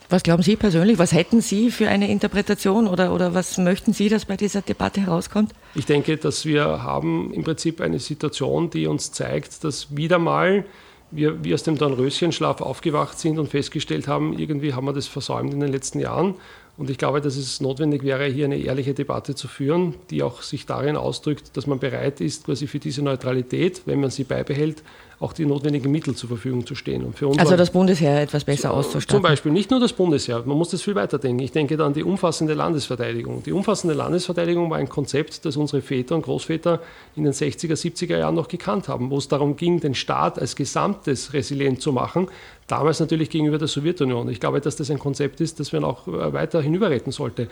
Was 0.09 0.23
glauben 0.23 0.41
Sie 0.41 0.55
persönlich? 0.55 0.99
Was 0.99 1.11
hätten 1.11 1.41
Sie 1.41 1.69
für 1.69 1.89
eine 1.89 2.09
Interpretation 2.09 2.87
oder, 2.87 3.13
oder 3.13 3.33
was 3.33 3.57
möchten 3.57 3.91
Sie, 3.91 4.07
dass 4.07 4.23
bei 4.23 4.37
dieser 4.37 4.61
Debatte 4.61 5.01
herauskommt? 5.01 5.51
Ich 5.75 5.85
denke, 5.85 6.15
dass 6.15 6.45
wir 6.45 6.81
haben 6.83 7.33
im 7.33 7.43
Prinzip 7.43 7.81
eine 7.81 7.99
Situation, 7.99 8.69
die 8.69 8.87
uns 8.87 9.11
zeigt, 9.11 9.65
dass 9.65 9.95
wieder 9.95 10.17
mal 10.17 10.63
wir, 11.11 11.43
wir 11.43 11.53
aus 11.53 11.63
dem 11.63 11.77
Dornröschenschlaf 11.77 12.61
aufgewacht 12.61 13.19
sind 13.19 13.39
und 13.39 13.49
festgestellt 13.49 14.07
haben, 14.07 14.37
irgendwie 14.37 14.73
haben 14.73 14.85
wir 14.85 14.93
das 14.93 15.07
versäumt 15.07 15.53
in 15.53 15.59
den 15.59 15.71
letzten 15.71 15.99
Jahren. 15.99 16.35
Und 16.77 16.89
ich 16.89 16.97
glaube, 16.97 17.21
dass 17.21 17.35
es 17.37 17.59
notwendig 17.59 18.03
wäre, 18.03 18.25
hier 18.25 18.45
eine 18.45 18.57
ehrliche 18.57 18.93
Debatte 18.93 19.33
zu 19.33 19.47
führen, 19.47 19.95
die 20.09 20.21
auch 20.21 20.41
sich 20.41 20.65
darin 20.65 20.95
ausdrückt, 20.95 21.57
dass 21.57 21.65
man 21.65 21.79
bereit 21.79 22.21
ist, 22.21 22.45
quasi 22.45 22.67
für 22.67 22.79
diese 22.79 23.01
Neutralität, 23.01 23.81
wenn 23.85 23.99
man 23.99 24.11
sie 24.11 24.23
beibehält, 24.23 24.83
auch 25.19 25.33
die 25.33 25.45
notwendigen 25.45 25.91
Mittel 25.91 26.15
zur 26.15 26.29
Verfügung 26.29 26.65
zu 26.65 26.75
stehen. 26.75 27.03
Und 27.03 27.17
für 27.17 27.27
uns 27.27 27.39
also 27.39 27.55
das 27.55 27.71
Bundesheer 27.71 28.21
etwas 28.21 28.43
besser 28.43 28.71
auszustatten. 28.71 29.15
Zum 29.15 29.23
Beispiel 29.23 29.51
nicht 29.51 29.71
nur 29.71 29.79
das 29.79 29.93
Bundesheer, 29.93 30.43
man 30.45 30.57
muss 30.57 30.69
das 30.69 30.83
viel 30.83 30.93
weiter 30.93 31.17
denken. 31.17 31.41
Ich 31.41 31.51
denke 31.51 31.75
dann 31.75 31.87
an 31.87 31.93
die 31.93 32.03
umfassende 32.03 32.53
Landesverteidigung. 32.53 33.41
Die 33.41 33.51
umfassende 33.51 33.95
Landesverteidigung 33.95 34.69
war 34.69 34.77
ein 34.77 34.89
Konzept, 34.89 35.43
das 35.45 35.57
unsere 35.57 35.81
Väter 35.81 36.15
und 36.15 36.21
Großväter 36.21 36.81
in 37.15 37.23
den 37.23 37.33
60er, 37.33 37.73
70er 37.73 38.17
Jahren 38.17 38.35
noch 38.35 38.47
gekannt 38.47 38.87
haben, 38.89 39.09
wo 39.09 39.17
es 39.17 39.27
darum 39.27 39.57
ging, 39.57 39.79
den 39.79 39.95
Staat 39.95 40.39
als 40.39 40.55
Gesamtes 40.55 41.33
resilient 41.33 41.81
zu 41.81 41.91
machen. 41.91 42.27
Damals 42.67 42.99
natürlich 42.99 43.31
gegenüber 43.31 43.57
der 43.57 43.67
Sowjetunion. 43.67 44.29
Ich 44.29 44.39
glaube, 44.39 44.61
dass 44.61 44.75
das 44.75 44.91
ein 44.91 44.99
Konzept 44.99 45.41
ist, 45.41 45.59
das 45.59 45.71
man 45.71 45.83
auch 45.83 46.07
äh, 46.07 46.33
weiter 46.33 46.61
hinüberretten 46.61 47.11
sollte 47.11 47.47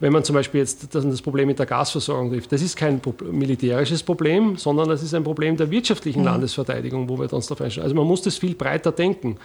wenn 0.00 0.12
man 0.12 0.24
zum 0.24 0.34
Beispiel 0.34 0.60
jetzt 0.60 0.94
das 0.94 1.22
Problem 1.22 1.46
mit 1.46 1.58
der 1.58 1.66
Gasversorgung 1.66 2.30
trifft, 2.30 2.52
das 2.52 2.62
ist 2.62 2.76
kein 2.76 3.00
militärisches 3.30 4.02
Problem, 4.02 4.56
sondern 4.56 4.88
das 4.88 5.02
ist 5.02 5.14
ein 5.14 5.24
Problem 5.24 5.56
der 5.56 5.70
wirtschaftlichen 5.70 6.20
mhm. 6.20 6.26
Landesverteidigung, 6.26 7.08
wo 7.08 7.18
wir 7.18 7.32
uns 7.32 7.46
darauf 7.46 7.60
einstellen. 7.60 7.84
Also 7.84 7.94
man 7.94 8.06
muss 8.06 8.22
das 8.22 8.36
viel 8.36 8.54
breiter 8.54 8.92
denken. 8.92 9.36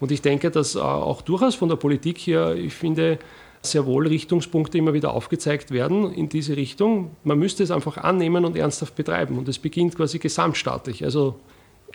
Und 0.00 0.10
ich 0.10 0.22
denke, 0.22 0.50
dass 0.50 0.74
äh, 0.74 0.78
auch 0.78 1.22
durchaus 1.22 1.54
von 1.54 1.68
der 1.68 1.76
Politik 1.76 2.18
hier, 2.18 2.54
ich 2.54 2.74
finde, 2.74 3.18
sehr 3.62 3.86
wohl 3.86 4.06
Richtungspunkte 4.06 4.78
immer 4.78 4.94
wieder 4.94 5.12
aufgezeigt 5.12 5.72
werden 5.72 6.12
in 6.12 6.28
diese 6.28 6.56
Richtung. 6.56 7.10
Man 7.24 7.38
müsste 7.38 7.62
es 7.62 7.70
einfach 7.70 7.98
annehmen 7.98 8.44
und 8.44 8.56
ernsthaft 8.56 8.94
betreiben. 8.94 9.36
Und 9.36 9.48
es 9.48 9.58
beginnt 9.58 9.96
quasi 9.96 10.18
gesamtstaatlich. 10.18 11.04
Also 11.04 11.36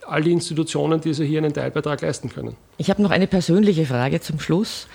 all 0.06 0.22
die 0.22 0.34
Institutionen, 0.34 1.02
die 1.02 1.10
also 1.10 1.24
hier 1.24 1.40
einen 1.40 1.54
Teilbeitrag 1.54 2.02
leisten 2.02 2.30
können. 2.30 2.56
Ich 2.78 2.90
habe 2.90 3.02
noch 3.02 3.12
eine 3.12 3.28
persönliche 3.28 3.86
Frage 3.86 4.20
zum 4.20 4.40
Schluss. 4.40 4.88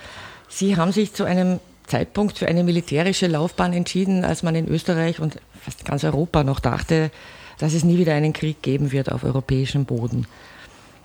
Sie 0.47 0.77
haben 0.77 0.91
sich 0.91 1.13
zu 1.13 1.23
einem 1.23 1.59
Zeitpunkt 1.89 2.37
für 2.37 2.47
eine 2.47 2.63
militärische 2.63 3.27
Laufbahn 3.27 3.73
entschieden, 3.73 4.23
als 4.23 4.43
man 4.43 4.55
in 4.55 4.67
Österreich 4.67 5.19
und 5.19 5.39
fast 5.61 5.83
ganz 5.85 6.03
Europa 6.03 6.43
noch 6.43 6.59
dachte, 6.59 7.11
dass 7.57 7.73
es 7.73 7.83
nie 7.83 7.97
wieder 7.97 8.13
einen 8.13 8.33
Krieg 8.33 8.61
geben 8.61 8.91
wird 8.91 9.11
auf 9.11 9.23
europäischem 9.23 9.85
Boden. 9.85 10.25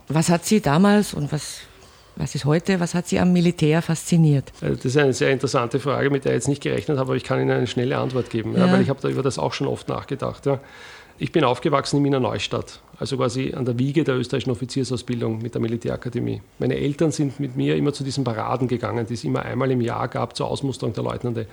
Was 0.08 0.28
hat 0.28 0.44
Sie 0.44 0.60
damals 0.60 1.14
und 1.14 1.32
was, 1.32 1.60
was 2.16 2.34
ist 2.34 2.44
heute, 2.44 2.78
was 2.78 2.94
hat 2.94 3.08
Sie 3.08 3.18
am 3.18 3.32
Militär 3.32 3.82
fasziniert? 3.82 4.52
Also 4.60 4.76
das 4.76 4.84
ist 4.84 4.96
eine 4.96 5.12
sehr 5.12 5.30
interessante 5.30 5.80
Frage, 5.80 6.10
mit 6.10 6.24
der 6.24 6.32
ich 6.32 6.36
jetzt 6.36 6.48
nicht 6.48 6.62
gerechnet 6.62 6.98
habe, 6.98 7.08
aber 7.08 7.16
ich 7.16 7.24
kann 7.24 7.40
Ihnen 7.40 7.50
eine 7.50 7.66
schnelle 7.66 7.98
Antwort 7.98 8.30
geben, 8.30 8.52
ja. 8.54 8.66
Ja, 8.66 8.72
weil 8.72 8.82
ich 8.82 8.88
habe 8.88 9.00
da 9.00 9.08
über 9.08 9.22
das 9.22 9.38
auch 9.38 9.52
schon 9.52 9.66
oft 9.66 9.88
nachgedacht. 9.88 10.46
Ja. 10.46 10.60
Ich 11.18 11.32
bin 11.32 11.42
aufgewachsen 11.42 11.98
in 11.98 12.04
Wiener 12.04 12.20
Neustadt, 12.20 12.80
also 12.98 13.16
quasi 13.16 13.52
an 13.54 13.64
der 13.64 13.78
Wiege 13.78 14.04
der 14.04 14.16
österreichischen 14.16 14.50
Offiziersausbildung 14.50 15.42
mit 15.42 15.54
der 15.54 15.60
Militärakademie. 15.60 16.42
Meine 16.58 16.76
Eltern 16.76 17.10
sind 17.10 17.40
mit 17.40 17.56
mir 17.56 17.76
immer 17.76 17.92
zu 17.92 18.04
diesen 18.04 18.24
Paraden 18.24 18.68
gegangen, 18.68 19.06
die 19.06 19.14
es 19.14 19.24
immer 19.24 19.42
einmal 19.42 19.70
im 19.70 19.80
Jahr 19.80 20.08
gab 20.08 20.36
zur 20.36 20.48
Ausmusterung 20.48 20.92
der 20.92 21.04
Leutnante. 21.04 21.46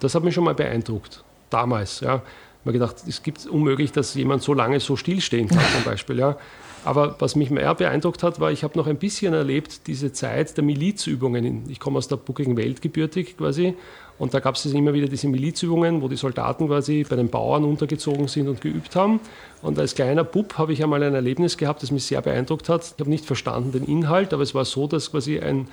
Das 0.00 0.14
hat 0.14 0.24
mich 0.24 0.34
schon 0.34 0.44
mal 0.44 0.54
beeindruckt, 0.54 1.24
damals. 1.50 2.00
Ja. 2.00 2.16
Ich 2.16 2.66
habe 2.66 2.72
gedacht, 2.72 2.96
es 3.06 3.22
gibt 3.22 3.46
unmöglich, 3.46 3.92
dass 3.92 4.14
jemand 4.14 4.42
so 4.42 4.52
lange 4.52 4.80
so 4.80 4.96
stillstehen 4.96 5.48
kann, 5.48 5.64
zum 5.74 5.84
Beispiel. 5.84 6.18
Ja. 6.18 6.36
Aber 6.84 7.16
was 7.18 7.36
mich 7.36 7.50
mehr 7.50 7.74
beeindruckt 7.74 8.22
hat, 8.22 8.40
war, 8.40 8.50
ich 8.50 8.64
habe 8.64 8.78
noch 8.78 8.86
ein 8.86 8.96
bisschen 8.96 9.34
erlebt, 9.34 9.86
diese 9.86 10.12
Zeit 10.12 10.56
der 10.56 10.64
Milizübungen. 10.64 11.68
Ich 11.70 11.78
komme 11.78 11.98
aus 11.98 12.08
der 12.08 12.16
buckligen 12.16 12.56
Welt 12.56 12.80
gebürtig 12.80 13.36
quasi 13.36 13.74
und 14.20 14.34
da 14.34 14.40
gab 14.40 14.54
es 14.54 14.66
immer 14.66 14.92
wieder 14.92 15.08
diese 15.08 15.28
Milizübungen, 15.28 16.02
wo 16.02 16.08
die 16.08 16.16
Soldaten 16.16 16.66
quasi 16.66 17.06
bei 17.08 17.16
den 17.16 17.30
Bauern 17.30 17.64
untergezogen 17.64 18.28
sind 18.28 18.48
und 18.48 18.60
geübt 18.60 18.94
haben. 18.94 19.18
Und 19.62 19.78
als 19.78 19.94
kleiner 19.94 20.24
Bub 20.24 20.58
habe 20.58 20.74
ich 20.74 20.82
einmal 20.82 21.02
ein 21.02 21.14
Erlebnis 21.14 21.56
gehabt, 21.56 21.82
das 21.82 21.90
mich 21.90 22.04
sehr 22.04 22.20
beeindruckt 22.20 22.68
hat. 22.68 22.84
Ich 22.84 23.00
habe 23.00 23.08
nicht 23.08 23.24
verstanden 23.24 23.72
den 23.72 23.86
Inhalt, 23.86 24.34
aber 24.34 24.42
es 24.42 24.54
war 24.54 24.66
so, 24.66 24.86
dass 24.86 25.10
quasi 25.10 25.40
ein 25.40 25.68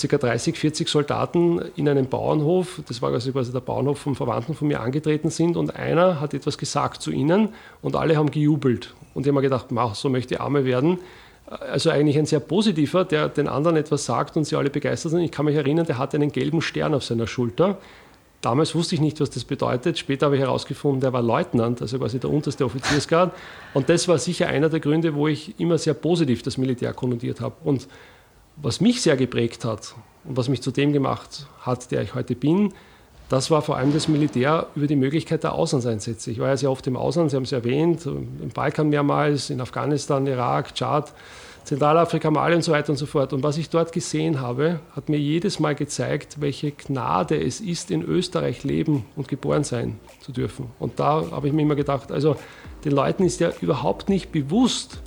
ca. 0.00 0.16
30, 0.16 0.56
40 0.56 0.88
Soldaten 0.88 1.60
in 1.76 1.86
einem 1.86 2.06
Bauernhof, 2.06 2.80
das 2.88 3.02
war 3.02 3.10
quasi 3.10 3.30
der 3.52 3.60
Bauernhof 3.60 3.98
vom 3.98 4.16
Verwandten 4.16 4.54
von 4.54 4.68
mir 4.68 4.80
angetreten 4.80 5.28
sind 5.28 5.58
und 5.58 5.76
einer 5.76 6.18
hat 6.18 6.32
etwas 6.32 6.56
gesagt 6.56 7.02
zu 7.02 7.10
ihnen 7.10 7.50
und 7.82 7.94
alle 7.94 8.16
haben 8.16 8.30
gejubelt. 8.30 8.94
Und 9.12 9.26
ich 9.26 9.28
habe 9.28 9.34
mir 9.34 9.42
gedacht, 9.42 9.66
so 9.92 10.08
möchte 10.08 10.32
ich 10.32 10.40
Arme 10.40 10.64
werden 10.64 10.98
also 11.46 11.90
eigentlich 11.90 12.18
ein 12.18 12.26
sehr 12.26 12.40
positiver, 12.40 13.04
der 13.04 13.28
den 13.28 13.48
anderen 13.48 13.76
etwas 13.76 14.04
sagt 14.04 14.36
und 14.36 14.44
sie 14.44 14.56
alle 14.56 14.70
begeistert 14.70 15.12
sind. 15.12 15.20
Ich 15.20 15.30
kann 15.30 15.44
mich 15.44 15.56
erinnern, 15.56 15.86
der 15.86 15.98
hatte 15.98 16.16
einen 16.16 16.32
gelben 16.32 16.60
Stern 16.60 16.94
auf 16.94 17.04
seiner 17.04 17.26
Schulter. 17.26 17.78
Damals 18.40 18.74
wusste 18.74 18.94
ich 18.94 19.00
nicht, 19.00 19.20
was 19.20 19.30
das 19.30 19.44
bedeutet. 19.44 19.98
Später 19.98 20.26
habe 20.26 20.36
ich 20.36 20.42
herausgefunden, 20.42 21.00
der 21.00 21.12
war 21.12 21.22
Leutnant, 21.22 21.80
also 21.82 21.98
quasi 21.98 22.18
der 22.18 22.30
unterste 22.30 22.64
Offiziersgrad. 22.64 23.32
Und 23.74 23.88
das 23.88 24.08
war 24.08 24.18
sicher 24.18 24.48
einer 24.48 24.68
der 24.68 24.80
Gründe, 24.80 25.14
wo 25.14 25.28
ich 25.28 25.58
immer 25.58 25.78
sehr 25.78 25.94
positiv 25.94 26.42
das 26.42 26.58
Militär 26.58 26.92
konnotiert 26.92 27.40
habe. 27.40 27.54
Und 27.64 27.88
was 28.56 28.80
mich 28.80 29.00
sehr 29.02 29.16
geprägt 29.16 29.64
hat 29.64 29.94
und 30.24 30.36
was 30.36 30.48
mich 30.48 30.62
zu 30.62 30.70
dem 30.70 30.92
gemacht 30.92 31.46
hat, 31.60 31.90
der 31.90 32.02
ich 32.02 32.14
heute 32.14 32.34
bin, 32.34 32.72
das 33.28 33.50
war 33.50 33.62
vor 33.62 33.76
allem 33.76 33.92
das 33.92 34.08
Militär 34.08 34.66
über 34.76 34.86
die 34.86 34.96
Möglichkeit 34.96 35.42
der 35.42 35.54
Auslandseinsätze. 35.54 36.30
Ich 36.30 36.38
war 36.38 36.48
ja 36.48 36.56
sehr 36.56 36.70
oft 36.70 36.86
im 36.86 36.96
Ausland, 36.96 37.30
Sie 37.30 37.36
haben 37.36 37.42
es 37.42 37.52
erwähnt, 37.52 38.06
im 38.06 38.50
Balkan 38.54 38.88
mehrmals, 38.88 39.50
in 39.50 39.60
Afghanistan, 39.60 40.26
Irak, 40.26 40.74
Tschad, 40.74 41.12
Zentralafrika, 41.64 42.30
Mali 42.30 42.54
und 42.54 42.62
so 42.62 42.70
weiter 42.70 42.90
und 42.90 42.96
so 42.96 43.06
fort. 43.06 43.32
Und 43.32 43.42
was 43.42 43.58
ich 43.58 43.68
dort 43.68 43.90
gesehen 43.90 44.40
habe, 44.40 44.78
hat 44.94 45.08
mir 45.08 45.18
jedes 45.18 45.58
Mal 45.58 45.74
gezeigt, 45.74 46.40
welche 46.40 46.70
Gnade 46.70 47.42
es 47.42 47.60
ist, 47.60 47.90
in 47.90 48.02
Österreich 48.02 48.62
leben 48.62 49.04
und 49.16 49.26
geboren 49.26 49.64
sein 49.64 49.98
zu 50.20 50.30
dürfen. 50.30 50.68
Und 50.78 51.00
da 51.00 51.24
habe 51.32 51.48
ich 51.48 51.52
mir 51.52 51.62
immer 51.62 51.74
gedacht, 51.74 52.12
also 52.12 52.36
den 52.84 52.92
Leuten 52.92 53.24
ist 53.24 53.40
ja 53.40 53.50
überhaupt 53.60 54.08
nicht 54.08 54.30
bewusst, 54.30 55.02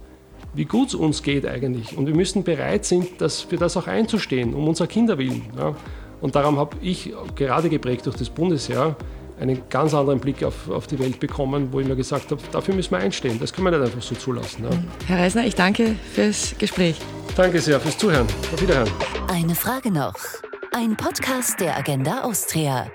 wie 0.54 0.66
gut 0.66 0.90
es 0.90 0.96
uns 0.96 1.24
geht 1.24 1.46
eigentlich. 1.46 1.98
Und 1.98 2.08
wir 2.08 2.16
müssen 2.16 2.44
bereit 2.44 2.84
sein, 2.84 3.08
das, 3.20 3.40
für 3.42 3.56
das 3.56 3.78
auch 3.78 3.88
einzustehen, 3.88 4.54
um 4.54 4.68
unserer 4.68 4.88
Kinder 4.88 5.18
willen. 5.18 5.44
Ja. 5.58 5.76
Und 6.22 6.36
darum 6.36 6.58
habe 6.58 6.78
ich, 6.82 7.14
gerade 7.36 7.70
geprägt 7.70 8.06
durch 8.06 8.16
das 8.18 8.30
Bundesheer, 8.30 8.96
einen 9.40 9.62
ganz 9.70 9.94
anderen 9.94 10.20
Blick 10.20 10.44
auf, 10.44 10.70
auf 10.70 10.88
die 10.88 11.00
Welt 11.00 11.20
bekommen, 11.20 11.70
wo 11.72 11.80
ich 11.80 11.88
mir 11.88 11.96
gesagt 11.96 12.32
habe, 12.32 12.42
dafür 12.52 12.76
müssen 12.76 12.92
wir 12.92 12.98
einstehen. 12.98 13.40
Das 13.40 13.54
können 13.54 13.68
wir 13.68 13.78
nicht 13.78 13.88
einfach 13.88 14.02
so 14.02 14.16
zulassen. 14.16 14.66
Ja. 14.66 14.70
Herr 15.08 15.24
Reisner, 15.24 15.46
ich 15.46 15.56
danke 15.56 15.96
fürs 16.14 16.56
Gespräch. 16.58 16.98
Danke 17.36 17.60
sehr 17.60 17.80
fürs 17.80 17.98
Zuhören. 17.98 18.28
Auf 18.54 18.62
Wiederhören. 18.62 18.90
Eine 19.30 19.56
Frage 19.56 19.92
noch. 19.92 20.16
Ein 20.74 20.98
Podcast 20.98 21.60
der 21.60 21.78
Agenda 21.78 22.24
Austria. 22.24 22.92